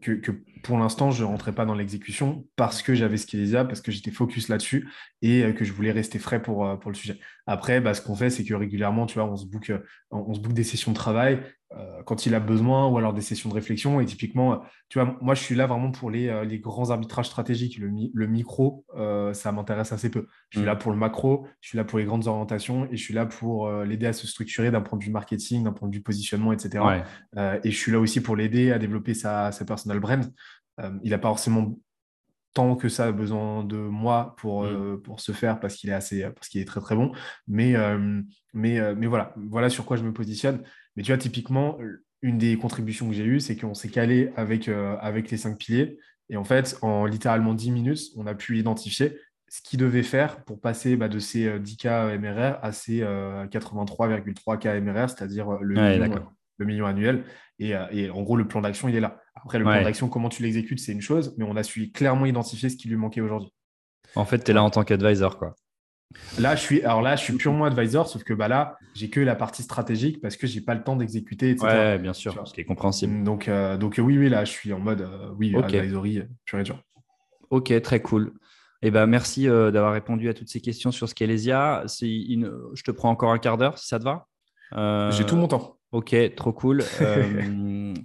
que, 0.00 0.12
que, 0.12 0.32
pour 0.64 0.76
l'instant, 0.78 1.12
je 1.12 1.22
ne 1.22 1.28
rentrais 1.28 1.52
pas 1.52 1.66
dans 1.66 1.74
l'exécution 1.74 2.44
parce 2.56 2.82
que 2.82 2.94
j'avais 2.94 3.16
Skelesia, 3.18 3.64
parce 3.64 3.80
que 3.82 3.92
j'étais 3.92 4.10
focus 4.10 4.48
là-dessus 4.48 4.88
et 5.22 5.54
que 5.54 5.64
je 5.64 5.72
voulais 5.72 5.92
rester 5.92 6.18
frais 6.18 6.42
pour, 6.42 6.78
pour 6.80 6.90
le 6.90 6.96
sujet. 6.96 7.20
Après, 7.46 7.80
bah, 7.80 7.94
ce 7.94 8.02
qu'on 8.02 8.16
fait, 8.16 8.30
c'est 8.30 8.44
que 8.44 8.54
régulièrement, 8.54 9.06
tu 9.06 9.14
vois, 9.14 9.30
on 9.30 9.36
se 9.36 9.46
book, 9.46 9.72
on 10.10 10.34
se 10.34 10.40
book 10.40 10.54
des 10.54 10.64
sessions 10.64 10.90
de 10.90 10.96
travail 10.96 11.40
quand 12.04 12.26
il 12.26 12.34
a 12.34 12.40
besoin 12.40 12.86
ou 12.88 12.98
alors 12.98 13.12
des 13.12 13.20
sessions 13.20 13.48
de 13.48 13.54
réflexion. 13.54 14.00
Et 14.00 14.04
typiquement, 14.04 14.62
tu 14.88 14.98
vois, 14.98 15.16
moi, 15.20 15.34
je 15.34 15.42
suis 15.42 15.54
là 15.54 15.66
vraiment 15.66 15.90
pour 15.90 16.10
les, 16.10 16.28
euh, 16.28 16.44
les 16.44 16.58
grands 16.58 16.90
arbitrages 16.90 17.26
stratégiques. 17.26 17.78
Le, 17.78 17.90
le 18.12 18.26
micro, 18.26 18.84
euh, 18.96 19.32
ça 19.34 19.52
m'intéresse 19.52 19.92
assez 19.92 20.10
peu. 20.10 20.26
Je 20.50 20.58
suis 20.58 20.64
mm. 20.64 20.66
là 20.66 20.76
pour 20.76 20.92
le 20.92 20.98
macro, 20.98 21.46
je 21.60 21.68
suis 21.70 21.78
là 21.78 21.84
pour 21.84 21.98
les 21.98 22.04
grandes 22.04 22.26
orientations 22.26 22.86
et 22.90 22.96
je 22.96 23.02
suis 23.02 23.14
là 23.14 23.26
pour 23.26 23.70
l'aider 23.70 24.06
à 24.06 24.12
se 24.12 24.26
structurer 24.26 24.70
d'un 24.70 24.80
point 24.82 24.98
de 24.98 25.04
vue 25.04 25.10
marketing, 25.10 25.64
d'un 25.64 25.72
point 25.72 25.88
de 25.88 25.94
vue 25.94 26.02
positionnement, 26.02 26.52
etc. 26.52 26.84
et 27.36 27.70
je 27.70 27.76
suis 27.76 27.92
là 27.92 27.98
aussi 27.98 28.20
pour 28.20 28.36
l'aider 28.36 28.72
à 28.72 28.78
développer 28.78 29.14
sa, 29.14 29.52
sa 29.52 29.64
personal 29.64 30.00
brand. 30.00 30.24
il 31.02 31.10
n'a 31.10 31.18
pas 31.18 31.28
forcément 31.28 31.76
tant 32.54 32.76
que 32.76 32.88
ça 32.88 33.12
besoin 33.12 33.64
de 33.64 33.76
moi 33.76 34.34
pour, 34.38 34.64
mm. 34.64 35.02
pour 35.02 35.20
se 35.20 35.32
faire 35.32 35.60
parce 35.60 35.74
qu'il 35.74 35.90
est 35.90 35.94
assez 35.94 36.22
parce 36.34 36.48
qu'il 36.48 36.60
est 36.60 36.64
très 36.64 36.80
très 36.80 36.94
bon 36.94 37.12
mais 37.48 37.74
mais 38.52 38.94
mais 38.94 39.06
voilà 39.06 39.34
voilà 39.36 39.68
sur 39.68 39.84
quoi 39.84 39.96
je 39.96 40.04
me 40.04 40.12
positionne 40.12 40.62
mais 40.96 41.02
tu 41.02 41.12
vois, 41.12 41.18
typiquement, 41.18 41.78
une 42.22 42.38
des 42.38 42.56
contributions 42.56 43.08
que 43.08 43.14
j'ai 43.14 43.24
eues, 43.24 43.40
c'est 43.40 43.56
qu'on 43.56 43.74
s'est 43.74 43.88
calé 43.88 44.32
avec, 44.36 44.68
euh, 44.68 44.96
avec 45.00 45.30
les 45.30 45.36
cinq 45.36 45.58
piliers. 45.58 45.98
Et 46.30 46.36
en 46.36 46.44
fait, 46.44 46.78
en 46.82 47.06
littéralement 47.06 47.54
10 47.54 47.70
minutes, 47.70 48.02
on 48.16 48.26
a 48.26 48.34
pu 48.34 48.58
identifier 48.58 49.18
ce 49.48 49.60
qu'il 49.62 49.78
devait 49.78 50.02
faire 50.02 50.42
pour 50.44 50.60
passer 50.60 50.96
bah, 50.96 51.08
de 51.08 51.18
ces 51.18 51.58
10K 51.58 51.86
euh, 51.86 52.18
MRR 52.18 52.58
à 52.62 52.72
ces 52.72 53.00
83,3K 53.00 54.66
euh, 54.66 54.80
MRR, 54.80 55.10
c'est-à-dire 55.10 55.58
le, 55.60 56.64
million, 56.64 56.86
annuel. 56.86 57.24
Et, 57.58 57.74
en 58.10 58.22
gros, 58.22 58.36
le 58.36 58.48
plan 58.48 58.60
d'action, 58.60 58.88
il 58.88 58.96
est 58.96 59.00
là. 59.00 59.20
Après, 59.34 59.58
le 59.58 59.64
plan 59.64 59.82
d'action, 59.82 60.08
comment 60.08 60.28
tu 60.28 60.42
l'exécutes, 60.42 60.80
c'est 60.80 60.92
une 60.92 61.00
chose, 61.00 61.34
mais 61.38 61.44
on 61.44 61.56
a 61.56 61.62
su 61.62 61.90
clairement 61.92 62.26
identifier 62.26 62.68
ce 62.68 62.76
qui 62.76 62.88
lui 62.88 62.96
manquait 62.96 63.20
aujourd'hui. 63.20 63.52
En 64.16 64.24
fait, 64.24 64.42
tu 64.42 64.50
es 64.50 64.54
là 64.54 64.62
en 64.62 64.70
tant 64.70 64.84
qu'advisor, 64.84 65.38
quoi. 65.38 65.54
Là, 66.38 66.54
je 66.54 66.60
suis, 66.60 66.82
alors 66.82 67.02
là, 67.02 67.16
je 67.16 67.24
suis 67.24 67.32
purement 67.34 67.64
advisor, 67.64 68.08
sauf 68.08 68.22
que 68.22 68.34
bah 68.34 68.48
là, 68.48 68.76
j'ai 68.94 69.10
que 69.10 69.20
la 69.20 69.34
partie 69.34 69.62
stratégique 69.62 70.20
parce 70.20 70.36
que 70.36 70.46
j'ai 70.46 70.60
pas 70.60 70.74
le 70.74 70.82
temps 70.82 70.96
d'exécuter, 70.96 71.50
etc. 71.50 71.66
Ouais, 71.66 71.98
bien 71.98 72.12
sûr, 72.12 72.46
ce 72.46 72.52
qui 72.52 72.60
est 72.60 72.64
compréhensible. 72.64 73.24
Donc, 73.24 73.48
euh, 73.48 73.76
donc 73.76 73.96
oui, 73.98 74.18
oui, 74.18 74.28
là, 74.28 74.44
je 74.44 74.50
suis 74.50 74.72
en 74.72 74.78
mode 74.78 75.00
euh, 75.00 75.30
oui, 75.38 75.54
advisory 75.56 76.22
pur 76.44 76.60
et 76.60 76.62
dur. 76.62 76.80
Ok, 77.50 77.80
très 77.82 78.00
cool. 78.00 78.32
Et 78.82 78.88
eh 78.88 78.90
ben, 78.90 79.06
merci 79.06 79.48
euh, 79.48 79.70
d'avoir 79.70 79.92
répondu 79.92 80.28
à 80.28 80.34
toutes 80.34 80.48
ces 80.48 80.60
questions 80.60 80.92
sur 80.92 81.08
Scalesia. 81.08 81.84
Une... 82.02 82.52
Je 82.74 82.82
te 82.82 82.90
prends 82.90 83.10
encore 83.10 83.32
un 83.32 83.38
quart 83.38 83.56
d'heure 83.56 83.78
si 83.78 83.88
ça 83.88 83.98
te 83.98 84.04
va. 84.04 84.26
J'ai 85.10 85.24
tout 85.24 85.36
mon 85.36 85.48
temps. 85.48 85.78
Ok, 85.94 86.16
trop 86.34 86.52
cool. 86.52 86.82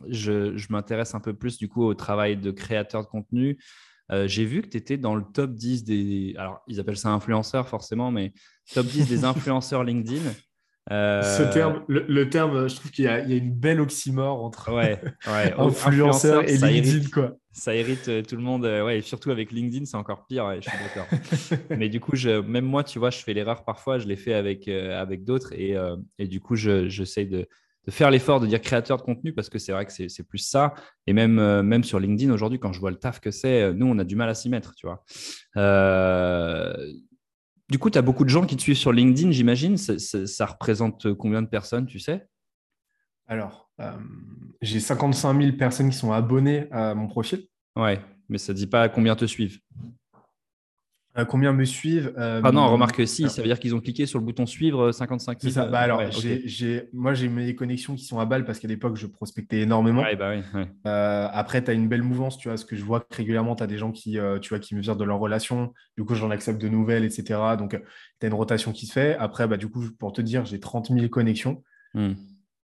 je, 0.09 0.55
je 0.55 0.67
m'intéresse 0.69 1.15
un 1.15 1.19
peu 1.19 1.33
plus 1.33 1.57
du 1.57 1.67
coup 1.67 1.83
au 1.83 1.95
travail 1.95 2.37
de 2.37 2.51
créateur 2.51 3.01
de 3.01 3.07
contenu. 3.07 3.57
Euh, 4.11 4.27
j'ai 4.27 4.45
vu 4.45 4.61
que 4.61 4.67
tu 4.67 4.77
étais 4.77 4.97
dans 4.97 5.15
le 5.15 5.23
top 5.33 5.55
10 5.55 5.85
des. 5.85 6.35
Alors, 6.37 6.61
ils 6.67 6.79
appellent 6.79 6.97
ça 6.97 7.09
influenceurs 7.09 7.67
forcément, 7.67 8.11
mais 8.11 8.31
top 8.75 8.85
10 8.85 9.07
des 9.07 9.23
influenceurs 9.25 9.83
LinkedIn. 9.83 10.21
Euh, 10.91 11.23
Ce 11.23 11.41
terme, 11.51 11.83
le, 11.87 12.29
terme, 12.29 12.69
je 12.69 12.75
trouve 12.75 12.91
qu'il 12.91 13.05
y, 13.05 13.07
a 13.07 13.19
une 13.21 13.53
belle 13.53 13.81
oxymore 13.81 14.43
entre 14.43 14.71
ouais, 14.71 15.01
ouais. 15.25 15.53
influenceur 15.57 16.47
et 16.47 16.57
LinkedIn. 16.57 17.09
quoi. 17.09 17.37
Ça 17.51 17.75
irrite 17.75 18.07
euh, 18.07 18.21
tout 18.21 18.35
le 18.35 18.43
monde. 18.43 18.65
Ouais, 18.65 18.99
et 18.99 19.01
surtout 19.01 19.31
avec 19.31 19.51
LinkedIn, 19.51 19.85
c'est 19.85 19.97
encore 19.97 20.27
pire. 20.27 20.61
je 20.61 20.69
suis 20.69 20.77
d'accord. 20.79 21.67
mais 21.75 21.89
du 21.89 21.99
coup, 21.99 22.15
je, 22.15 22.39
même 22.39 22.65
moi, 22.65 22.83
tu 22.83 22.99
vois, 22.99 23.09
je 23.09 23.17
fais 23.17 23.33
l'erreur 23.33 23.63
parfois. 23.63 23.97
Je 23.97 24.07
l'ai 24.07 24.15
fait 24.15 24.35
avec, 24.35 24.67
avec 24.67 25.23
d'autres. 25.23 25.53
Et, 25.53 25.75
et, 26.19 26.27
du 26.27 26.39
coup, 26.39 26.55
j'essaie 26.55 27.25
de, 27.25 27.47
de 27.85 27.91
faire 27.91 28.11
l'effort 28.11 28.39
de 28.39 28.47
dire 28.47 28.61
créateur 28.61 28.97
de 28.97 29.01
contenu 29.01 29.33
parce 29.33 29.49
que 29.49 29.59
c'est 29.59 29.71
vrai 29.71 29.85
que 29.85 29.91
c'est 29.91 30.23
plus 30.23 30.39
ça. 30.39 30.73
Et 31.07 31.13
même, 31.13 31.39
euh, 31.39 31.63
même 31.63 31.83
sur 31.83 31.99
LinkedIn 31.99 32.31
aujourd'hui, 32.31 32.59
quand 32.59 32.73
je 32.73 32.79
vois 32.79 32.91
le 32.91 32.97
taf 32.97 33.19
que 33.19 33.31
c'est, 33.31 33.63
euh, 33.63 33.73
nous, 33.73 33.87
on 33.87 33.97
a 33.99 34.03
du 34.03 34.15
mal 34.15 34.29
à 34.29 34.33
s'y 34.33 34.49
mettre, 34.49 34.75
tu 34.75 34.85
vois. 34.85 35.03
Euh, 35.57 36.73
du 37.69 37.79
coup, 37.79 37.89
tu 37.89 37.97
as 37.97 38.01
beaucoup 38.01 38.23
de 38.23 38.29
gens 38.29 38.45
qui 38.45 38.57
te 38.57 38.61
suivent 38.61 38.77
sur 38.77 38.91
LinkedIn, 38.91 39.31
j'imagine. 39.31 39.77
Ça 39.77 40.45
représente 40.45 41.13
combien 41.13 41.41
de 41.41 41.47
personnes, 41.47 41.85
tu 41.85 41.99
sais? 41.99 42.27
Alors, 43.27 43.69
j'ai 44.61 44.79
55 44.79 45.39
000 45.39 45.55
personnes 45.55 45.91
qui 45.91 45.97
sont 45.97 46.11
abonnées 46.11 46.67
à 46.71 46.95
mon 46.95 47.07
profil. 47.07 47.47
Ouais, 47.75 48.01
mais 48.27 48.39
ça 48.39 48.53
ne 48.53 48.57
dit 48.57 48.65
pas 48.65 48.89
combien 48.89 49.15
te 49.15 49.25
suivent. 49.25 49.59
Euh, 51.17 51.25
combien 51.25 51.53
me 51.53 51.65
suivent 51.65 52.13
euh, 52.19 52.39
Ah 52.43 52.51
non, 52.51 52.71
remarque 52.71 53.07
si, 53.07 53.27
ça 53.29 53.41
veut 53.41 53.47
dire 53.47 53.59
qu'ils 53.59 53.73
ont 53.73 53.79
cliqué 53.79 54.05
sur 54.05 54.19
le 54.19 54.25
bouton 54.25 54.45
suivre 54.45 54.91
55 54.91 55.41
000. 55.41 55.51
C'est 55.51 55.59
ça. 55.59 55.65
Bah 55.65 55.79
alors, 55.79 56.03
moi, 56.93 57.13
j'ai 57.15 57.29
mes 57.29 57.55
connexions 57.55 57.95
qui 57.95 58.05
sont 58.05 58.19
à 58.19 58.25
balle 58.25 58.45
parce 58.45 58.59
qu'à 58.59 58.67
l'époque, 58.67 58.95
je 58.95 59.07
prospectais 59.07 59.61
énormément. 59.61 60.03
bah 60.15 60.35
oui, 60.35 60.61
euh, 60.85 61.27
après, 61.31 61.63
tu 61.63 61.71
as 61.71 61.73
une 61.73 61.87
belle 61.87 62.03
mouvance, 62.03 62.37
tu 62.37 62.47
vois, 62.47 62.57
ce 62.57 62.65
que 62.65 62.75
je 62.75 62.83
vois 62.83 62.99
que 62.99 63.15
régulièrement, 63.15 63.55
tu 63.55 63.63
as 63.63 63.67
des 63.67 63.77
gens 63.77 63.91
qui, 63.91 64.17
tu 64.41 64.49
vois, 64.49 64.59
qui 64.59 64.75
me 64.75 64.81
virent 64.81 64.97
de 64.97 65.03
leur 65.03 65.17
relation. 65.17 65.73
Du 65.97 66.05
coup, 66.05 66.13
j'en 66.13 66.29
accepte 66.29 66.61
de 66.61 66.69
nouvelles, 66.69 67.03
etc. 67.03 67.39
Donc, 67.57 67.71
tu 68.19 68.25
as 68.25 68.27
une 68.27 68.35
rotation 68.35 68.71
qui 68.71 68.85
se 68.85 68.93
fait. 68.93 69.17
Après, 69.17 69.47
bah, 69.47 69.57
du 69.57 69.67
coup, 69.67 69.83
pour 69.97 70.13
te 70.13 70.21
dire, 70.21 70.45
j'ai 70.45 70.59
30 70.59 70.91
000 70.93 71.07
connexions 71.09 71.63
hmm. 71.95 72.13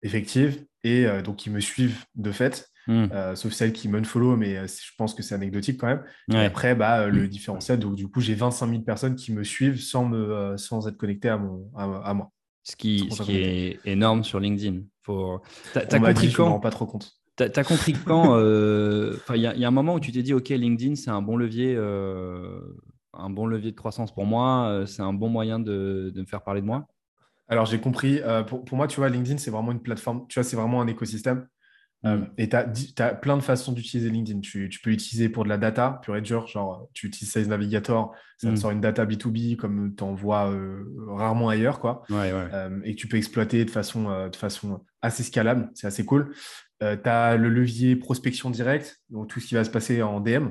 effectives 0.01 0.65
et 0.83 1.05
donc 1.23 1.37
qui 1.37 1.49
me 1.49 1.61
suivent 1.61 2.03
de 2.15 2.31
fait. 2.33 2.72
Hmm. 2.87 3.05
Euh, 3.13 3.35
sauf 3.35 3.53
celles 3.53 3.71
qui 3.71 3.87
m'unfollow, 3.87 4.35
mais 4.35 4.57
euh, 4.57 4.67
je 4.67 4.91
pense 4.97 5.13
que 5.13 5.23
c'est 5.23 5.35
anecdotique 5.35 5.79
quand 5.79 5.87
même. 5.87 6.03
Et 6.31 6.37
après, 6.37 6.75
bah, 6.75 7.07
le 7.07 7.27
différentiel, 7.27 7.79
donc 7.79 7.95
du 7.95 8.07
coup, 8.09 8.19
j'ai 8.19 8.35
25 8.35 8.69
000 8.69 8.81
personnes 8.81 9.15
qui 9.15 9.31
me 9.31 9.43
suivent 9.43 9.79
sans, 9.81 10.05
me, 10.05 10.17
euh, 10.17 10.57
sans 10.57 10.87
être 10.87 10.97
connectées 10.97 11.29
à, 11.29 11.37
mon, 11.37 11.69
à, 11.75 12.13
moi. 12.13 12.31
Ce 12.63 12.75
qui, 12.75 13.07
qui 13.07 13.37
est 13.37 13.79
énorme 13.85 14.23
sur 14.23 14.39
LinkedIn. 14.39 14.81
Faut... 15.01 15.41
Tu 15.73 15.79
as, 15.79 15.85
compris 15.85 16.31
quand... 16.31 16.43
Je 16.45 16.49
me 16.49 16.53
rends 16.53 16.59
pas 16.59 16.71
trop 16.71 16.85
compte. 16.85 17.13
Tu 17.37 17.43
as, 17.43 17.63
compris 17.63 17.93
quand 17.93 18.37
Il 18.39 19.35
y, 19.35 19.39
y, 19.41 19.65
a 19.65 19.67
un 19.67 19.71
moment 19.71 19.95
où 19.95 19.99
tu 19.99 20.11
t'es 20.11 20.21
dit, 20.21 20.33
OK, 20.33 20.49
LinkedIn, 20.49 20.95
c'est 20.95 21.09
un 21.09 21.21
bon 21.21 21.37
levier. 21.37 21.75
un 21.77 23.29
bon 23.29 23.45
levier 23.45 23.71
de 23.71 23.77
croissance 23.77 24.13
pour 24.13 24.25
moi, 24.25 24.83
c'est 24.87 25.01
un 25.01 25.13
bon 25.13 25.29
moyen 25.29 25.59
de, 25.59 26.11
de, 26.13 26.21
me 26.21 26.25
faire 26.25 26.43
parler 26.43 26.61
de 26.61 26.65
moi? 26.65 26.87
Alors 27.49 27.65
j'ai 27.65 27.79
compris. 27.79 28.21
pour, 28.47 28.63
pour, 28.63 28.77
moi, 28.77 28.87
tu 28.87 28.97
vois, 28.97 29.09
LinkedIn, 29.09 29.37
c'est 29.37 29.51
vraiment 29.51 29.71
une 29.71 29.81
plateforme, 29.81 30.25
tu 30.27 30.39
vois, 30.39 30.43
c'est 30.43 30.55
vraiment 30.55 30.81
un 30.81 30.87
écosystème. 30.87 31.47
Euh, 32.05 32.21
et 32.37 32.49
tu 32.49 32.55
as, 32.55 33.15
plein 33.15 33.37
de 33.37 33.41
façons 33.41 33.71
d'utiliser 33.71 34.09
LinkedIn. 34.09 34.41
Tu, 34.41 34.69
peux 34.83 34.89
l'utiliser 34.89 35.29
pour 35.29 35.43
de 35.43 35.49
la 35.49 35.57
data, 35.57 35.99
pure 36.01 36.17
et 36.17 36.21
dur, 36.21 36.47
genre 36.47 36.89
tu 36.93 37.07
utilises 37.07 37.31
Sales 37.31 37.47
Navigator, 37.47 38.13
ça 38.37 38.47
te 38.47 38.53
mm. 38.53 38.57
sort 38.57 38.71
une 38.71 38.81
data 38.81 39.05
B2B 39.05 39.55
comme 39.55 39.93
tu 39.95 40.03
en 40.03 40.13
vois 40.13 40.51
euh, 40.51 40.83
rarement 41.07 41.49
ailleurs. 41.49 41.79
Quoi. 41.79 42.03
Euh, 42.11 42.79
et 42.83 42.95
que 42.95 42.99
tu 42.99 43.07
peux 43.07 43.17
exploiter 43.17 43.63
de 43.63 43.69
façon, 43.69 44.29
de 44.29 44.35
façon 44.35 44.81
assez 45.01 45.23
scalable, 45.23 45.69
c'est 45.75 45.87
assez 45.87 46.05
cool. 46.05 46.33
tu 46.81 46.85
as 46.85 47.37
le 47.37 47.49
levier 47.49 47.95
prospection 47.95 48.49
directe, 48.49 49.01
donc 49.09 49.29
tout 49.29 49.39
ce 49.39 49.47
qui 49.47 49.55
va 49.55 49.63
se 49.63 49.69
passer 49.69 50.01
en 50.01 50.19
DM. 50.19 50.49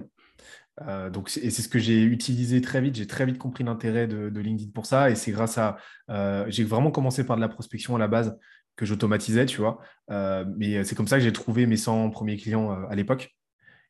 donc, 1.12 1.30
et 1.42 1.50
c'est 1.50 1.62
ce 1.62 1.68
que 1.68 1.78
j'ai 1.78 2.02
utilisé 2.02 2.62
très 2.62 2.80
vite. 2.80 2.96
J'ai 2.96 3.06
très 3.06 3.26
vite 3.26 3.36
compris 3.36 3.62
l'intérêt 3.62 4.06
de, 4.06 4.30
de, 4.30 4.40
LinkedIn 4.40 4.70
pour 4.72 4.86
ça. 4.86 5.10
Et 5.10 5.14
c'est 5.16 5.32
grâce 5.32 5.58
à. 5.58 5.76
j'ai 6.48 6.64
vraiment 6.64 6.90
commencé 6.90 7.24
par 7.24 7.36
de 7.36 7.42
la 7.42 7.48
prospection 7.48 7.94
à 7.94 7.98
la 7.98 8.08
base 8.08 8.38
que 8.76 8.86
j'automatisais, 8.86 9.46
tu 9.46 9.60
vois. 9.60 9.78
Euh, 10.10 10.44
mais 10.56 10.84
c'est 10.84 10.94
comme 10.94 11.08
ça 11.08 11.18
que 11.18 11.24
j'ai 11.24 11.32
trouvé 11.32 11.66
mes 11.66 11.76
100 11.76 12.10
premiers 12.10 12.36
clients 12.36 12.72
euh, 12.72 12.86
à 12.88 12.94
l'époque. 12.94 13.34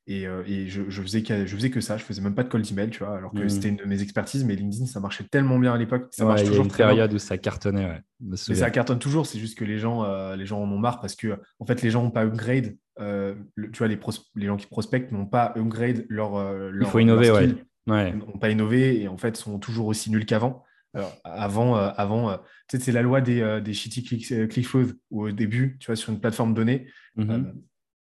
Et, 0.09 0.27
euh, 0.27 0.42
et 0.47 0.66
je, 0.66 0.83
je, 0.88 1.01
faisais 1.01 1.23
que, 1.23 1.47
je 1.47 1.55
faisais 1.55 1.71
que 1.71 1.81
ça, 1.81 1.97
je 1.97 2.03
faisais 2.03 2.21
même 2.21 2.35
pas 2.35 2.42
de 2.42 2.49
cold 2.49 2.68
email, 2.68 2.90
tu 2.90 3.05
vois, 3.05 3.16
alors 3.16 3.33
que 3.33 3.38
mmh. 3.38 3.49
c'était 3.49 3.68
une 3.68 3.77
de 3.77 3.85
mes 3.85 4.03
expertises, 4.03 4.45
mais 4.45 4.57
LinkedIn, 4.57 4.87
ça 4.87 4.99
marchait 4.99 5.23
tellement 5.31 5.61
bien 5.61 5.73
à 5.73 5.79
l'époque. 5.79 6.09
Ça 6.11 6.25
marche 6.25 6.40
toujours. 6.40 6.55
Il 6.55 6.59
y 6.59 6.61
a 6.61 6.64
une 6.64 6.73
période 6.73 7.12
où 7.12 7.18
ça 7.18 7.38
cartonnait, 7.38 7.87
ouais. 7.87 8.01
Mais 8.21 8.37
ça 8.37 8.71
cartonne 8.71 8.99
toujours, 8.99 9.27
c'est 9.27 9.38
juste 9.38 9.57
que 9.57 9.64
les 9.64 9.79
gens, 9.79 10.35
les 10.35 10.45
gens 10.45 10.61
en 10.61 10.68
ont 10.68 10.79
marre 10.79 11.01
parce 11.01 11.14
que, 11.14 11.38
en 11.61 11.66
fait, 11.66 11.83
les 11.83 11.90
gens 11.90 12.03
n'ont 12.03 12.11
pas 12.11 12.25
upgrade. 12.25 12.77
tu 12.98 13.79
vois, 13.79 13.87
les, 13.87 13.98
les 14.35 14.46
gens 14.46 14.56
qui 14.56 14.67
prospectent 14.67 15.13
n'ont 15.13 15.27
pas 15.27 15.52
upgrade 15.56 16.04
leur, 16.09 16.33
leur. 16.42 16.88
Il 16.88 16.90
faut 16.90 16.98
innover, 16.98 17.31
ouais. 17.31 17.54
ouais. 17.87 18.13
N'ont 18.13 18.38
pas 18.38 18.50
innové 18.50 19.02
et 19.02 19.06
en 19.06 19.19
fait 19.19 19.37
sont 19.37 19.61
toujours 19.61 19.87
aussi 19.87 20.11
nuls 20.11 20.27
qu'avant. 20.27 20.65
Alors, 20.95 21.17
avant, 21.25 21.79
euh, 21.79 21.90
avant 21.97 22.31
euh, 22.31 22.37
c'est 22.69 22.93
la 22.93 23.03
loi 23.03 23.21
des, 23.21 23.40
euh, 23.40 23.61
des 23.61 23.73
shitty 23.73 24.03
click, 24.05 24.49
click 24.49 24.67
flows, 24.67 24.88
où 25.11 25.27
au 25.27 25.31
début, 25.31 25.79
tu 25.81 25.87
vois, 25.87 25.97
sur 25.97 26.13
une 26.13 26.21
plateforme 26.21 26.55
donnée, 26.55 26.87
mhm. 27.17 27.55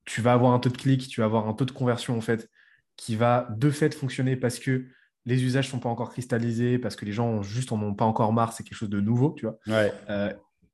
tu 0.05 0.21
vas 0.21 0.33
avoir 0.33 0.53
un 0.53 0.59
taux 0.59 0.69
de 0.69 0.77
clic, 0.77 1.07
tu 1.07 1.19
vas 1.19 1.25
avoir 1.25 1.47
un 1.47 1.53
taux 1.53 1.65
de 1.65 1.71
conversion, 1.71 2.17
en 2.17 2.21
fait, 2.21 2.49
qui 2.95 3.15
va 3.15 3.47
de 3.57 3.69
fait 3.69 3.93
fonctionner 3.93 4.35
parce 4.35 4.59
que 4.59 4.85
les 5.25 5.43
usages 5.43 5.67
ne 5.67 5.71
sont 5.71 5.79
pas 5.79 5.89
encore 5.89 6.11
cristallisés, 6.11 6.79
parce 6.79 6.95
que 6.95 7.05
les 7.05 7.11
gens 7.11 7.41
juste 7.41 7.71
en 7.71 7.81
ont 7.81 7.93
pas 7.93 8.05
encore 8.05 8.31
marre, 8.31 8.53
c'est 8.53 8.63
quelque 8.63 8.77
chose 8.77 8.89
de 8.89 9.01
nouveau, 9.01 9.35
tu 9.37 9.45
vois. 9.45 9.57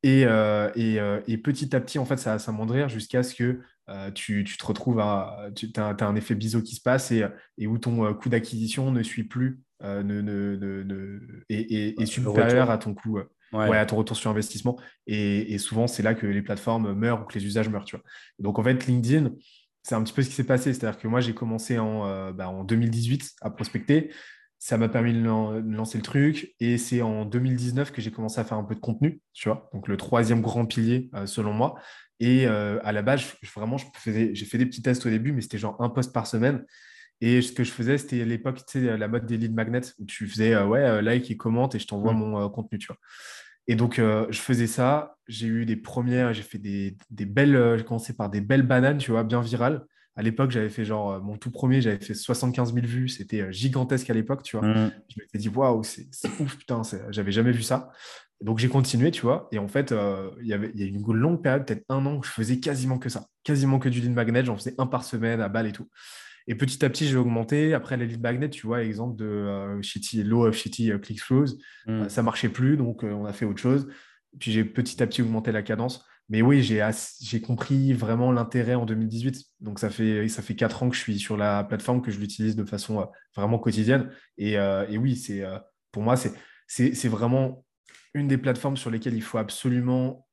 et, 0.03 0.21
et, 0.21 0.99
et, 1.27 1.37
petit 1.39 1.75
à 1.75 1.79
petit, 1.79 1.97
en 1.97 2.05
fait, 2.05 2.17
ça 2.17 2.33
va 2.33 2.39
s'amoindrir 2.39 2.87
jusqu'à 2.87 3.23
ce 3.23 3.33
que 3.33 3.61
tu, 4.13 4.43
tu, 4.43 4.57
te 4.57 4.65
retrouves 4.65 4.99
à. 4.99 5.49
Tu 5.55 5.71
as, 5.75 5.87
as, 5.87 6.05
un 6.05 6.15
effet 6.15 6.35
biseau 6.35 6.61
qui 6.61 6.75
se 6.75 6.81
passe 6.81 7.11
et, 7.11 7.25
et 7.57 7.65
où 7.65 7.79
ton 7.79 8.13
coût 8.13 8.29
d'acquisition 8.29 8.91
ne 8.91 9.01
suit 9.01 9.23
plus 9.23 9.64
ne, 9.81 10.21
ne, 10.21 11.45
est, 11.49 12.05
supérieur 12.05 12.69
à 12.69 12.77
ton 12.77 12.93
coût. 12.93 13.19
Ouais. 13.53 13.77
à 13.77 13.85
ton 13.85 13.95
retour 13.95 14.17
sur 14.17 14.29
investissement. 14.29 14.77
Et, 15.07 15.57
souvent, 15.57 15.87
c'est 15.87 16.03
là 16.03 16.13
que 16.13 16.27
les 16.27 16.41
plateformes 16.41 16.93
meurent 16.93 17.21
ou 17.21 17.25
que 17.25 17.37
les 17.37 17.45
usages 17.45 17.69
meurent. 17.69 17.85
Tu 17.85 17.95
vois. 17.95 18.03
Donc, 18.39 18.59
en 18.59 18.63
fait, 18.63 18.85
LinkedIn, 18.85 19.31
c'est 19.83 19.95
un 19.95 20.03
petit 20.03 20.13
peu 20.13 20.23
ce 20.23 20.29
qui 20.29 20.35
s'est 20.35 20.43
passé. 20.43 20.73
C'est-à-dire 20.73 20.99
que 20.99 21.07
moi, 21.07 21.21
j'ai 21.21 21.33
commencé 21.33 21.79
en, 21.79 22.31
bah, 22.33 22.49
en 22.49 22.63
2018 22.63 23.35
à 23.41 23.49
prospecter 23.49 24.11
ça 24.65 24.77
m'a 24.77 24.89
permis 24.89 25.13
de 25.13 25.19
lancer 25.19 25.99
le 25.99 26.03
truc. 26.03 26.55
Et 26.59 26.79
c'est 26.79 27.03
en 27.03 27.23
2019 27.25 27.91
que 27.91 28.01
j'ai 28.01 28.09
commencé 28.09 28.39
à 28.39 28.43
faire 28.43 28.57
un 28.57 28.63
peu 28.63 28.73
de 28.73 28.79
contenu, 28.79 29.21
tu 29.31 29.47
vois. 29.47 29.69
Donc, 29.73 29.87
le 29.87 29.95
troisième 29.95 30.41
grand 30.41 30.65
pilier, 30.65 31.11
euh, 31.13 31.27
selon 31.27 31.53
moi. 31.53 31.75
Et 32.19 32.47
euh, 32.47 32.79
à 32.83 32.91
la 32.91 33.03
base, 33.03 33.35
vraiment, 33.55 33.77
j'ai 33.77 34.45
fait 34.45 34.57
des 34.57 34.65
petits 34.65 34.81
tests 34.81 35.05
au 35.05 35.09
début, 35.09 35.33
mais 35.33 35.41
c'était 35.41 35.59
genre 35.59 35.75
un 35.79 35.89
post 35.89 36.11
par 36.13 36.25
semaine. 36.25 36.65
Et 37.21 37.41
ce 37.41 37.51
que 37.51 37.63
je 37.63 37.71
faisais, 37.71 37.97
c'était 37.97 38.21
à 38.21 38.25
l'époque, 38.25 38.57
tu 38.65 38.79
sais, 38.79 38.97
la 38.97 39.07
mode 39.07 39.25
des 39.25 39.37
lead 39.37 39.53
magnets, 39.53 39.93
où 39.99 40.05
tu 40.05 40.27
faisais, 40.27 40.53
euh, 40.53 40.65
ouais, 40.65 41.01
like 41.01 41.31
et 41.31 41.37
commente, 41.37 41.75
et 41.75 41.79
je 41.79 41.87
t'envoie 41.87 42.13
mmh. 42.13 42.17
mon 42.17 42.49
contenu, 42.49 42.77
tu 42.77 42.87
vois. 42.87 42.97
Et 43.67 43.75
donc, 43.75 43.95
je 43.95 44.39
faisais 44.39 44.67
ça. 44.67 45.15
J'ai 45.27 45.47
eu 45.47 45.65
des 45.65 45.75
premières, 45.75 46.33
j'ai 46.33 46.43
fait 46.43 46.59
des, 46.59 46.97
des 47.09 47.25
belles, 47.25 47.75
j'ai 47.77 47.83
commencé 47.83 48.13
par 48.13 48.29
des 48.29 48.41
belles 48.41 48.61
bananes, 48.61 48.99
tu 48.99 49.11
vois, 49.11 49.23
bien 49.23 49.41
virales. 49.41 49.85
À 50.17 50.21
l'époque, 50.21 50.51
j'avais 50.51 50.69
fait 50.69 50.85
genre, 50.85 51.11
euh, 51.11 51.19
mon 51.19 51.37
tout 51.37 51.51
premier, 51.51 51.81
j'avais 51.81 51.99
fait 51.99 52.13
75 52.13 52.73
000 52.73 52.85
vues. 52.85 53.09
C'était 53.09 53.41
euh, 53.41 53.51
gigantesque 53.51 54.09
à 54.09 54.13
l'époque, 54.13 54.43
tu 54.43 54.57
vois. 54.57 54.65
Mm. 54.65 54.91
Je 55.09 55.21
m'étais 55.21 55.37
dit, 55.37 55.49
waouh, 55.49 55.83
c'est 55.83 56.07
ouf, 56.39 56.57
putain, 56.57 56.81
j'avais 57.09 57.33
jamais 57.33 57.51
vu 57.51 57.63
ça. 57.63 57.91
Donc, 58.41 58.59
j'ai 58.59 58.69
continué, 58.69 59.11
tu 59.11 59.21
vois. 59.21 59.49
Et 59.51 59.59
en 59.59 59.67
fait, 59.67 59.91
euh, 59.91 60.31
il 60.41 60.47
y 60.47 60.53
avait 60.53 60.71
il 60.73 60.79
y 60.79 60.83
a 60.83 60.87
une 60.87 61.01
longue 61.13 61.41
période, 61.41 61.65
peut-être 61.65 61.83
un 61.89 62.05
an, 62.05 62.15
où 62.15 62.23
je 62.23 62.29
faisais 62.29 62.59
quasiment 62.59 62.97
que 62.97 63.09
ça. 63.09 63.27
Quasiment 63.43 63.77
que 63.77 63.89
du 63.89 63.99
lead 63.99 64.13
magnet. 64.13 64.45
J'en 64.45 64.55
faisais 64.55 64.75
un 64.77 64.87
par 64.87 65.03
semaine 65.03 65.41
à 65.41 65.49
balle 65.49 65.67
et 65.67 65.73
tout. 65.73 65.89
Et 66.47 66.55
petit 66.55 66.83
à 66.85 66.89
petit, 66.89 67.07
j'ai 67.07 67.17
augmenté. 67.17 67.73
Après, 67.73 67.97
les 67.97 68.05
lead 68.05 68.21
magnets, 68.21 68.49
tu 68.49 68.67
vois, 68.67 68.83
exemple 68.83 69.15
de 69.15 69.79
Shitty, 69.81 70.23
Low 70.23 70.45
of 70.45 70.55
Shitty 70.55 70.91
ClickFlows, 71.01 71.57
mm. 71.87 72.09
ça 72.09 72.21
marchait 72.21 72.49
plus. 72.49 72.77
Donc, 72.77 73.03
on 73.03 73.25
a 73.25 73.33
fait 73.33 73.45
autre 73.45 73.59
chose. 73.59 73.87
Puis, 74.39 74.51
j'ai 74.51 74.63
petit 74.63 75.01
à 75.01 75.07
petit 75.07 75.21
augmenté 75.21 75.51
la 75.51 75.63
cadence. 75.63 76.05
Mais 76.27 76.41
oui, 76.41 76.63
j'ai 76.63 77.41
compris 77.41 77.93
vraiment 77.93 78.31
l'intérêt 78.31 78.73
en 78.73 78.85
2018. 78.85 79.43
Donc, 79.59 79.77
ça 79.77 79.91
fait, 79.91 80.27
ça 80.27 80.41
fait 80.41 80.55
quatre 80.55 80.81
ans 80.81 80.89
que 80.89 80.95
je 80.95 81.01
suis 81.01 81.19
sur 81.19 81.37
la 81.37 81.63
plateforme, 81.63 82.01
que 82.01 82.09
je 82.09 82.19
l'utilise 82.19 82.55
de 82.55 82.63
façon 82.63 82.99
euh, 82.99 83.05
vraiment 83.35 83.59
quotidienne. 83.59 84.09
Et, 84.37 84.57
euh, 84.57 84.87
et 84.89 84.97
oui, 84.97 85.15
c'est 85.15 85.43
euh, 85.43 85.59
pour 85.91 86.01
moi, 86.01 86.15
c'est 86.67 87.07
vraiment 87.07 87.63
une 88.15 88.27
des 88.27 88.39
plateformes 88.39 88.77
sur 88.77 88.89
lesquelles 88.89 89.13
il 89.13 89.21
faut 89.21 89.37
absolument 89.37 90.27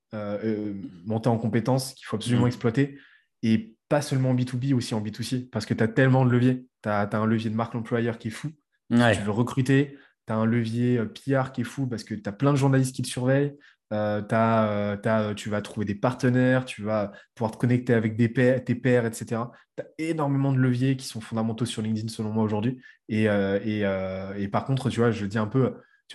monter 1.07 1.31
en 1.31 1.39
compétences, 1.39 1.95
qu'il 1.95 2.05
faut 2.05 2.17
absolument 2.17 2.45
mmh. 2.45 2.49
exploiter. 2.49 2.99
Et 3.43 3.75
pas 3.93 4.01
seulement 4.01 4.31
en 4.31 4.35
B2B, 4.35 4.73
aussi 4.73 4.95
en 4.95 5.03
B2C, 5.03 5.51
parce 5.51 5.67
que 5.67 5.75
tu 5.75 5.85
as 5.85 5.89
tellement 5.89 6.25
de 6.25 6.31
leviers. 6.31 6.67
Tu 6.83 6.89
as, 6.89 7.01
as, 7.01 7.17
un 7.19 7.27
levier 7.27 7.51
de 7.51 7.55
marque 7.55 7.75
employeur 7.75 8.17
qui 8.17 8.29
est 8.29 8.31
fou. 8.31 8.49
tu 8.89 8.97
veux 8.97 9.31
recruter, 9.31 9.99
tu 10.27 10.33
as 10.33 10.37
un 10.37 10.47
levier 10.47 10.99
PR 11.05 11.53
qui 11.53 11.61
est 11.61 11.65
fou 11.65 11.87
parce 11.87 12.03
que 12.03 12.15
tu 12.15 12.27
as 12.27 12.33
plein 12.33 12.53
de 12.53 12.57
journalistes 12.57 12.97
qui 12.97 13.03
te 13.03 13.09
surveillent. 13.09 13.55
Euh, 13.93 14.23
euh, 14.33 14.97
euh, 15.05 15.35
tu 15.35 15.51
vas 15.51 15.61
trouver 15.61 15.85
des 15.85 15.95
partenaires, 15.95 16.65
tu 16.65 16.83
vas 16.83 17.13
pouvoir 17.35 17.51
te 17.51 17.59
connecter 17.59 17.93
avec 17.93 18.17
des 18.17 18.33
tes 18.33 18.75
pairs, 18.75 19.05
etc. 19.05 19.43
Tu 19.77 19.83
as 19.83 19.87
énormément 19.99 20.55
de 20.55 20.59
leviers 20.59 20.97
qui 20.97 21.07
sont 21.07 21.21
fondamentaux 21.21 21.67
sur 21.67 21.83
LinkedIn 21.83 22.09
selon 22.09 22.33
moi 22.33 22.45
aujourd'hui. 22.45 22.81
Et, 23.11 23.25
et, 23.25 24.49
par 24.51 24.65
contre, 24.65 24.89
tu 24.89 25.01
vois, 25.01 25.11
je 25.11 25.27
dis 25.27 25.37
un 25.37 25.49
peu, 25.49 25.75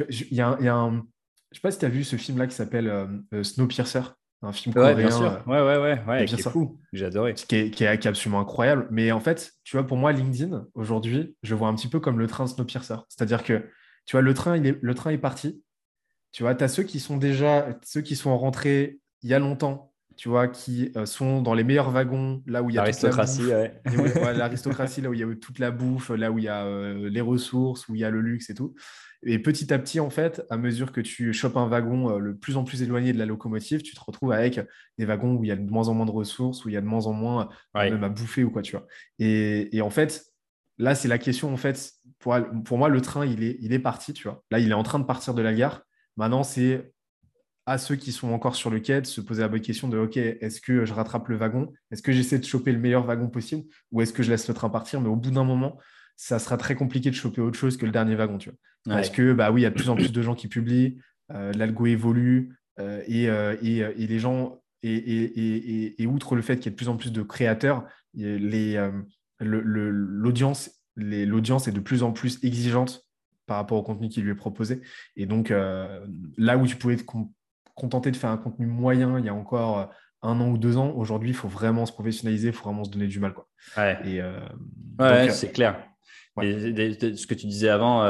il 0.09 0.33
y, 0.33 0.41
a 0.41 0.49
un, 0.49 1.05
je 1.51 1.57
sais 1.57 1.61
pas 1.61 1.69
si 1.69 1.77
tu 1.77 1.85
as 1.85 1.89
vu 1.89 2.03
ce 2.03 2.15
film-là 2.15 2.47
qui 2.47 2.55
s'appelle 2.55 2.91
Snowpiercer, 3.43 4.01
un 4.41 4.51
film 4.51 4.73
coréen. 4.73 4.95
Bien 4.95 5.11
sûr. 5.11 5.43
Ouais, 5.47 5.61
ouais, 5.61 5.77
ouais, 5.77 6.03
ouais 6.07 6.25
qui 6.25 6.35
est 6.35 6.49
fou. 6.49 6.79
J'ai 6.93 7.05
adoré. 7.05 7.33
Qui 7.33 7.55
est, 7.55 7.71
qui, 7.71 7.83
est, 7.83 8.05
absolument 8.05 8.39
incroyable. 8.39 8.87
Mais 8.91 9.11
en 9.11 9.19
fait, 9.19 9.53
tu 9.63 9.77
vois, 9.77 9.85
pour 9.85 9.97
moi, 9.97 10.11
LinkedIn, 10.11 10.67
aujourd'hui, 10.73 11.35
je 11.43 11.55
vois 11.55 11.67
un 11.67 11.75
petit 11.75 11.87
peu 11.87 11.99
comme 11.99 12.19
le 12.19 12.27
train 12.27 12.47
Snowpiercer. 12.47 12.95
C'est-à-dire 13.09 13.43
que, 13.43 13.69
tu 14.05 14.11
vois, 14.11 14.21
le 14.21 14.33
train, 14.33 14.57
il 14.57 14.67
est, 14.67 14.77
le 14.81 14.93
train 14.93 15.11
est 15.11 15.17
parti 15.17 15.63
tu 16.31 16.43
vois, 16.43 16.55
tu 16.55 16.63
as 16.63 16.67
ceux 16.67 16.83
qui 16.83 16.99
sont 16.99 17.17
déjà, 17.17 17.67
ceux 17.83 18.01
qui 18.01 18.15
sont 18.15 18.37
rentrés 18.37 18.99
il 19.23 19.29
y 19.29 19.33
a 19.33 19.39
longtemps, 19.39 19.91
tu 20.17 20.29
vois, 20.29 20.47
qui 20.47 20.91
euh, 20.97 21.05
sont 21.05 21.41
dans 21.41 21.53
les 21.53 21.63
meilleurs 21.63 21.91
wagons, 21.91 22.41
là 22.47 22.63
où 22.63 22.69
il 22.69 22.73
y 22.73 22.77
a 22.79 22.81
l'aristocratie, 22.81 23.43
l'aristocratie, 24.35 25.01
là 25.01 25.09
où 25.09 25.13
il 25.13 25.19
y 25.19 25.23
a 25.23 25.35
toute 25.35 25.59
la 25.59 25.71
bouffe, 25.71 26.09
là 26.09 26.31
où 26.31 26.39
il 26.39 26.45
y 26.45 26.47
a 26.47 26.65
euh, 26.65 27.09
les 27.09 27.21
ressources, 27.21 27.87
où 27.87 27.95
il 27.95 28.01
y 28.01 28.03
a 28.03 28.09
le 28.09 28.19
luxe 28.19 28.49
et 28.49 28.55
tout. 28.55 28.73
Et 29.23 29.39
petit 29.39 29.71
à 29.73 29.79
petit, 29.79 29.99
en 29.99 30.09
fait, 30.09 30.43
à 30.49 30.57
mesure 30.57 30.91
que 30.91 31.01
tu 31.01 31.33
chopes 31.33 31.55
un 31.55 31.67
wagon 31.67 32.09
euh, 32.09 32.17
le 32.17 32.35
plus 32.35 32.57
en 32.57 32.63
plus 32.63 32.81
éloigné 32.81 33.13
de 33.13 33.19
la 33.19 33.25
locomotive, 33.25 33.83
tu 33.83 33.95
te 33.95 34.01
retrouves 34.03 34.31
avec 34.31 34.59
des 34.97 35.05
wagons 35.05 35.35
où 35.35 35.43
il 35.43 35.47
y 35.47 35.51
a 35.51 35.55
de 35.55 35.69
moins 35.69 35.87
en 35.87 35.93
moins 35.93 36.05
de 36.05 36.11
ressources, 36.11 36.65
où 36.65 36.69
il 36.69 36.73
y 36.73 36.77
a 36.77 36.81
de 36.81 36.87
moins 36.87 37.05
en 37.05 37.13
moins 37.13 37.49
même 37.75 38.03
à 38.03 38.09
bouffer 38.09 38.43
ou 38.43 38.49
quoi, 38.49 38.63
tu 38.63 38.71
vois. 38.71 38.87
Et, 39.19 39.75
et 39.75 39.81
en 39.81 39.89
fait, 39.91 40.25
là, 40.79 40.95
c'est 40.95 41.07
la 41.07 41.19
question, 41.19 41.53
en 41.53 41.57
fait, 41.57 41.91
pour, 42.19 42.35
pour 42.65 42.77
moi, 42.77 42.89
le 42.89 43.01
train, 43.01 43.25
il 43.25 43.43
est, 43.43 43.57
il 43.61 43.71
est 43.71 43.79
parti, 43.79 44.13
tu 44.13 44.23
vois. 44.23 44.43
Là, 44.49 44.59
il 44.59 44.71
est 44.71 44.75
en 44.75 44.83
train 44.83 44.99
de 44.99 45.05
partir 45.05 45.33
de 45.33 45.41
la 45.41 45.53
gare. 45.53 45.83
Maintenant, 46.15 46.43
c'est 46.43 46.91
à 47.67 47.77
ceux 47.77 47.97
qui 47.97 48.13
sont 48.13 48.31
encore 48.31 48.55
sur 48.55 48.69
le 48.69 48.79
quai 48.79 49.01
de 49.01 49.05
se 49.05 49.19
poser 49.19 49.41
la 49.41 49.49
bonne 49.49 49.59
question 49.59 49.89
de 49.89 49.97
OK, 49.97 50.15
est-ce 50.15 50.61
que 50.61 50.85
je 50.85 50.93
rattrape 50.93 51.27
le 51.27 51.35
wagon? 51.35 51.73
Est-ce 51.91 52.01
que 52.01 52.13
j'essaie 52.13 52.39
de 52.39 52.45
choper 52.45 52.71
le 52.71 52.79
meilleur 52.79 53.05
wagon 53.05 53.27
possible? 53.27 53.63
Ou 53.91 54.01
est-ce 54.01 54.13
que 54.13 54.23
je 54.23 54.31
laisse 54.31 54.47
le 54.47 54.53
train 54.53 54.69
partir? 54.69 55.01
Mais 55.01 55.09
au 55.09 55.17
bout 55.17 55.31
d'un 55.31 55.43
moment, 55.43 55.77
ça 56.15 56.39
sera 56.39 56.55
très 56.55 56.75
compliqué 56.75 57.09
de 57.09 57.15
choper 57.15 57.41
autre 57.41 57.59
chose 57.59 57.75
que 57.75 57.85
le 57.85 57.91
dernier 57.91 58.15
wagon. 58.15 58.37
Tu 58.37 58.49
vois. 58.49 58.57
Parce 58.95 59.09
que, 59.09 59.33
bah 59.33 59.51
oui, 59.51 59.59
il 59.61 59.63
y 59.63 59.67
a 59.67 59.69
de 59.69 59.75
plus 59.75 59.89
en 59.89 59.95
plus 59.95 60.13
de 60.13 60.21
gens 60.21 60.33
qui 60.33 60.47
publient, 60.47 60.97
euh, 61.33 61.51
l'algo 61.51 61.87
évolue 61.87 62.55
euh, 62.79 63.01
euh, 63.09 63.57
et, 63.61 63.79
et, 63.79 64.07
les 64.07 64.19
gens, 64.19 64.61
et, 64.81 66.01
et, 66.01 66.07
outre 66.07 66.37
le 66.37 66.41
fait 66.41 66.55
qu'il 66.55 66.67
y 66.67 66.69
ait 66.69 66.71
de 66.71 66.77
plus 66.77 66.87
en 66.87 66.95
plus 66.95 67.11
de 67.11 67.21
créateurs, 67.21 67.83
l'audience 69.41 70.69
est 71.67 71.73
de 71.73 71.79
plus 71.81 72.03
en 72.03 72.13
plus 72.13 72.41
exigeante 72.45 73.05
par 73.45 73.57
rapport 73.57 73.77
au 73.77 73.83
contenu 73.83 74.07
qui 74.07 74.21
lui 74.21 74.31
est 74.31 74.35
proposé. 74.35 74.81
Et 75.17 75.25
donc, 75.25 75.49
là 75.49 76.57
où 76.57 76.65
tu 76.65 76.77
pouvais 76.77 76.95
te 76.95 77.03
contenter 77.77 78.11
de 78.11 78.17
faire 78.17 78.29
un 78.31 78.37
contenu 78.37 78.65
moyen 78.65 79.19
il 79.19 79.25
y 79.25 79.29
a 79.29 79.33
encore 79.33 79.79
euh, 79.79 79.85
un 80.23 80.39
an 80.41 80.49
ou 80.49 80.57
deux 80.57 80.77
ans, 80.77 80.93
aujourd'hui, 80.95 81.29
il 81.29 81.35
faut 81.35 81.47
vraiment 81.47 81.85
se 81.85 81.93
professionnaliser, 81.93 82.49
il 82.49 82.53
faut 82.53 82.65
vraiment 82.65 82.83
se 82.83 82.89
donner 82.89 83.07
du 83.07 83.19
mal. 83.19 83.33
Quoi. 83.33 83.47
Ouais, 83.77 83.97
et, 84.03 84.19
euh, 84.19 85.29
c'est 85.29 85.51
clair. 85.51 85.83
ce 86.35 87.27
que 87.27 87.33
tu 87.35 87.45
disais 87.45 87.69
avant, 87.69 88.01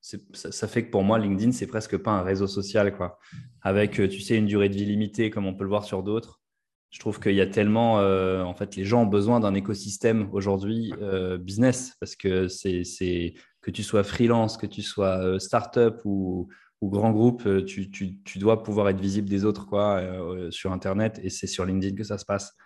ça, 0.00 0.66
fait 0.66 0.86
que 0.86 0.90
pour 0.90 1.04
moi, 1.04 1.18
LinkedIn, 1.18 1.52
c'est 1.52 1.66
presque 1.66 1.98
pas 1.98 2.12
un 2.12 2.22
réseau 2.22 2.46
social, 2.46 2.96
quoi. 2.96 3.18
Avec, 3.60 3.92
tu 3.92 4.20
sais, 4.20 4.36
une 4.36 4.46
durée 4.46 4.70
de 4.70 4.74
vie 4.74 4.86
limitée, 4.86 5.28
comme 5.28 5.46
on 5.46 5.54
peut 5.54 5.64
le 5.64 5.68
voir 5.68 5.84
sur 5.84 6.02
d'autres. 6.02 6.40
Je 6.88 6.98
trouve 6.98 7.20
qu'il 7.20 7.34
y 7.34 7.40
a 7.42 7.46
tellement, 7.46 7.96
en 7.96 8.54
fait, 8.54 8.74
les 8.76 8.84
gens 8.84 9.02
ont 9.02 9.06
besoin 9.06 9.40
d'un 9.40 9.54
écosystème 9.54 10.30
aujourd'hui 10.32 10.90
business 11.38 11.96
parce 12.00 12.16
que 12.16 12.48
c'est 12.48 13.34
que 13.62 13.70
tu 13.70 13.82
sois 13.82 14.04
freelance, 14.04 14.56
que 14.56 14.66
tu 14.66 14.82
sois 14.82 15.18
euh, 15.18 15.38
startup 15.38 16.00
ou, 16.04 16.48
ou 16.80 16.88
grand 16.88 17.10
groupe, 17.10 17.46
euh, 17.46 17.64
tu, 17.64 17.90
tu, 17.90 18.22
tu, 18.22 18.38
dois 18.38 18.62
pouvoir 18.62 18.88
être 18.88 19.00
visible 19.00 19.28
des 19.28 19.44
autres 19.44 19.66
quoi, 19.66 19.96
euh, 19.96 20.50
sur 20.50 20.72
Internet 20.72 21.20
et 21.22 21.30
c'est 21.30 21.46
sur 21.46 21.64
LinkedIn 21.64 21.96
que 21.96 22.04
ça 22.04 22.18
se 22.18 22.24
passe. 22.24 22.56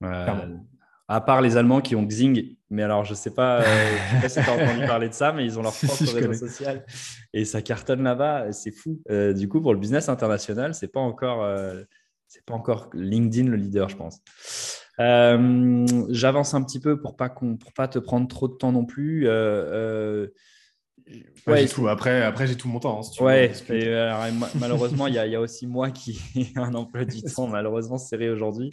à 0.00 1.20
part 1.20 1.40
les 1.40 1.56
Allemands 1.56 1.80
qui 1.80 1.96
ont 1.96 2.04
Xing, 2.04 2.56
mais 2.70 2.82
alors 2.82 3.04
je 3.04 3.12
ne 3.12 3.16
sais 3.16 3.32
pas, 3.32 3.62
sais 4.22 4.28
si 4.28 4.40
tu 4.42 4.50
as 4.50 4.52
entendu 4.52 4.86
parler 4.86 5.08
de 5.08 5.14
ça, 5.14 5.32
mais 5.32 5.44
ils 5.44 5.58
ont 5.58 5.62
leur 5.62 5.72
propre 5.82 6.14
réseau 6.14 6.46
social 6.46 6.84
et 7.32 7.44
ça 7.44 7.62
cartonne 7.62 8.02
là-bas, 8.02 8.52
c'est 8.52 8.72
fou. 8.72 9.02
du 9.34 9.48
coup, 9.48 9.60
pour 9.60 9.72
le 9.72 9.80
business 9.80 10.08
international, 10.08 10.74
ce 10.74 10.84
n'est 10.84 10.90
pas, 10.90 11.00
encore, 11.00 11.46
c'est 12.26 12.44
pas 12.44 12.54
encore 12.54 12.90
LinkedIn 12.94 13.48
le 13.48 13.56
leader, 13.56 13.88
je 13.88 13.96
pense. 13.96 14.20
Euh, 15.00 15.86
j'avance 16.08 16.54
un 16.54 16.62
petit 16.62 16.80
peu 16.80 17.00
pour 17.00 17.16
pas 17.16 17.28
pour 17.28 17.72
pas 17.74 17.86
te 17.88 17.98
prendre 17.98 18.26
trop 18.26 18.48
de 18.48 18.54
temps 18.54 18.72
non 18.72 18.84
plus. 18.84 19.28
Euh, 21.08 21.14
euh, 21.48 21.52
ouais, 21.52 21.66
tout. 21.66 21.88
Après, 21.88 22.22
après 22.22 22.46
j'ai 22.46 22.56
tout 22.56 22.68
mon 22.68 22.80
temps. 22.80 23.00
Hein, 23.00 23.24
ouais, 23.24 23.52
malheureusement, 24.54 25.06
il 25.06 25.14
y, 25.14 25.16
y, 25.16 25.36
a 25.36 25.40
aussi 25.40 25.66
moi 25.66 25.90
qui 25.90 26.20
ai 26.36 26.52
un 26.56 26.74
emploi 26.74 27.04
du 27.04 27.22
temps 27.34 27.46
malheureusement 27.46 27.98
serré 27.98 28.30
aujourd'hui. 28.30 28.70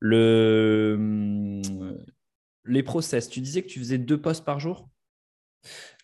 Le... 0.00 1.62
Les 2.64 2.82
process, 2.82 3.28
tu 3.28 3.40
disais 3.40 3.62
que 3.62 3.68
tu 3.68 3.78
faisais 3.78 3.98
deux 3.98 4.20
postes 4.20 4.44
par 4.44 4.60
jour? 4.60 4.88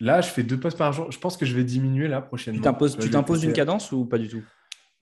Là, 0.00 0.20
je 0.20 0.28
fais 0.28 0.42
deux 0.42 0.58
postes 0.58 0.78
par 0.78 0.92
jour. 0.92 1.10
Je 1.10 1.18
pense 1.18 1.36
que 1.36 1.44
je 1.44 1.54
vais 1.54 1.64
diminuer 1.64 2.08
là 2.08 2.22
prochainement. 2.22 2.58
Tu 2.58 3.10
t'imposes 3.10 3.44
une 3.44 3.52
cadence 3.52 3.92
ou 3.92 4.06
pas 4.06 4.18
du 4.18 4.28
tout? 4.28 4.42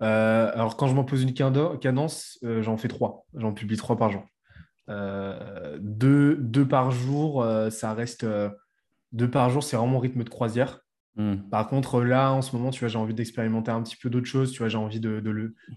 Alors, 0.01 0.76
quand 0.76 0.89
je 0.89 0.95
m'impose 0.95 1.22
une 1.22 1.35
cadence, 1.35 2.39
j'en 2.43 2.76
fais 2.76 2.89
trois. 2.89 3.26
J'en 3.35 3.53
publie 3.53 3.76
trois 3.76 3.97
par 3.97 4.11
jour. 4.11 4.24
Euh, 4.91 5.78
deux, 5.81 6.66
par 6.68 6.91
jour, 6.91 7.43
euh, 7.43 7.70
ça 7.70 7.95
reste. 7.95 8.26
Euh, 9.13 9.17
deux 9.17 9.31
par 9.31 9.51
jour, 9.51 9.63
c'est 9.63 9.77
vraiment 9.77 9.93
mon 9.93 9.99
rythme 9.99 10.25
de 10.25 10.29
croisière. 10.29 10.81
Hmm. 11.17 11.37
Par 11.51 11.69
contre, 11.69 12.03
là, 12.03 12.33
en 12.33 12.43
ce 12.43 12.55
moment, 12.57 12.71
tu 12.71 12.81
vois, 12.81 12.89
j'ai 12.89 12.99
envie 12.99 13.15
d'expérimenter 13.15 13.71
un 13.71 13.83
petit 13.83 13.97
peu 13.97 14.11
d'autres 14.11 14.27
choses. 14.27 14.53
Tu 14.53 14.59
vois, 14.59 14.69
j'ai 14.69 14.79
envie 14.79 15.01
de, 15.01 15.23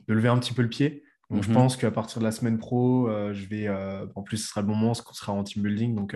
lever 0.07 0.29
un 0.29 0.37
petit 0.37 0.53
peu 0.53 0.61
le 0.61 0.69
pied. 0.69 1.03
Donc, 1.29 1.41
je 1.43 1.49
mhm. 1.49 1.55
pense 1.55 1.77
qu'à 1.77 1.89
partir 1.89 2.19
de 2.19 2.25
la 2.25 2.31
semaine 2.31 2.59
pro, 2.59 3.09
je 3.33 3.47
vais. 3.47 3.67
en 4.15 4.21
plus, 4.21 4.37
ce 4.37 4.49
sera 4.49 4.61
le 4.61 4.67
bon 4.67 4.75
moment, 4.75 4.93
qu'on 4.93 5.13
sera 5.13 5.33
en 5.33 5.43
team 5.43 5.63
building. 5.63 5.95
Donc, 5.95 6.15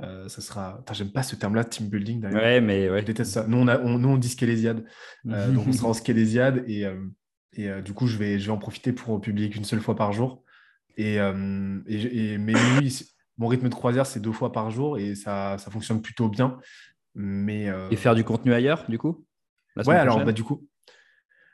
ça 0.00 0.40
sera. 0.40 0.84
J'aime 0.92 1.10
pas 1.10 1.24
ce 1.24 1.34
terme-là, 1.34 1.64
team 1.64 1.88
building 1.88 2.20
d'ailleurs. 2.20 2.40
Ouais, 2.40 2.60
mais 2.60 2.88
ouais. 2.88 3.00
Je 3.00 3.06
déteste 3.06 3.32
ça. 3.32 3.46
Nous, 3.48 3.58
on, 3.58 3.66
a, 3.66 3.80
on, 3.80 3.98
nous, 3.98 4.10
on 4.10 4.16
dit 4.16 4.28
scalésiade. 4.28 4.84
donc, 5.24 5.66
on 5.66 5.72
sera 5.72 5.88
en 5.88 5.94
scalésiade. 5.94 6.62
Et, 6.68 6.86
et 7.54 7.82
du 7.82 7.92
coup, 7.92 8.06
je 8.06 8.16
vais, 8.16 8.38
je 8.38 8.46
vais 8.46 8.52
en 8.52 8.58
profiter 8.58 8.92
pour 8.92 9.20
publier 9.20 9.50
qu'une 9.50 9.64
seule 9.64 9.80
fois 9.80 9.96
par 9.96 10.12
jour. 10.12 10.44
Et, 10.96 11.20
euh, 11.20 11.80
et, 11.86 12.38
mais 12.38 12.54
oui, 12.78 13.04
mon 13.38 13.48
rythme 13.48 13.68
de 13.68 13.74
croisière, 13.74 14.06
c'est 14.06 14.20
deux 14.20 14.32
fois 14.32 14.52
par 14.52 14.70
jour 14.70 14.98
et 14.98 15.14
ça, 15.14 15.56
ça 15.58 15.70
fonctionne 15.70 16.02
plutôt 16.02 16.28
bien. 16.28 16.58
Mais, 17.14 17.68
Et 17.90 17.96
faire 17.96 18.14
du 18.14 18.24
contenu 18.24 18.54
ailleurs, 18.54 18.84
du 18.88 18.98
coup 18.98 19.24
Ouais, 19.76 19.96
alors 19.96 20.24
bah, 20.24 20.32
du 20.32 20.42
coup. 20.42 20.66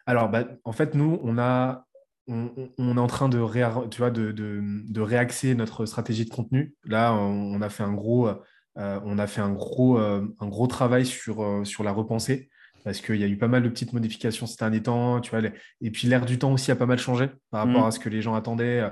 Alors, 0.07 0.29
bah, 0.29 0.45
en 0.64 0.72
fait, 0.72 0.95
nous, 0.95 1.20
on 1.22 1.39
a 1.39 1.89
on, 2.29 2.97
est 2.97 3.01
en 3.01 3.07
train 3.07 3.29
de, 3.29 3.43
tu 3.89 3.99
vois, 3.99 4.11
de, 4.11 4.33
de, 4.33 5.01
réaxer 5.01 5.55
notre 5.55 5.87
stratégie 5.87 6.24
de 6.24 6.31
contenu. 6.31 6.74
Là, 6.85 7.14
on, 7.14 7.61
a 7.62 7.70
fait 7.70 7.83
un 7.83 7.93
gros, 7.93 8.29
euh, 8.29 9.01
on 9.05 9.18
a 9.18 9.26
fait 9.26 9.41
un 9.41 9.53
gros, 9.53 9.99
euh, 9.99 10.26
un 10.39 10.47
gros 10.47 10.66
travail 10.66 11.07
sur, 11.07 11.43
euh, 11.43 11.64
sur 11.64 11.85
la 11.85 11.93
repensée 11.93 12.51
parce 12.85 13.01
qu'il 13.01 13.16
y 13.16 13.24
a 13.24 13.26
eu 13.26 13.37
pas 13.37 13.49
mal 13.49 13.62
de 13.62 13.68
petites 13.68 13.93
modifications 13.93 14.47
ces 14.47 14.57
derniers 14.57 14.83
temps. 14.83 15.20
Tu 15.20 15.31
vois, 15.31 15.41
Et 15.81 15.91
puis 15.91 16.07
l'air 16.07 16.24
du 16.26 16.39
temps 16.39 16.53
aussi 16.53 16.70
a 16.70 16.76
pas 16.76 16.87
mal 16.87 16.99
changé 16.99 17.31
par 17.51 17.66
rapport 17.66 17.85
mmh. 17.85 17.89
à 17.89 17.91
ce 17.91 17.99
que 17.99 18.09
les 18.09 18.22
gens 18.22 18.35
attendaient 18.35 18.83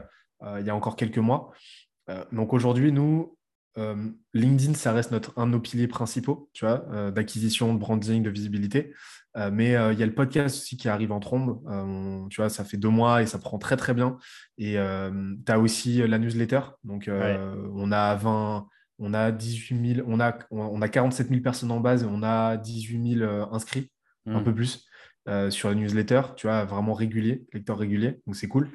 il 0.59 0.67
y 0.67 0.71
a 0.71 0.77
encore 0.77 0.97
quelques 0.97 1.19
mois. 1.19 1.53
Donc 2.33 2.53
aujourd'hui, 2.53 2.93
nous, 2.93 3.37
LinkedIn, 4.33 4.75
ça 4.75 4.93
reste 4.93 5.11
notre, 5.11 5.39
un 5.39 5.47
de 5.47 5.53
nos 5.53 5.61
piliers 5.61 5.89
principaux, 5.89 6.51
tu 6.53 6.65
vois, 6.65 7.11
d'acquisition, 7.11 7.75
de 7.75 7.79
branding, 7.79 8.23
de 8.23 8.31
visibilité. 8.31 8.95
Euh, 9.37 9.51
mais 9.53 9.77
euh, 9.77 9.93
il 9.93 9.99
y 9.99 10.03
a 10.03 10.07
le 10.07 10.15
podcast 10.15 10.57
aussi 10.57 10.77
qui 10.77 10.89
arrive 10.89 11.13
en 11.13 11.21
trombe. 11.21 11.61
Euh, 11.69 12.27
tu 12.29 12.41
vois, 12.41 12.49
ça 12.49 12.65
fait 12.65 12.77
deux 12.77 12.89
mois 12.89 13.23
et 13.23 13.27
ça 13.27 13.39
prend 13.39 13.59
très 13.59 13.77
très 13.77 13.95
bien. 13.95 14.19
Et 14.59 14.75
tu 14.75 15.53
as 15.53 15.59
aussi 15.59 16.07
la 16.07 16.19
newsletter. 16.19 16.61
Donc 16.85 17.11
on 17.11 17.93
a 17.93 18.15
20, 18.15 18.67
on 18.99 19.15
a 19.15 19.31
18 19.31 19.95
000, 19.97 20.09
on 20.09 20.21
a, 20.21 20.39
on 20.51 20.81
a 20.81 20.89
47 20.89 21.29
000 21.29 21.41
personnes 21.41 21.71
en 21.71 21.81
base 21.81 22.03
et 22.03 22.07
on 22.09 22.23
a 22.23 22.57
18 22.57 23.19
000 23.19 23.49
inscrits, 23.53 23.91
un 24.27 24.41
hmm. 24.41 24.45
peu 24.45 24.55
plus. 24.55 24.87
sur 25.51 25.69
la 25.69 25.75
newsletter, 25.75 26.23
tu 26.37 26.47
vois, 26.47 26.65
vraiment 26.65 26.95
régulier, 26.95 27.47
lecteur 27.53 27.79
régulier, 27.79 28.21
donc 28.27 28.37
c'est 28.37 28.49
cool. 28.49 28.71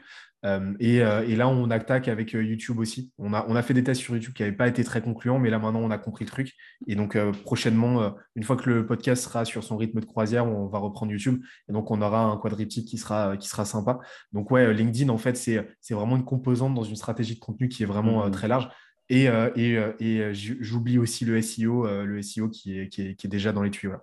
Euh, 0.45 0.73
euh, 0.81 1.25
et, 1.27 1.35
là, 1.35 1.47
on 1.47 1.69
attaque 1.69 2.07
avec 2.07 2.35
euh, 2.35 2.43
YouTube 2.43 2.79
aussi. 2.79 3.11
On 3.17 3.33
a, 3.33 3.45
on 3.47 3.55
a 3.55 3.61
fait 3.61 3.73
des 3.73 3.83
tests 3.83 4.01
sur 4.01 4.15
YouTube 4.15 4.33
qui 4.33 4.41
n'avaient 4.43 4.55
pas 4.55 4.67
été 4.67 4.83
très 4.83 5.01
concluants, 5.01 5.39
mais 5.39 5.49
là 5.49 5.59
maintenant, 5.59 5.81
on 5.81 5.91
a 5.91 5.97
compris 5.97 6.25
le 6.25 6.31
truc. 6.31 6.53
Et 6.87 6.95
donc, 6.95 7.17
prochainement, 7.43 8.15
une 8.35 8.43
fois 8.43 8.55
que 8.55 8.69
le 8.69 8.85
podcast 8.85 9.23
sera 9.23 9.45
sur 9.45 9.63
son 9.63 9.77
rythme 9.77 9.99
de 9.99 10.05
croisière, 10.05 10.45
on 10.45 10.67
va 10.67 10.79
reprendre 10.79 11.11
YouTube. 11.11 11.41
Et 11.69 11.73
donc, 11.73 11.91
on 11.91 12.01
aura 12.01 12.23
un 12.23 12.37
quadriptyque 12.37 12.87
qui 12.87 12.97
sera, 12.97 13.37
qui 13.37 13.47
sera 13.47 13.65
sympa. 13.65 13.99
Donc, 14.31 14.51
ouais, 14.51 14.73
LinkedIn, 14.73 15.09
en 15.09 15.17
fait, 15.17 15.37
c'est 15.37 15.93
vraiment 15.93 16.17
une 16.17 16.25
composante 16.25 16.73
dans 16.73 16.83
une 16.83 16.95
stratégie 16.95 17.35
de 17.35 17.39
contenu 17.39 17.69
qui 17.69 17.83
est 17.83 17.87
vraiment 17.87 18.25
mmh. 18.25 18.31
très 18.31 18.47
large. 18.47 18.69
Et, 19.09 19.25
et, 19.55 19.79
et 19.99 20.33
j'oublie 20.33 20.97
aussi 20.97 21.25
le 21.25 21.41
SEO, 21.41 21.85
le 22.05 22.21
SEO 22.21 22.49
qui 22.49 22.79
est, 22.79 22.87
qui 22.87 23.01
est, 23.01 23.27
déjà 23.27 23.51
dans 23.51 23.61
les 23.61 23.71
tuyaux. 23.71 23.93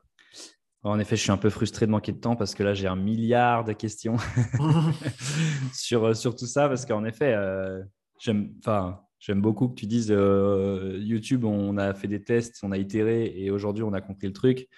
En 0.84 0.98
effet, 1.00 1.16
je 1.16 1.22
suis 1.22 1.32
un 1.32 1.36
peu 1.36 1.50
frustré 1.50 1.86
de 1.86 1.90
manquer 1.90 2.12
de 2.12 2.18
temps 2.18 2.36
parce 2.36 2.54
que 2.54 2.62
là, 2.62 2.72
j'ai 2.72 2.86
un 2.86 2.96
milliard 2.96 3.64
de 3.64 3.72
questions 3.72 4.16
sur, 5.74 6.04
euh, 6.06 6.14
sur 6.14 6.36
tout 6.36 6.46
ça. 6.46 6.68
Parce 6.68 6.86
qu'en 6.86 7.04
effet, 7.04 7.34
euh, 7.34 7.82
j'aime 8.20 8.52
beaucoup 9.36 9.68
que 9.68 9.74
tu 9.74 9.86
dises 9.86 10.10
euh, 10.10 10.98
YouTube, 11.00 11.44
on 11.44 11.76
a 11.78 11.94
fait 11.94 12.08
des 12.08 12.22
tests, 12.22 12.58
on 12.62 12.70
a 12.70 12.78
itéré 12.78 13.32
et 13.36 13.50
aujourd'hui, 13.50 13.82
on 13.82 13.92
a 13.92 14.00
compris 14.00 14.28
le 14.28 14.32
truc. 14.32 14.68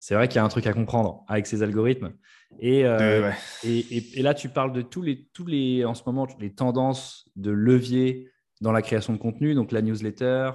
C'est 0.00 0.14
vrai 0.14 0.26
qu'il 0.26 0.36
y 0.36 0.38
a 0.40 0.44
un 0.44 0.48
truc 0.48 0.66
à 0.66 0.72
comprendre 0.72 1.22
avec 1.28 1.46
ces 1.46 1.62
algorithmes. 1.62 2.12
Et, 2.58 2.80
et, 2.80 4.18
et, 4.18 4.22
là, 4.22 4.34
tu 4.34 4.48
parles 4.48 4.72
de 4.72 4.82
tous 4.82 5.00
les, 5.00 5.28
tous 5.32 5.46
les, 5.46 5.84
en 5.84 5.94
ce 5.94 6.02
moment, 6.04 6.26
les 6.40 6.52
tendances 6.52 7.24
de 7.36 7.52
levier 7.52 8.28
dans 8.60 8.72
la 8.72 8.82
création 8.82 9.12
de 9.12 9.18
contenu, 9.18 9.54
donc 9.54 9.70
la 9.70 9.80
newsletter, 9.80 10.50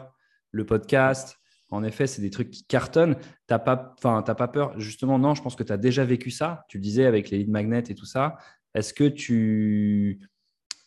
le 0.51 0.65
podcast, 0.65 1.37
en 1.69 1.83
effet, 1.83 2.07
c'est 2.07 2.21
des 2.21 2.29
trucs 2.29 2.49
qui 2.49 2.65
cartonnent. 2.65 3.15
Tu 3.15 3.23
n'as 3.49 3.59
pas, 3.59 3.75
pas 3.75 4.47
peur 4.47 4.79
Justement, 4.79 5.19
non, 5.19 5.35
je 5.35 5.41
pense 5.41 5.55
que 5.55 5.63
tu 5.63 5.73
as 5.73 5.77
déjà 5.77 6.05
vécu 6.05 6.31
ça. 6.31 6.65
Tu 6.69 6.77
le 6.77 6.81
disais 6.81 7.05
avec 7.05 7.29
les 7.29 7.39
lead 7.39 7.49
magnets 7.49 7.83
et 7.89 7.95
tout 7.95 8.05
ça. 8.05 8.37
Est-ce 8.73 8.93
que 8.93 9.07
tu, 9.07 10.21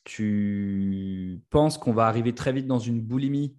tu 0.04 1.40
penses 1.50 1.76
qu'on 1.76 1.92
va 1.92 2.06
arriver 2.06 2.34
très 2.34 2.52
vite 2.52 2.66
dans 2.66 2.78
une 2.78 3.00
boulimie 3.00 3.56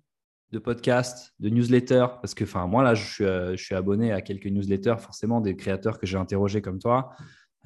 de 0.52 0.58
podcasts, 0.58 1.34
de 1.40 1.50
newsletters? 1.50 2.08
Parce 2.22 2.34
que 2.34 2.46
moi, 2.66 2.84
là, 2.84 2.96
je 2.96 3.04
suis, 3.06 3.24
euh, 3.24 3.56
abonné 3.78 4.12
à 4.12 4.22
quelques 4.22 4.48
newsletters, 4.48 4.98
forcément, 4.98 5.42
des 5.42 5.56
créateurs 5.56 6.00
que 6.00 6.08
j'ai 6.08 6.18
interrogés 6.18 6.62
comme 6.62 6.80
toi. 6.80 7.12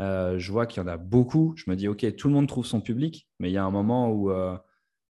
Euh, 0.01 0.37
je 0.37 0.51
vois 0.51 0.65
qu'il 0.65 0.83
y 0.83 0.85
en 0.85 0.89
a 0.89 0.97
beaucoup. 0.97 1.53
Je 1.55 1.69
me 1.69 1.77
dis, 1.77 1.87
OK, 1.87 2.05
tout 2.17 2.27
le 2.27 2.33
monde 2.33 2.47
trouve 2.47 2.65
son 2.65 2.81
public, 2.81 3.29
mais 3.39 3.49
il 3.49 3.53
y 3.53 3.57
a 3.57 3.63
un 3.63 3.71
moment 3.71 4.09
où... 4.09 4.31
Euh, 4.31 4.57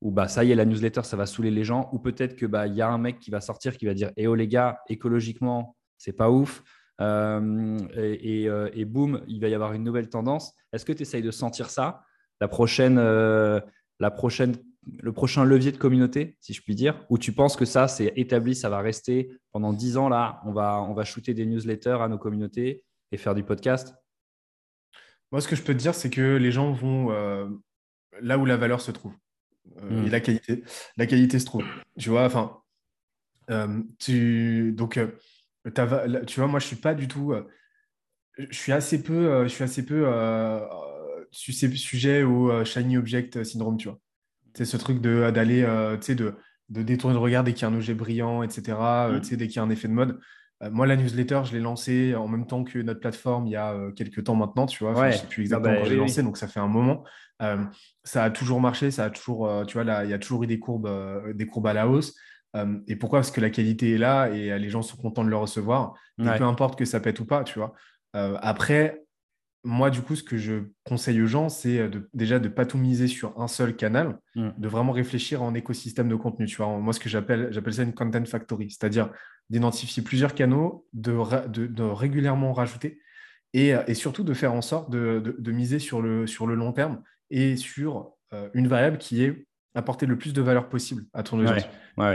ou 0.03 0.11
bah 0.11 0.29
ça 0.29 0.45
y 0.45 0.53
est, 0.53 0.55
la 0.55 0.65
newsletter, 0.65 1.03
ça 1.05 1.17
va 1.17 1.27
saouler 1.27 1.51
les 1.51 1.65
gens, 1.65 1.89
ou 1.93 1.99
peut-être 1.99 2.37
que 2.37 2.47
bah 2.47 2.67
y 2.67 2.83
a 2.83 2.89
un 2.89 2.99
mec 2.99 3.19
qui 3.19 3.31
va 3.31 3.41
sortir 3.41 3.77
qui 3.77 3.87
va 3.87 3.95
dire 3.95 4.13
Eh 4.17 4.27
oh 4.27 4.35
les 4.35 4.49
gars, 4.49 4.79
écologiquement, 4.89 5.77
c'est 5.99 6.13
pas 6.13 6.31
ouf. 6.31 6.63
Euh, 7.01 7.79
et, 7.95 8.49
euh, 8.49 8.71
et, 8.73 8.85
boum, 8.85 9.23
il 9.29 9.41
va 9.41 9.49
y 9.49 9.55
avoir 9.55 9.73
une 9.73 9.85
nouvelle 9.85 10.09
tendance. 10.09 10.55
Est-ce 10.73 10.85
que 10.85 10.93
tu 10.93 11.03
essayes 11.03 11.23
de 11.23 11.31
sentir 11.31 11.71
ça 11.71 12.03
la 12.41 12.49
prochaine, 12.49 12.99
euh, 12.99 13.61
la 14.01 14.11
prochaine, 14.11 14.57
Le 15.03 15.13
prochain 15.13 15.45
levier 15.45 15.73
de 15.73 15.77
communauté, 15.77 16.37
si 16.41 16.53
je 16.53 16.63
puis 16.63 16.75
dire, 16.75 17.05
ou 17.11 17.19
tu 17.19 17.33
penses 17.33 17.57
que 17.57 17.65
ça, 17.65 17.89
c'est 17.89 18.13
établi, 18.17 18.55
ça 18.55 18.71
va 18.71 18.81
rester 18.81 19.31
pendant 19.53 19.73
10 19.73 19.97
ans 19.97 20.09
là, 20.09 20.41
on 20.45 20.53
va, 20.53 20.83
on 20.83 20.95
va 20.95 21.05
shooter 21.05 21.35
des 21.35 21.47
newsletters 21.47 21.99
à 22.01 22.09
nos 22.09 22.19
communautés 22.19 22.85
et 23.13 23.17
faire 23.17 23.35
du 23.35 23.43
podcast? 23.43 23.95
Moi, 25.33 25.41
ce 25.41 25.49
que 25.49 25.57
je 25.57 25.63
peux 25.63 25.75
te 25.75 25.79
dire, 25.79 25.95
c'est 25.95 26.11
que 26.11 26.37
les 26.37 26.53
gens 26.53 26.73
vont 26.73 27.11
là 28.21 28.39
où 28.39 28.45
la 28.45 28.57
valeur 28.57 28.81
se 28.81 28.91
trouve. 28.91 29.13
Euh, 29.83 30.05
et 30.05 30.09
hmm. 30.09 30.11
la 30.11 30.21
qualité. 30.21 30.65
La 30.97 31.07
qualité 31.07 31.39
se 31.39 31.45
trouve. 31.45 31.65
Tu 31.99 32.11
vois, 32.11 32.25
enfin, 32.25 32.59
euh, 33.51 33.83
tu, 33.99 34.73
donc, 34.73 34.97
euh, 34.97 35.09
tu 36.27 36.41
vois, 36.41 36.49
moi, 36.49 36.61
je 36.61 36.67
suis 36.67 36.77
pas 36.77 36.95
du 36.95 37.09
tout. 37.09 37.35
je 38.39 38.57
suis 38.57 38.73
assez 38.73 39.03
peu, 39.03 39.45
je 39.45 39.49
suis 39.49 39.65
assez 39.65 39.85
peu 39.85 40.07
sujet 41.33 42.23
au 42.23 42.65
shiny 42.65 42.97
object 42.97 43.43
syndrome, 43.45 43.77
tu 43.77 43.89
vois. 43.89 43.99
C'est 44.55 44.65
ce 44.65 44.77
truc 44.77 45.01
de 45.01 45.31
d'aller, 45.31 45.67
tu 46.01 46.07
sais, 46.07 46.15
de, 46.15 46.35
de 46.71 46.83
détourner 46.83 47.15
le 47.15 47.21
regard 47.21 47.45
dès 47.45 47.53
qu'il 47.53 47.63
y 47.63 47.65
a 47.65 47.69
un 47.69 47.75
objet 47.75 47.95
brillant, 47.95 48.43
etc. 48.43 48.79
Hmm. 49.11 49.21
tu 49.21 49.29
sais, 49.29 49.37
dès 49.37 49.49
qu'il 49.49 49.57
y 49.57 49.59
a 49.59 49.63
un 49.63 49.71
effet 49.71 49.89
de 49.89 49.93
mode. 49.93 50.21
Moi, 50.71 50.87
la 50.87 50.97
newsletter, 50.97 51.43
je 51.45 51.53
l'ai 51.53 51.61
lancée 51.61 52.15
en 52.15 52.29
même 52.29 52.47
temps 52.47 52.65
que 52.65 52.79
notre 52.79 53.01
plateforme 53.01 53.47
il 53.47 53.51
y 53.51 53.57
a 53.57 53.75
quelques 53.95 54.25
temps 54.25 54.35
maintenant, 54.35 54.67
tu 54.67 54.85
vois. 54.85 54.95
je 54.95 55.17
ne 55.17 55.21
sais 55.21 55.27
plus 55.27 55.43
exactement 55.43 55.75
ah 55.75 55.77
bah 55.77 55.83
quand 55.83 55.89
j'ai 55.91 55.97
lancé, 55.97 56.23
donc 56.23 56.39
ça 56.39 56.49
fait 56.49 56.61
un 56.61 56.67
moment. 56.67 57.05
Euh, 57.43 57.65
ça 58.05 58.25
a 58.25 58.31
toujours 58.31 58.61
marché, 58.61 58.91
ça 58.91 59.05
a 59.05 59.11
toujours, 59.11 59.49
euh, 59.49 59.65
tu 59.65 59.75
vois, 59.75 59.85
là, 59.85 60.05
il 60.05 60.11
y 60.11 60.15
a 60.15 60.19
toujours 60.19 60.45
eu 60.45 60.47
des 60.47 60.59
courbes, 60.59 60.87
euh, 60.87 61.33
des 61.33 61.47
courbes 61.47 61.67
à 61.67 61.73
la 61.73 61.89
hausse. 61.89 62.15
et 62.87 62.97
pourquoi? 62.97 63.19
Parce 63.19 63.31
que 63.31 63.41
la 63.43 63.51
qualité 63.51 63.93
est 63.93 63.99
là 63.99 64.29
et 64.31 64.59
les 64.59 64.71
gens 64.71 64.81
sont 64.81 64.97
contents 64.97 65.25
de 65.25 65.29
le 65.29 65.37
recevoir. 65.37 65.95
peu 66.17 66.43
importe 66.43 66.79
que 66.79 66.87
ça 66.87 67.01
pète 67.01 67.21
ou 67.21 67.27
pas, 67.27 67.45
tu 67.45 67.59
vois. 67.59 67.75
après, 68.15 69.03
moi, 69.63 69.91
du 69.91 70.01
coup, 70.01 70.15
ce 70.15 70.23
que 70.23 70.39
je 70.39 70.69
conseille 70.85 71.21
aux 71.21 71.27
gens, 71.27 71.49
c'est 71.49 71.91
déjà 72.15 72.39
de 72.39 72.49
ne 72.49 72.55
pas 72.55 72.65
tout 72.65 72.79
miser 72.79 73.09
sur 73.09 73.39
un 73.39 73.49
seul 73.49 73.75
canal, 73.77 74.19
mm. 74.37 74.51
de 74.57 74.69
vraiment 74.69 74.93
réfléchir 74.93 75.43
en 75.43 75.55
écosystème 75.55 76.09
de 76.09 76.15
contenu. 76.15 76.47
Tu 76.47 76.57
vois, 76.57 76.69
moi, 76.79 76.95
ce 76.95 77.01
que 77.01 77.11
j'appelle, 77.11 77.49
j'appelle 77.51 77.75
ça 77.75 77.83
une 77.83 77.93
content 77.93 78.25
factory, 78.25 78.71
c'est-à-dire 78.71 79.11
d'identifier 79.51 80.03
plusieurs 80.03 80.35
canaux, 80.35 80.87
de, 80.93 81.17
de, 81.67 81.83
régulièrement 81.83 82.53
rajouter 82.53 83.01
et, 83.53 83.75
et, 83.87 83.95
surtout 83.95 84.25
de 84.25 84.35
faire 84.35 84.53
en 84.53 84.63
sorte 84.63 84.91
de, 84.91 85.37
de, 85.39 85.53
miser 85.53 85.79
sur 85.79 86.03
le, 86.03 86.27
sur 86.27 86.47
le 86.47 86.55
long 86.55 86.73
terme 86.73 87.03
et 87.31 87.57
sur 87.57 88.13
euh, 88.33 88.49
une 88.55 88.69
variable 88.69 88.99
qui 88.99 89.23
est 89.23 89.47
apporter 89.75 90.07
le 90.07 90.17
plus 90.17 90.33
de 90.33 90.41
valeur 90.41 90.69
possible 90.69 91.05
à 91.13 91.23
ton 91.23 91.39
audience. 91.39 91.65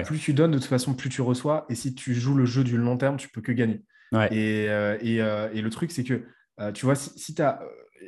Plus 0.05 0.19
tu 0.19 0.33
donnes, 0.33 0.51
de 0.51 0.57
toute 0.57 0.67
façon, 0.67 0.95
plus 0.95 1.09
tu 1.09 1.21
reçois. 1.21 1.65
Et 1.69 1.75
si 1.75 1.93
tu 1.93 2.15
joues 2.15 2.33
le 2.33 2.45
jeu 2.45 2.63
du 2.63 2.75
long 2.75 2.97
terme, 2.97 3.17
tu 3.17 3.29
peux 3.29 3.41
que 3.41 3.51
gagner. 3.51 3.83
Et, 4.31 4.65
euh, 4.67 4.97
euh, 5.03 5.49
et, 5.53 5.61
le 5.61 5.69
truc, 5.69 5.91
c'est 5.91 6.03
que, 6.03 6.25
tu 6.73 6.85
vois, 6.85 6.95
si, 6.95 7.35
tu 7.35 7.41
as, 7.41 7.61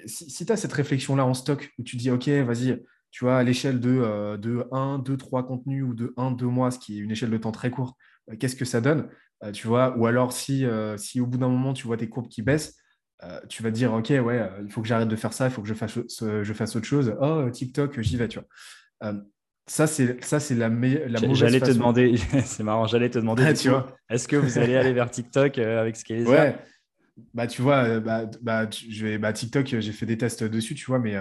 si, 0.05 0.51
as 0.51 0.57
cette 0.57 0.73
réflexion-là 0.73 1.23
en 1.23 1.35
stock, 1.35 1.71
où 1.77 1.83
tu 1.83 1.97
dis, 1.97 2.09
OK, 2.09 2.27
vas-y, 2.29 2.83
tu 3.11 3.25
vois, 3.25 3.37
à 3.37 3.43
l'échelle 3.43 3.79
de, 3.79 4.37
de 4.37 4.67
1, 4.71 4.99
2, 4.99 5.17
3 5.17 5.45
contenus 5.45 5.83
ou 5.83 5.93
de 5.93 6.15
1, 6.17 6.31
2 6.31 6.47
mois, 6.47 6.71
ce 6.71 6.79
qui 6.79 6.97
est 6.97 7.01
une 7.01 7.11
échelle 7.11 7.29
de 7.29 7.37
temps 7.37 7.51
très 7.51 7.69
courte, 7.69 7.95
qu'est-ce 8.39 8.55
que 8.55 8.65
ça 8.65 8.81
donne 8.81 9.09
Tu 9.53 9.67
vois, 9.67 9.95
ou 9.97 10.05
alors 10.05 10.33
si, 10.33 10.65
si 10.97 11.19
au 11.21 11.27
bout 11.27 11.37
d'un 11.37 11.49
moment, 11.49 11.73
tu 11.73 11.87
vois 11.87 11.97
tes 11.97 12.09
courbes 12.09 12.29
qui 12.29 12.41
baissent, 12.41 12.77
euh, 13.23 13.39
tu 13.47 13.63
vas 13.63 13.71
dire, 13.71 13.93
OK, 13.93 14.09
ouais, 14.09 14.39
euh, 14.39 14.49
il 14.63 14.71
faut 14.71 14.81
que 14.81 14.87
j'arrête 14.87 15.07
de 15.07 15.15
faire 15.15 15.33
ça, 15.33 15.45
il 15.47 15.51
faut 15.51 15.61
que 15.61 15.67
je 15.67 15.73
fasse, 15.73 15.97
je 16.19 16.53
fasse 16.53 16.75
autre 16.75 16.85
chose. 16.85 17.15
Oh, 17.21 17.49
TikTok, 17.49 17.99
j'y 18.01 18.17
vais, 18.17 18.27
tu 18.27 18.39
vois. 18.39 18.47
Euh, 19.03 19.21
ça, 19.65 19.87
c'est 19.87 20.21
ça, 20.23 20.39
c'est 20.39 20.55
la, 20.55 20.67
la 20.67 21.33
J'allais 21.33 21.61
te 21.61 21.71
demander, 21.71 22.15
c'est 22.43 22.63
marrant, 22.63 22.85
j'allais 22.85 23.09
te 23.09 23.19
demander, 23.19 23.53
tu 23.53 23.69
vois, 23.69 23.95
est-ce 24.09 24.27
que 24.27 24.35
vous 24.35 24.57
allez 24.57 24.75
aller 24.75 24.91
vers 24.93 25.09
TikTok 25.09 25.57
avec 25.57 25.95
ce 25.95 26.03
qui 26.03 26.13
est 26.13 26.27
Ouais, 26.27 26.57
bah 27.33 27.47
tu 27.47 27.61
vois, 27.61 27.99
bah, 28.01 28.25
bah, 28.41 28.69
je 28.69 29.05
vais, 29.05 29.17
bah, 29.17 29.31
TikTok, 29.31 29.67
j'ai 29.67 29.91
fait 29.93 30.05
des 30.05 30.17
tests 30.17 30.43
dessus, 30.43 30.75
tu 30.75 30.85
vois, 30.85 30.99
mais, 30.99 31.15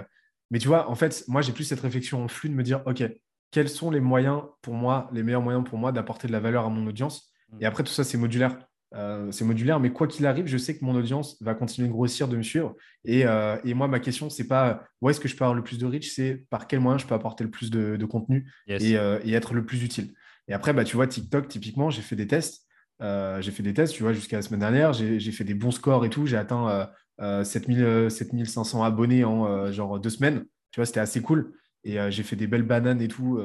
mais 0.50 0.58
tu 0.58 0.66
vois, 0.66 0.90
en 0.90 0.96
fait, 0.96 1.22
moi, 1.28 1.40
j'ai 1.40 1.52
plus 1.52 1.64
cette 1.64 1.80
réflexion 1.80 2.24
en 2.24 2.28
flux 2.28 2.48
de 2.48 2.54
me 2.54 2.64
dire, 2.64 2.82
OK, 2.86 3.04
quels 3.52 3.68
sont 3.68 3.90
les 3.92 4.00
moyens 4.00 4.42
pour 4.62 4.74
moi, 4.74 5.08
les 5.12 5.22
meilleurs 5.22 5.42
moyens 5.42 5.64
pour 5.64 5.78
moi 5.78 5.92
d'apporter 5.92 6.26
de 6.26 6.32
la 6.32 6.40
valeur 6.40 6.66
à 6.66 6.70
mon 6.70 6.84
audience 6.86 7.32
mmh. 7.52 7.58
Et 7.60 7.66
après, 7.66 7.84
tout 7.84 7.92
ça, 7.92 8.02
c'est 8.02 8.18
modulaire. 8.18 8.58
Euh, 8.94 9.30
c'est 9.32 9.44
modulaire, 9.44 9.80
mais 9.80 9.90
quoi 9.90 10.06
qu'il 10.06 10.26
arrive, 10.26 10.46
je 10.46 10.58
sais 10.58 10.76
que 10.76 10.84
mon 10.84 10.94
audience 10.94 11.40
va 11.40 11.54
continuer 11.54 11.88
de 11.88 11.92
grossir, 11.92 12.28
de 12.28 12.36
me 12.36 12.42
suivre. 12.42 12.74
Et, 13.04 13.24
euh, 13.26 13.56
moi, 13.64 13.88
ma 13.88 14.00
question, 14.00 14.28
c'est 14.28 14.46
pas 14.46 14.84
où 15.00 15.08
est-ce 15.08 15.20
que 15.20 15.28
je 15.28 15.36
peux 15.36 15.44
avoir 15.44 15.54
le 15.54 15.62
plus 15.62 15.78
de 15.78 15.86
reach, 15.86 16.10
c'est 16.10 16.44
par 16.50 16.66
quel 16.66 16.80
moyen 16.80 16.98
je 16.98 17.06
peux 17.06 17.14
apporter 17.14 17.44
le 17.44 17.50
plus 17.50 17.70
de, 17.70 18.04
contenu 18.04 18.50
euh, 18.68 19.20
et, 19.24 19.32
être 19.32 19.54
le 19.54 19.64
plus 19.64 19.82
utile. 19.82 20.12
Et 20.48 20.52
après, 20.52 20.72
bah, 20.72 20.84
tu 20.84 20.96
vois, 20.96 21.06
TikTok, 21.06 21.48
typiquement, 21.48 21.90
j'ai 21.90 22.02
fait 22.02 22.16
des 22.16 22.26
tests. 22.26 22.66
j'ai 23.00 23.50
fait 23.50 23.62
des 23.62 23.74
tests, 23.74 23.94
tu 23.94 24.02
vois, 24.02 24.12
jusqu'à 24.12 24.36
la 24.36 24.42
semaine 24.42 24.60
dernière. 24.60 24.92
J'ai 24.92 25.32
fait 25.32 25.44
des 25.44 25.54
bons 25.54 25.70
scores 25.70 26.04
et 26.04 26.10
tout. 26.10 26.26
J'ai 26.26 26.36
atteint 26.36 26.90
7000, 27.18 28.10
7500 28.10 28.82
abonnés 28.82 29.24
en 29.24 29.72
genre 29.72 29.98
deux 30.00 30.10
semaines. 30.10 30.44
Tu 30.70 30.80
vois, 30.80 30.86
c'était 30.86 31.00
assez 31.00 31.22
cool. 31.22 31.54
Et 31.84 31.98
j'ai 32.10 32.22
fait 32.22 32.36
des 32.36 32.46
belles 32.46 32.62
bananes 32.62 33.00
et 33.00 33.08
tout. 33.08 33.40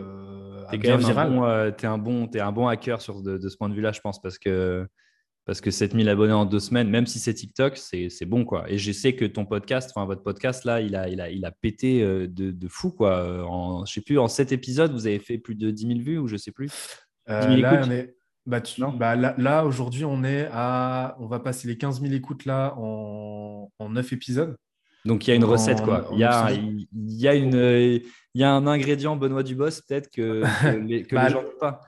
T'es 0.69 0.79
quand 0.79 0.97
même 0.97 1.17
un 1.17 1.29
bon, 1.29 1.45
es 1.47 1.85
un, 1.85 1.97
bon, 1.97 2.29
es 2.33 2.39
un 2.39 2.51
bon 2.51 2.67
hacker 2.67 3.01
sur 3.01 3.21
de, 3.21 3.37
de 3.37 3.49
ce 3.49 3.57
point 3.57 3.69
de 3.69 3.73
vue-là, 3.73 3.91
je 3.91 4.01
pense, 4.01 4.21
parce 4.21 4.37
que 4.37 4.85
Parce 5.45 5.61
que 5.61 5.71
7000 5.71 6.09
abonnés 6.09 6.33
en 6.33 6.43
deux 6.43 6.59
semaines, 6.59 6.89
même 6.89 7.05
si 7.07 7.19
c'est 7.19 7.33
TikTok, 7.33 7.77
c'est 7.77 8.25
bon. 8.25 8.43
quoi. 8.43 8.69
Et 8.69 8.77
je 8.77 8.91
sais 8.91 9.15
que 9.15 9.23
ton 9.23 9.45
podcast, 9.45 9.91
enfin 9.95 10.05
votre 10.05 10.21
podcast 10.21 10.65
là, 10.65 10.81
il 10.81 10.93
a, 10.93 11.07
il 11.07 11.21
a, 11.21 11.29
il 11.29 11.45
a 11.45 11.51
pété 11.51 12.03
euh, 12.03 12.27
de, 12.27 12.51
de 12.51 12.67
fou. 12.67 12.91
quoi. 12.91 13.45
En, 13.49 13.85
je 13.85 13.93
sais 13.93 14.01
plus, 14.01 14.19
en 14.19 14.27
7 14.27 14.51
épisodes, 14.51 14.91
vous 14.91 15.07
avez 15.07 15.19
fait 15.19 15.37
plus 15.37 15.55
de 15.55 15.71
10 15.71 15.87
000 15.87 15.99
vues 16.01 16.17
ou 16.17 16.27
je 16.27 16.35
sais 16.35 16.51
plus? 16.51 16.69
Euh, 17.29 17.55
là, 17.55 17.81
on 17.85 17.89
est... 17.91 18.13
bah, 18.45 18.61
bah, 18.97 19.15
là, 19.15 19.35
là 19.37 19.65
aujourd'hui, 19.65 20.03
on 20.03 20.21
est 20.25 20.49
à. 20.51 21.15
On 21.21 21.27
va 21.27 21.39
passer 21.39 21.69
les 21.69 21.77
15 21.77 22.01
000 22.01 22.13
écoutes 22.13 22.43
là 22.43 22.73
en, 22.77 23.71
en 23.79 23.89
9 23.89 24.11
épisodes. 24.11 24.57
Donc 25.07 25.25
il 25.25 25.31
y 25.31 25.33
a 25.33 25.35
une 25.35 25.45
recette, 25.45 25.81
quoi. 25.81 26.07
il, 26.11 26.19
y 26.19 26.23
a, 26.23 26.51
il, 26.51 26.87
y 26.93 27.27
a 27.27 27.33
une, 27.33 27.55
il 27.55 28.41
y 28.41 28.43
a 28.43 28.51
un 28.51 28.67
ingrédient 28.67 29.15
Benoît 29.15 29.43
Dubos, 29.43 29.81
peut-être 29.87 30.11
que, 30.11 30.43
que, 30.61 30.77
les, 30.77 31.03
que 31.03 31.15
bah, 31.15 31.27
les 31.27 31.33
gens 31.33 31.41
ne 31.41 31.59
pas. 31.59 31.81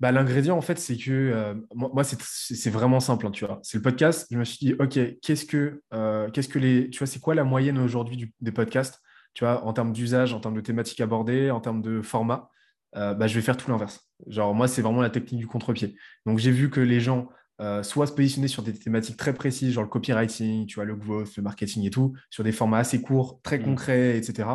Bah, 0.00 0.12
L'ingrédient, 0.12 0.56
en 0.56 0.62
fait, 0.62 0.78
c'est 0.78 0.96
que 0.96 1.10
euh, 1.10 1.54
moi, 1.74 2.04
c'est 2.04 2.70
vraiment 2.70 3.00
simple, 3.00 3.26
hein, 3.26 3.30
tu 3.30 3.44
vois. 3.44 3.60
C'est 3.62 3.76
le 3.76 3.82
podcast. 3.82 4.26
Je 4.30 4.38
me 4.38 4.44
suis 4.44 4.66
dit, 4.66 4.74
OK, 4.78 4.98
qu'est-ce 5.20 5.44
que, 5.44 5.82
euh, 5.92 6.30
qu'est-ce 6.30 6.48
que 6.48 6.58
les. 6.58 6.88
Tu 6.88 6.98
vois, 6.98 7.06
c'est 7.06 7.20
quoi 7.20 7.34
la 7.34 7.44
moyenne 7.44 7.78
aujourd'hui 7.78 8.32
des 8.40 8.52
podcasts, 8.52 9.00
tu 9.34 9.44
vois, 9.44 9.62
en 9.64 9.72
termes 9.74 9.92
d'usage, 9.92 10.32
en 10.32 10.40
termes 10.40 10.54
de 10.54 10.62
thématiques 10.62 11.00
abordées, 11.00 11.50
en 11.50 11.60
termes 11.60 11.82
de 11.82 12.00
format? 12.00 12.48
Euh, 12.96 13.12
bah, 13.12 13.26
Je 13.26 13.34
vais 13.34 13.42
faire 13.42 13.58
tout 13.58 13.70
l'inverse. 13.70 14.00
Genre, 14.26 14.54
moi, 14.54 14.68
c'est 14.68 14.80
vraiment 14.80 15.02
la 15.02 15.10
technique 15.10 15.40
du 15.40 15.46
contre-pied. 15.46 15.96
Donc, 16.24 16.38
j'ai 16.38 16.50
vu 16.50 16.70
que 16.70 16.80
les 16.80 17.00
gens 17.00 17.28
euh, 17.60 17.82
soit 17.82 18.06
se 18.06 18.12
positionner 18.12 18.48
sur 18.48 18.62
des 18.62 18.72
thématiques 18.72 19.18
très 19.18 19.34
précises, 19.34 19.74
genre 19.74 19.84
le 19.84 19.90
copywriting, 19.90 20.66
tu 20.66 20.76
vois, 20.76 20.86
le 20.86 20.96
growth, 20.96 21.36
le 21.36 21.42
marketing 21.42 21.84
et 21.84 21.90
tout, 21.90 22.14
sur 22.30 22.42
des 22.42 22.52
formats 22.52 22.78
assez 22.78 23.02
courts, 23.02 23.40
très 23.42 23.58
mm. 23.58 23.64
concrets, 23.64 24.16
etc. 24.16 24.48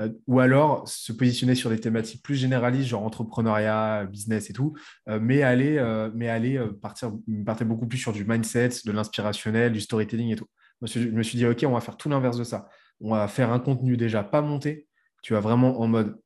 Euh, 0.00 0.08
ou 0.26 0.40
alors 0.40 0.88
se 0.88 1.12
positionner 1.12 1.54
sur 1.54 1.70
des 1.70 1.78
thématiques 1.78 2.20
plus 2.22 2.34
généralistes, 2.34 2.88
genre 2.88 3.04
entrepreneuriat, 3.04 4.06
business 4.06 4.50
et 4.50 4.52
tout, 4.52 4.74
euh, 5.08 5.20
mais 5.22 5.42
aller, 5.42 5.68
mais 6.14 6.28
aller 6.28 6.60
partir, 6.82 7.12
partir 7.46 7.66
beaucoup 7.66 7.86
plus 7.86 7.98
sur 7.98 8.12
du 8.12 8.24
mindset, 8.24 8.70
de 8.84 8.90
l'inspirationnel, 8.90 9.72
du 9.72 9.80
storytelling 9.80 10.32
et 10.32 10.36
tout. 10.36 10.48
Je 10.82 11.08
me 11.08 11.22
suis 11.22 11.38
dit, 11.38 11.46
OK, 11.46 11.64
on 11.64 11.72
va 11.72 11.80
faire 11.80 11.96
tout 11.96 12.08
l'inverse 12.08 12.38
de 12.38 12.44
ça. 12.44 12.68
On 13.00 13.12
va 13.12 13.28
faire 13.28 13.52
un 13.52 13.60
contenu 13.60 13.96
déjà 13.96 14.24
pas 14.24 14.42
monté, 14.42 14.88
tu 15.22 15.32
vois, 15.32 15.40
vraiment 15.40 15.80
en 15.80 15.86
mode 15.86 16.20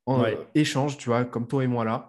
échange, 0.55 0.97
tu 0.97 1.11
vois, 1.11 1.27
comme 1.27 1.47
toi 1.47 1.63
et 1.63 1.67
moi 1.67 1.85
là. 1.85 2.09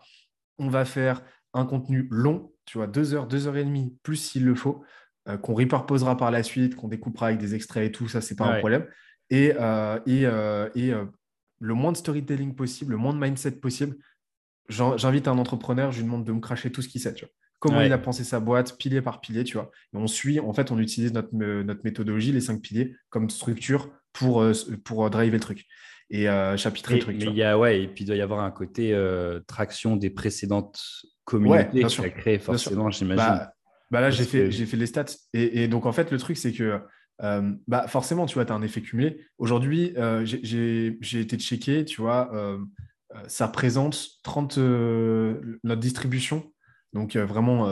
On 0.60 0.70
va 0.70 0.86
faire 0.86 1.22
un 1.54 1.66
contenu 1.66 2.08
long, 2.10 2.53
tu 2.66 2.78
vois, 2.78 2.88
deux 2.88 3.14
heures, 3.14 3.28
deux 3.28 3.48
heures 3.48 3.58
et 3.58 3.64
demie, 3.64 3.98
plus 4.04 4.16
s'il 4.16 4.46
le 4.46 4.56
faut, 4.56 4.84
euh, 5.28 5.38
qu'on 5.38 5.54
reproposera 5.54 6.18
par 6.18 6.32
la 6.32 6.44
suite, 6.44 6.76
qu'on 6.76 6.88
découpera 6.88 7.28
avec 7.28 7.40
des 7.40 7.56
extraits 7.56 7.88
et 7.88 7.92
tout, 7.92 8.08
ça, 8.08 8.22
c'est 8.22 8.36
pas 8.36 8.46
un 8.46 8.60
problème. 8.60 8.86
Et, 9.30 9.54
euh, 9.60 10.00
et, 10.06 10.26
euh, 10.26 10.70
et 10.76 10.92
le 11.60 11.74
moins 11.74 11.92
de 11.92 11.98
storytelling 11.98 12.56
possible, 12.56 12.92
le 12.92 12.98
moins 12.98 13.14
de 13.14 13.20
mindset 13.20 13.54
possible, 13.54 13.96
j'invite 14.70 15.28
un 15.28 15.38
entrepreneur, 15.38 15.92
je 15.92 15.98
lui 15.98 16.06
demande 16.06 16.26
de 16.26 16.32
me 16.32 16.40
cracher 16.40 16.72
tout 16.72 16.82
ce 16.82 16.88
qu'il 16.90 17.02
sait, 17.02 17.14
tu 17.14 17.26
vois. 17.26 17.34
Comment 17.60 17.80
il 17.80 17.94
a 17.94 17.98
pensé 17.98 18.26
sa 18.26 18.42
boîte, 18.42 18.78
pilier 18.78 19.02
par 19.02 19.22
pilier, 19.22 19.46
tu 19.46 19.54
vois. 19.54 19.72
Et 19.94 19.98
on 19.98 20.06
suit, 20.06 20.42
en 20.42 20.52
fait, 20.52 20.70
on 20.70 20.80
utilise 20.80 21.14
notre, 21.14 21.34
notre 21.34 21.80
méthodologie, 21.86 22.34
les 22.34 22.42
cinq 22.42 22.62
piliers, 22.62 22.94
comme 23.10 23.30
structure 23.30 23.90
pour, 24.12 24.46
pour 24.84 25.10
driver 25.10 25.32
le 25.32 25.40
truc 25.40 25.66
et 26.10 26.26
chapitrer 26.58 26.96
le 26.96 27.02
truc. 27.02 27.18
Mais 27.20 27.26
il 27.26 27.36
y 27.36 27.44
a, 27.44 27.58
ouais, 27.58 27.82
et 27.82 27.88
puis 27.88 28.04
il 28.04 28.08
doit 28.08 28.16
y 28.16 28.22
avoir 28.22 28.42
un 28.42 28.52
côté 28.52 28.98
traction 29.48 29.96
des 29.96 30.10
précédentes 30.10 30.82
communauté 31.26 31.84
qui 31.84 32.02
a 32.02 32.10
créé 32.10 32.40
forcément, 32.40 32.90
j'imagine. 32.90 33.24
Bah, 33.24 33.54
bah 33.92 34.02
là, 34.02 34.10
j'ai 34.10 34.24
fait, 34.24 34.52
fait 34.52 34.78
les 34.78 34.88
stats. 34.88 35.06
Et, 35.34 35.68
donc, 35.68 35.86
en 35.86 35.92
fait, 35.92 36.12
le 36.12 36.18
truc, 36.18 36.38
c'est 36.38 36.52
que 36.52 36.82
euh, 37.22 37.54
bah, 37.68 37.88
forcément, 37.88 38.26
tu 38.26 38.36
vois, 38.36 38.46
tu 38.46 38.52
as 38.52 38.56
un 38.56 38.62
effet 38.62 38.82
cumulé. 38.82 39.22
Aujourd'hui, 39.38 39.94
euh, 39.98 40.26
j'ai 40.26 41.20
été 41.20 41.38
checké, 41.38 41.86
tu 41.86 42.02
vois, 42.02 42.34
euh, 42.34 42.58
ça 43.28 43.48
représente 43.48 44.08
30, 44.24 44.58
notre 44.58 45.82
distribution. 45.82 46.52
Donc, 46.94 47.16
vraiment, 47.16 47.68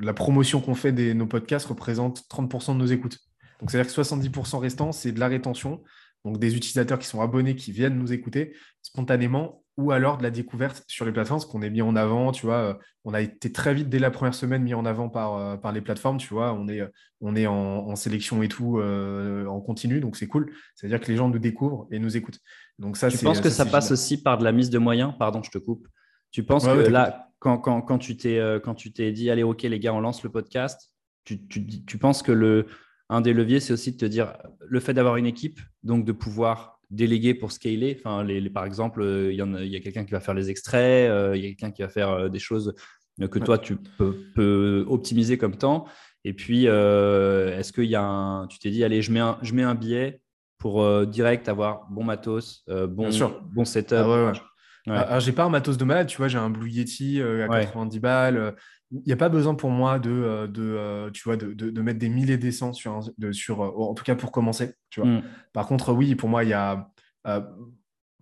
la 0.00 0.14
promotion 0.14 0.60
qu'on 0.60 0.74
fait 0.74 0.92
de 0.92 1.12
nos 1.12 1.26
podcasts 1.26 1.66
représente 1.66 2.22
30% 2.30 2.74
de 2.74 2.78
nos 2.78 2.86
écoutes. 2.86 3.18
Donc, 3.60 3.70
c'est-à-dire 3.70 3.94
que 3.94 4.00
70% 4.00 4.58
restants, 4.58 4.92
c'est 4.92 5.12
de 5.12 5.20
la 5.20 5.28
rétention. 5.28 5.82
Donc, 6.26 6.38
des 6.38 6.56
utilisateurs 6.56 6.98
qui 6.98 7.06
sont 7.06 7.20
abonnés, 7.20 7.54
qui 7.54 7.70
viennent 7.70 7.96
nous 7.96 8.12
écouter 8.12 8.54
spontanément 8.82 9.62
ou 9.76 9.92
alors 9.92 10.18
de 10.18 10.24
la 10.24 10.30
découverte 10.30 10.82
sur 10.88 11.04
les 11.04 11.12
plateformes, 11.12 11.38
ce 11.38 11.46
qu'on 11.46 11.62
est 11.62 11.70
mis 11.70 11.82
en 11.82 11.94
avant, 11.96 12.32
tu 12.32 12.46
vois, 12.46 12.56
euh, 12.56 12.74
on 13.04 13.14
a 13.14 13.20
été 13.20 13.52
très 13.52 13.74
vite 13.74 13.88
dès 13.88 14.00
la 14.00 14.10
première 14.10 14.34
semaine 14.34 14.62
mis 14.62 14.74
en 14.74 14.84
avant 14.84 15.08
par, 15.08 15.36
euh, 15.36 15.56
par 15.56 15.70
les 15.70 15.82
plateformes, 15.82 16.16
tu 16.16 16.34
vois, 16.34 16.52
on 16.54 16.66
est, 16.66 16.82
on 17.20 17.36
est 17.36 17.46
en, 17.46 17.94
sélection 17.94 18.42
et 18.42 18.48
tout 18.48 18.78
euh, 18.78 19.46
en 19.46 19.60
continu, 19.60 20.00
donc 20.00 20.16
c'est 20.16 20.26
cool. 20.26 20.50
C'est-à-dire 20.74 20.98
que 20.98 21.06
les 21.06 21.16
gens 21.16 21.28
nous 21.28 21.38
découvrent 21.38 21.86
et 21.92 22.00
nous 22.00 22.16
écoutent. 22.16 22.40
Donc 22.78 22.96
ça, 22.96 23.08
tu 23.08 23.18
penses 23.18 23.40
que 23.40 23.50
ça, 23.50 23.66
passe 23.66 23.92
aussi 23.92 24.20
par 24.20 24.38
de 24.38 24.44
la 24.44 24.52
mise 24.52 24.70
de 24.70 24.78
moyens? 24.78 25.12
Pardon, 25.18 25.42
je 25.42 25.50
te 25.50 25.58
coupe. 25.58 25.86
Tu 26.32 26.42
penses 26.42 26.66
que 26.66 26.88
là, 26.88 27.30
quand, 27.38 27.58
quand, 27.58 27.82
quand 27.82 27.98
tu 27.98 28.16
t'es 28.16 29.12
dit, 29.12 29.30
allez, 29.30 29.42
ok, 29.42 29.62
les 29.62 29.78
gars, 29.78 29.94
on 29.94 30.00
lance 30.00 30.22
le 30.22 30.30
podcast, 30.30 30.90
tu, 31.24 31.46
tu, 31.46 31.84
tu 31.84 31.98
penses 31.98 32.22
que 32.22 32.32
le, 32.32 32.66
un 33.08 33.20
des 33.20 33.32
leviers, 33.32 33.60
c'est 33.60 33.72
aussi 33.72 33.92
de 33.92 33.96
te 33.96 34.04
dire 34.04 34.36
le 34.60 34.80
fait 34.80 34.94
d'avoir 34.94 35.16
une 35.16 35.26
équipe, 35.26 35.60
donc 35.82 36.04
de 36.04 36.12
pouvoir 36.12 36.76
déléguer 36.90 37.34
pour 37.34 37.52
scaler. 37.52 37.96
Enfin, 37.98 38.24
les, 38.24 38.48
par 38.50 38.64
exemple, 38.64 39.02
euh, 39.02 39.32
il 39.32 39.36
y, 39.36 39.42
a, 39.42 39.64
y 39.64 39.76
a 39.76 39.80
quelqu'un 39.80 40.04
qui 40.04 40.12
va 40.12 40.20
faire 40.20 40.34
les 40.34 40.50
extraits, 40.50 41.10
euh, 41.10 41.36
il 41.36 41.42
y 41.42 41.46
a 41.46 41.48
quelqu'un 41.50 41.70
qui 41.70 41.82
va 41.82 41.88
faire 41.88 42.10
euh, 42.10 42.28
des 42.28 42.38
choses 42.38 42.74
que 43.30 43.38
toi, 43.38 43.58
tu 43.58 43.76
peux, 43.76 44.84
optimiser 44.88 45.38
comme 45.38 45.56
temps. 45.56 45.86
Et 46.24 46.34
puis, 46.34 46.64
est-ce 46.66 47.72
qu'il 47.72 47.84
y 47.84 47.94
a 47.94 48.02
un. 48.02 48.46
Tu 48.48 48.58
t'es 48.58 48.70
dit, 48.70 48.84
allez, 48.84 49.00
je 49.00 49.10
mets 49.10 49.20
un, 49.20 49.38
je 49.40 49.54
mets 49.54 49.62
un 49.62 49.74
billet 49.74 50.20
pour 50.58 51.06
direct 51.06 51.48
avoir 51.48 51.86
bon 51.88 52.04
matos, 52.04 52.64
bon, 52.68 53.08
bon 53.54 53.64
setup. 53.64 54.32
Ah 54.88 55.06
ah, 55.08 55.18
j'ai 55.18 55.32
pas 55.32 55.44
un 55.44 55.48
matos 55.48 55.78
de 55.78 55.84
malade, 55.84 56.08
tu 56.08 56.18
vois, 56.18 56.28
j'ai 56.28 56.38
un 56.38 56.50
Blue 56.50 56.68
Yeti 56.68 57.22
à 57.22 57.48
90 57.48 58.00
balles. 58.00 58.54
Il 58.92 59.02
n'y 59.06 59.12
a 59.12 59.16
pas 59.16 59.28
besoin 59.28 59.54
pour 59.54 59.70
moi 59.70 59.98
de, 59.98 60.46
de 60.46 61.10
tu 61.12 61.24
vois, 61.24 61.36
de, 61.36 61.52
de, 61.52 61.82
mettre 61.82 61.98
des 61.98 62.08
milliers 62.08 62.38
des 62.38 62.52
cents 62.52 62.72
sur, 62.72 63.00
de, 63.18 63.32
sur 63.32 63.60
en 63.60 63.94
tout 63.94 64.04
cas 64.04 64.14
pour 64.14 64.30
commencer. 64.30 64.74
Tu 64.90 65.00
vois. 65.00 65.10
Mm. 65.10 65.22
Par 65.52 65.66
contre, 65.66 65.92
oui, 65.92 66.14
pour 66.14 66.28
moi, 66.28 66.44
il 66.44 66.50
y 66.50 66.52
a, 66.52 66.88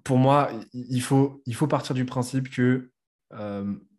pour 0.04 0.16
moi, 0.16 0.50
il 0.72 1.02
faut, 1.02 1.42
il 1.44 1.54
faut 1.54 1.66
partir 1.66 1.94
du 1.94 2.06
principe 2.06 2.48
que, 2.48 2.90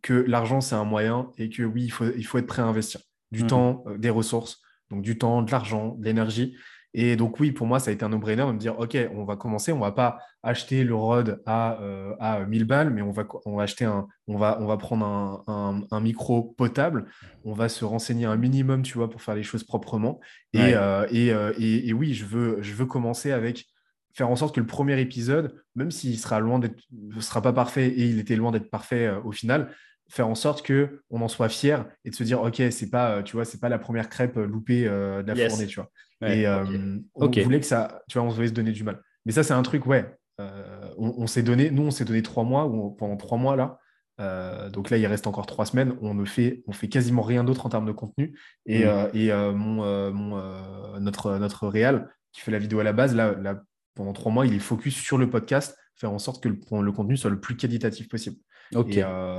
que 0.01 0.13
l'argent, 0.13 0.59
c'est 0.59 0.76
un 0.76 0.86
moyen 0.86 1.32
et 1.38 1.49
que 1.49 1.61
oui, 1.61 1.84
il 1.84 1.91
faut, 1.91 2.05
il 2.18 2.26
faut 2.26 2.39
être 2.39 2.47
prêt 2.47 2.63
à 2.63 2.66
investir 2.66 3.01
du 3.32 3.43
mm. 3.43 3.47
temps, 3.47 3.84
des 3.97 4.09
ressources, 4.09 4.59
donc 4.89 5.03
du 5.03 5.20
temps, 5.20 5.43
de 5.43 5.51
l'argent, 5.51 5.95
de 5.99 6.05
l'énergie. 6.05 6.55
Et 6.98 7.18
donc, 7.18 7.41
oui, 7.41 7.52
pour 7.52 7.68
moi, 7.68 7.82
ça 7.82 7.91
a 7.91 7.93
été 7.93 8.06
un 8.06 8.10
no-brainer 8.10 8.46
de 8.46 8.54
me 8.54 8.58
dire, 8.58 8.80
OK, 8.80 8.98
on 9.14 9.26
va 9.26 9.36
commencer, 9.36 9.74
on 9.74 9.80
ne 9.80 9.82
va 9.82 9.91
pas 9.91 10.18
acheter 10.43 10.86
le 10.86 10.96
ROD 10.96 11.41
à, 11.46 11.82
euh, 11.82 12.16
à 12.22 12.46
1000 12.46 12.64
balles, 12.64 12.89
mais 12.89 13.02
on 13.02 13.12
va, 13.12 13.28
on 13.46 13.58
va, 13.58 13.64
acheter 13.64 13.84
un, 13.84 14.08
on 14.28 14.38
va, 14.38 14.58
on 14.62 14.66
va 14.66 14.78
prendre 14.78 15.06
un, 15.06 15.84
un, 15.91 16.00
micro 16.00 16.41
potable, 16.41 17.08
on 17.43 17.52
va 17.52 17.68
se 17.68 17.84
renseigner 17.84 18.26
un 18.26 18.38
minimum, 18.38 18.82
tu 18.82 18.98
vois, 18.98 19.10
pour 19.10 19.22
faire 19.22 19.36
les 19.36 19.43
choses 19.43 19.66
proprement. 19.66 20.22
Et, 20.54 20.74
euh, 20.74 21.06
euh, 21.14 21.54
et, 21.60 21.89
et, 21.89 21.91
oui, 21.91 22.14
je 22.14 22.24
veux, 22.24 22.62
je 22.62 22.74
veux 22.74 22.86
commencer 22.86 23.34
avec 23.34 23.66
faire 24.14 24.30
en 24.30 24.38
sorte 24.38 24.56
que 24.56 24.62
le 24.62 24.66
premier 24.66 24.98
épisode, 25.02 25.62
même 25.76 25.91
s'il 25.91 26.18
sera 26.18 26.39
loin 26.39 26.60
d'être, 26.60 26.82
sera 27.20 27.41
pas 27.41 27.52
parfait 27.52 27.89
et 27.89 28.06
il 28.06 28.20
était 28.20 28.38
loin 28.38 28.54
d'être 28.54 28.70
parfait 28.70 29.12
au 29.26 29.34
final, 29.34 29.76
faire 30.16 30.28
en 30.28 30.36
sorte 30.36 30.61
que 30.61 31.01
on 31.09 31.22
en 31.22 31.28
soit 31.28 31.49
fier 31.49 31.86
et 32.05 32.09
de 32.09 32.16
se 32.16 32.24
dire 32.24 32.41
ok 32.41 32.61
c'est 32.72 32.89
pas 32.89 33.22
tu 33.24 33.36
vois 33.36 33.43
c'est 33.43 33.59
pas 33.59 33.70
la 33.70 33.78
première 33.78 34.09
crêpe 34.09 34.38
loupée 34.38 34.86
de 34.86 35.24
la 35.28 35.49
fournée 35.49 35.68
tu 35.68 35.80
vois 35.80 35.89
et 36.22 36.47
euh, 36.47 36.97
on 37.16 37.28
voulait 37.28 37.59
que 37.59 37.66
ça, 37.66 38.01
tu 38.07 38.18
vois, 38.18 38.28
on 38.28 38.32
voulait 38.32 38.47
se 38.47 38.53
donner 38.53 38.72
du 38.72 38.84
mal. 38.84 39.01
Mais 39.26 39.32
ça, 39.32 39.43
c'est 39.43 39.53
un 39.53 39.63
truc, 39.63 39.86
ouais. 39.86 40.05
Euh, 40.39 40.89
on, 40.97 41.28
s'est 41.28 41.43
donné, 41.43 41.72
nous, 41.72 41.84
on 41.84 41.91
s'est 41.91 42.05
donné 42.05 42.22
trois 42.22 42.43
mois, 42.43 42.66
ou 42.68 42.91
pendant 42.91 43.18
trois 43.18 43.38
mois 43.38 43.55
là. 43.55 43.80
Euh, 44.22 44.70
donc 44.70 44.89
là, 44.89 44.97
il 44.97 45.05
reste 45.07 45.28
encore 45.28 45.45
trois 45.45 45.66
semaines. 45.66 45.95
On 46.01 46.13
ne 46.13 46.26
fait, 46.26 46.63
on 46.68 46.72
fait 46.72 46.88
quasiment 46.88 47.22
rien 47.22 47.43
d'autre 47.43 47.66
en 47.66 47.70
termes 47.70 47.86
de 47.86 47.91
contenu. 47.91 48.38
Et, 48.66 48.86
mm. 48.86 49.09
et 49.13 49.32
mon, 49.53 50.11
mon 50.13 50.99
notre, 50.99 51.38
notre 51.38 51.68
réal 51.68 52.09
qui 52.32 52.41
fait 52.41 52.51
la 52.51 52.59
vidéo 52.59 52.80
à 52.80 52.84
la 52.84 52.93
base, 52.93 53.16
là, 53.16 53.34
là, 53.34 53.61
pendant 53.95 54.13
trois 54.13 54.32
mois, 54.32 54.45
il 54.45 54.53
est 54.53 54.59
focus 54.59 54.95
sur 54.95 55.18
le 55.18 55.30
podcast, 55.30 55.78
faire 55.95 56.11
en 56.11 56.20
sorte 56.20 56.43
que 56.43 56.49
le, 56.49 56.59
le 56.82 56.91
contenu 56.91 57.16
soit 57.18 57.30
le 57.30 57.39
plus 57.39 57.55
qualitatif 57.55 58.09
possible. 58.09 58.38
Ok. 58.74 58.97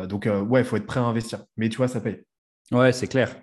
donc, 0.08 0.28
ouais, 0.48 0.60
il 0.60 0.64
faut 0.64 0.76
être 0.76 0.86
prêt 0.86 1.00
à 1.00 1.04
investir. 1.04 1.44
Mais 1.56 1.68
tu 1.68 1.78
vois, 1.78 1.88
ça 1.88 2.00
paye. 2.00 2.22
Ouais, 2.72 2.92
c'est 2.92 3.06
clair. 3.06 3.34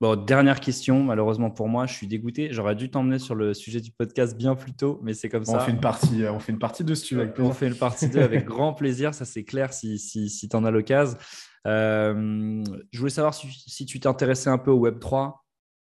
Bon, 0.00 0.14
dernière 0.14 0.60
question, 0.60 1.02
malheureusement 1.02 1.50
pour 1.50 1.68
moi, 1.68 1.86
je 1.86 1.94
suis 1.94 2.06
dégoûté. 2.06 2.50
J'aurais 2.52 2.76
dû 2.76 2.88
t'emmener 2.88 3.18
sur 3.18 3.34
le 3.34 3.52
sujet 3.52 3.80
du 3.80 3.90
podcast 3.90 4.36
bien 4.36 4.54
plus 4.54 4.72
tôt, 4.72 5.00
mais 5.02 5.12
c'est 5.12 5.28
comme 5.28 5.44
ça. 5.44 5.56
On 5.56 5.60
fait 5.60 5.72
une 5.72 5.80
partie, 5.80 6.22
euh, 6.22 6.32
on 6.32 6.38
fait 6.38 6.52
une 6.52 6.60
partie 6.60 6.84
de 6.84 6.94
ce 6.94 7.04
sujet. 7.04 7.32
On 7.38 7.52
fait 7.52 7.66
une 7.66 7.74
partie 7.74 8.08
2 8.08 8.20
avec 8.20 8.44
grand 8.46 8.74
plaisir, 8.74 9.12
ça 9.12 9.24
c'est 9.24 9.42
clair 9.42 9.72
si, 9.72 9.98
si, 9.98 10.30
si 10.30 10.48
tu 10.48 10.54
en 10.54 10.64
as 10.64 10.70
l'occasion. 10.70 11.18
Euh, 11.66 12.62
je 12.92 12.98
voulais 12.98 13.10
savoir 13.10 13.34
si, 13.34 13.86
tu 13.86 13.98
t'intéressais 13.98 14.50
un 14.50 14.58
peu 14.58 14.70
au 14.70 14.88
Web3, 14.88 15.32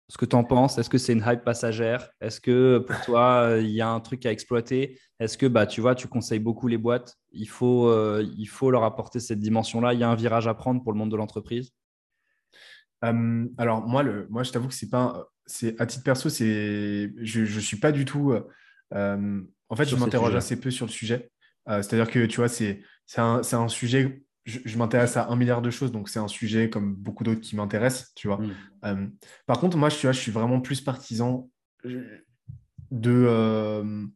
ce 0.10 0.18
que 0.18 0.26
tu 0.26 0.36
en 0.36 0.43
penses? 0.43 0.78
Est-ce 0.78 0.89
que 0.89 0.97
c'est 0.97 1.14
une 1.14 1.24
hype 1.26 1.43
passagère? 1.43 2.10
Est-ce 2.20 2.41
que 2.41 2.80
pour 2.80 2.99
toi, 3.01 3.57
il 3.60 3.70
y 3.70 3.80
a 3.80 3.89
un 3.89 3.99
truc 3.99 4.26
à 4.26 4.32
exploiter? 4.32 4.99
Est-ce 5.20 5.38
que 5.38 5.45
bah, 5.45 5.68
tu 5.68 5.82
vois, 5.82 5.95
tu 5.95 6.07
conseilles 6.07 6.39
beaucoup 6.39 6.68
les 6.68 6.78
boîtes? 6.78 7.16
Il 7.32 7.47
faut, 7.47 7.88
euh, 7.88 8.28
il 8.38 8.47
faut 8.47 8.72
leur 8.72 8.84
apporter 8.84 9.20
cette 9.20 9.39
dimension-là. 9.39 9.93
Il 9.93 9.99
y 9.99 10.03
a 10.03 10.10
un 10.10 10.16
virage 10.16 10.47
à 10.47 10.53
prendre 10.53 10.84
pour 10.84 10.91
le 10.91 10.97
monde 10.97 11.12
de 11.12 11.16
l'entreprise? 11.16 11.72
Euh, 13.05 13.45
alors 13.57 13.88
moi, 13.88 14.03
le, 14.03 14.28
moi, 14.30 14.43
je 14.43 14.51
t'avoue 14.51 14.68
que 14.68 14.74
c'est 14.74 14.89
pas, 14.89 15.28
c'est 15.45 15.80
à 15.80 15.86
titre 15.86 16.03
perso, 16.03 16.30
c'est, 16.30 17.14
je, 17.18 17.45
je 17.45 17.60
suis 17.60 17.78
pas 17.78 17.91
du 17.91 18.03
tout. 18.03 18.34
Euh, 18.93 19.41
en 19.70 19.76
fait, 19.76 19.86
je 19.86 19.95
m'interroge 19.95 20.36
assez 20.36 20.60
peu 20.60 20.72
sur 20.72 20.86
le 20.86 20.91
sujet. 20.91 21.30
Euh, 21.70 21.82
c'est-à-dire 21.82 22.10
que 22.10 22.26
tu 22.26 22.38
vois, 22.38 22.47
c'est, 22.47 22.82
c'est 23.05 23.22
un, 23.22 23.41
un, 23.51 23.68
sujet 23.68 24.24
je, 24.45 24.77
m'intéresse 24.77 25.17
à 25.17 25.27
un 25.27 25.35
milliard 25.35 25.61
de 25.61 25.69
choses, 25.69 25.91
donc 25.91 26.09
c'est 26.09 26.19
un 26.19 26.27
sujet 26.27 26.69
comme 26.69 26.95
beaucoup 26.95 27.23
d'autres 27.23 27.41
qui 27.41 27.55
m'intéressent, 27.55 28.13
tu 28.15 28.27
vois. 28.27 28.37
Mm. 28.37 28.51
Euh, 28.85 29.07
par 29.45 29.59
contre, 29.59 29.77
moi, 29.77 29.89
je, 29.89 29.97
je 29.97 30.11
suis 30.11 30.31
vraiment 30.31 30.61
plus 30.61 30.81
partisan 30.81 31.49
de. 32.91 34.09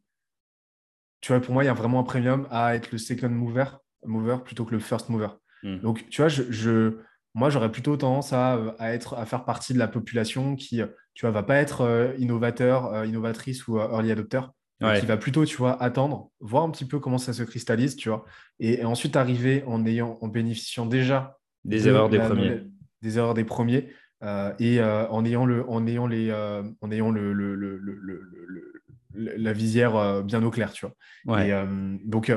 tu 1.20 1.32
vois, 1.32 1.40
pour 1.40 1.54
moi, 1.54 1.64
il 1.64 1.66
y 1.66 1.70
a 1.70 1.74
vraiment 1.74 2.00
un 2.00 2.04
premium 2.04 2.46
à 2.50 2.74
être 2.74 2.90
le 2.92 2.98
second 2.98 3.28
mover, 3.28 3.66
mover 4.04 4.38
plutôt 4.44 4.64
que 4.64 4.72
le 4.72 4.80
first 4.80 5.08
mover. 5.08 5.28
Mm. 5.62 5.78
Donc, 5.78 6.08
tu 6.08 6.20
vois, 6.20 6.28
je, 6.28 6.98
moi, 7.34 7.50
j'aurais 7.50 7.70
plutôt 7.70 7.96
tendance 7.96 8.32
à, 8.32 8.74
être, 8.80 9.14
à 9.14 9.26
faire 9.26 9.44
partie 9.44 9.74
de 9.74 9.78
la 9.78 9.88
population 9.88 10.56
qui, 10.56 10.80
tu 11.14 11.20
vois, 11.26 11.30
va 11.30 11.42
pas 11.42 11.56
être 11.56 12.14
innovateur, 12.18 13.04
innovatrice 13.04 13.66
ou 13.68 13.78
early 13.78 14.10
adopter 14.84 15.00
qui 15.00 15.06
va 15.06 15.16
plutôt, 15.16 15.44
tu 15.44 15.56
vois, 15.56 15.82
attendre, 15.82 16.30
voir 16.40 16.64
un 16.64 16.70
petit 16.70 16.84
peu 16.84 16.98
comment 16.98 17.18
ça 17.18 17.32
se 17.32 17.42
cristallise, 17.42 17.96
tu 17.96 18.08
vois, 18.08 18.24
et, 18.60 18.84
ensuite 18.84 19.16
arriver 19.16 19.64
en 19.66 19.84
ayant, 19.86 20.18
en 20.20 20.28
bénéficiant 20.28 20.86
déjà 20.86 21.38
des 21.64 21.88
erreurs 21.88 22.08
des 22.08 22.18
premiers, 22.18 22.62
des 23.02 23.18
erreurs 23.18 23.34
des 23.34 23.44
premiers, 23.44 23.88
euh, 24.24 24.52
et 24.58 24.80
euh, 24.80 25.06
en 25.08 25.24
ayant 25.24 25.44
le, 25.44 25.68
en 25.68 25.86
ayant 25.86 26.06
les, 26.06 26.30
euh, 26.30 26.62
en 26.80 26.90
ayant 26.90 27.10
le, 27.10 27.32
le, 27.32 27.54
le, 27.54 27.78
le 27.78 28.72
la 29.16 29.52
visière 29.52 30.24
bien 30.24 30.42
au 30.42 30.50
clair, 30.50 30.72
tu 30.72 30.86
vois. 31.24 31.44
Et, 31.44 31.52
donc, 32.04 32.32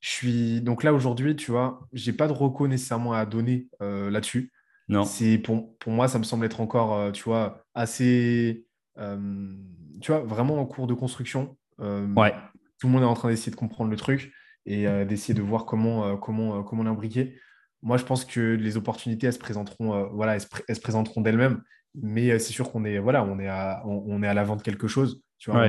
je 0.00 0.08
suis 0.08 0.60
donc 0.60 0.84
là 0.84 0.94
aujourd'hui, 0.94 1.34
tu 1.34 1.50
vois, 1.50 1.88
j'ai 1.92 2.12
pas 2.12 2.28
de 2.28 2.32
recours 2.32 2.68
nécessairement 2.68 3.12
à 3.12 3.26
donner 3.26 3.66
là-dessus. 3.80 4.52
Non. 4.86 5.02
C'est 5.02 5.38
pour, 5.38 5.76
pour 5.78 5.92
moi, 5.92 6.06
ça 6.06 6.20
me 6.20 6.22
semble 6.22 6.46
être 6.46 6.60
encore, 6.60 7.10
tu 7.10 7.24
vois, 7.24 7.64
assez, 7.74 8.64
tu 8.96 10.12
vois, 10.12 10.20
vraiment 10.20 10.60
en 10.60 10.64
cours 10.64 10.86
de 10.86 10.94
construction. 10.94 11.56
Euh, 11.80 12.06
ouais. 12.14 12.34
Tout 12.78 12.86
le 12.88 12.92
monde 12.92 13.02
est 13.02 13.06
en 13.06 13.14
train 13.14 13.28
d'essayer 13.28 13.52
de 13.52 13.56
comprendre 13.56 13.90
le 13.90 13.96
truc 13.96 14.32
et 14.66 14.86
euh, 14.86 15.04
d'essayer 15.04 15.34
de 15.34 15.42
voir 15.42 15.64
comment, 15.66 16.06
euh, 16.06 16.16
comment, 16.16 16.62
comment 16.62 16.82
l'imbriquer. 16.82 17.38
Moi, 17.82 17.96
je 17.96 18.04
pense 18.04 18.24
que 18.24 18.40
les 18.40 18.76
opportunités, 18.76 19.26
elles 19.26 19.32
se 19.32 19.38
présenteront, 19.38 20.08
voilà, 20.12 20.34
elles 20.34 20.76
se, 20.76 20.80
présenteront 20.80 21.20
d'elles-mêmes. 21.20 21.62
Mais 21.94 22.38
c'est 22.38 22.52
sûr 22.52 22.70
qu'on 22.70 22.84
est, 22.84 22.98
voilà, 22.98 23.24
on 23.24 23.38
est 23.38 23.48
à, 23.48 23.82
on, 23.84 24.22
est 24.22 24.28
à 24.28 24.34
l'avant 24.34 24.56
de 24.56 24.62
quelque 24.62 24.86
chose. 24.86 25.22
Tu 25.38 25.50
vois, 25.50 25.66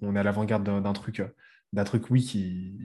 on, 0.00 0.14
est, 0.14 0.18
à 0.18 0.22
l'avant-garde 0.22 0.62
d'un 0.62 0.92
truc, 0.92 1.20
d'un 1.72 1.84
truc, 1.84 2.10
oui, 2.10 2.22
qui, 2.22 2.78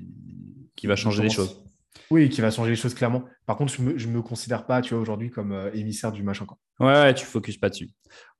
qui 0.76 0.88
va 0.88 0.95
changer 0.95 1.22
les 1.22 1.30
choses. 1.30 1.64
Oui, 2.10 2.30
qui 2.30 2.41
va 2.41 2.52
changer 2.52 2.72
les 2.72 2.76
choses 2.76 2.94
clairement. 2.94 3.24
Par 3.46 3.58
contre, 3.58 3.74
je 3.74 3.82
ne 3.82 3.91
me, 3.94 4.18
me, 4.18 4.22
considère 4.22 4.66
pas, 4.66 4.82
tu 4.82 4.94
vois, 4.94 5.02
aujourd'hui 5.02 5.30
comme 5.30 5.52
euh, 5.52 5.72
émissaire 5.74 6.12
du 6.12 6.24
machin. 6.24 6.46
Quoi. 6.46 6.58
Ouais, 6.80 7.14
tu 7.14 7.26
focuses 7.26 7.58
pas 7.58 7.70
dessus. 7.70 7.89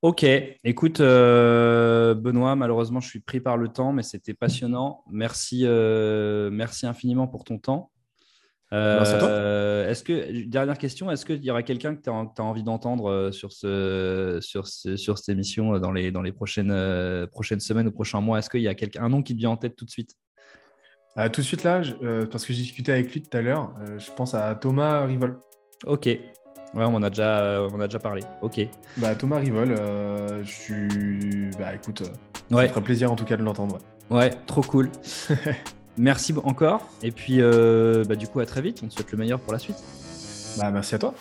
Ok, 0.02 0.24
écoute, 0.64 1.00
euh, 1.00 2.14
Benoît, 2.14 2.56
malheureusement, 2.56 3.00
je 3.00 3.08
suis 3.08 3.20
pris 3.20 3.40
par 3.40 3.56
le 3.56 3.68
temps, 3.68 3.92
mais 3.92 4.02
c'était 4.02 4.34
passionnant. 4.34 5.04
Merci, 5.10 5.62
euh, 5.64 6.50
merci 6.50 6.86
infiniment 6.86 7.26
pour 7.26 7.44
ton 7.44 7.58
temps. 7.58 7.90
merci 8.70 9.14
à 9.14 9.18
toi. 9.18 9.28
Est-ce 9.88 10.02
que, 10.02 10.46
dernière 10.46 10.78
question, 10.78 11.10
est-ce 11.10 11.24
qu'il 11.24 11.44
y 11.44 11.50
aura 11.50 11.62
quelqu'un 11.62 11.94
que 11.94 12.02
tu 12.02 12.10
as, 12.10 12.44
envie 12.44 12.62
d'entendre 12.62 13.30
sur, 13.30 13.52
ce, 13.52 14.38
sur, 14.40 14.66
ce, 14.66 14.96
sur 14.96 15.18
cette 15.18 15.30
émission 15.30 15.78
dans 15.78 15.92
les, 15.92 16.10
dans 16.10 16.22
les 16.22 16.32
prochaines, 16.32 17.26
prochaines 17.28 17.60
semaines 17.60 17.88
ou 17.88 17.92
prochains 17.92 18.20
mois? 18.20 18.38
Est-ce 18.38 18.50
qu'il 18.50 18.62
y 18.62 18.68
a 18.68 18.74
quelqu'un, 18.74 19.04
un 19.04 19.08
nom 19.08 19.22
qui 19.22 19.34
te 19.34 19.38
vient 19.38 19.50
en 19.50 19.56
tête 19.56 19.76
tout 19.76 19.84
de 19.84 19.90
suite? 19.90 20.16
Euh, 21.18 21.28
tout 21.28 21.40
de 21.40 21.46
suite 21.46 21.62
là, 21.62 21.82
euh, 22.02 22.26
parce 22.26 22.44
que 22.44 22.52
j'ai 22.52 22.62
discuté 22.62 22.92
avec 22.92 23.12
lui 23.12 23.22
tout 23.22 23.36
à 23.36 23.40
l'heure, 23.40 23.72
euh, 23.80 23.98
je 23.98 24.10
pense 24.10 24.34
à 24.34 24.54
Thomas 24.54 25.04
Rivol. 25.04 25.38
Ok. 25.86 26.06
Ouais, 26.06 26.20
on 26.74 26.94
en 26.94 27.02
a 27.04 27.10
déjà, 27.10 27.62
on 27.72 27.80
a 27.80 27.86
déjà 27.86 28.00
parlé. 28.00 28.22
Ok. 28.42 28.60
Bah, 28.96 29.14
Thomas 29.14 29.38
Rivol, 29.38 29.76
je 30.42 30.50
suis. 30.50 31.50
Bah, 31.56 31.72
écoute, 31.74 32.02
ça 32.02 32.68
ferait 32.68 32.82
plaisir 32.82 33.12
en 33.12 33.16
tout 33.16 33.24
cas 33.24 33.36
de 33.36 33.44
l'entendre. 33.44 33.78
Ouais. 34.10 34.30
trop 34.46 34.62
cool. 34.62 34.90
merci 35.96 36.34
encore. 36.42 36.88
Et 37.02 37.12
puis, 37.12 37.40
bah, 37.40 38.16
du 38.16 38.26
coup, 38.26 38.40
à 38.40 38.46
très 38.46 38.60
vite. 38.60 38.80
On 38.82 38.88
te 38.88 38.94
souhaite 38.94 39.12
le 39.12 39.18
meilleur 39.18 39.38
pour 39.38 39.52
la 39.52 39.60
suite. 39.60 39.76
Bah, 40.58 40.72
merci 40.72 40.96
à 40.96 40.98
toi. 40.98 41.14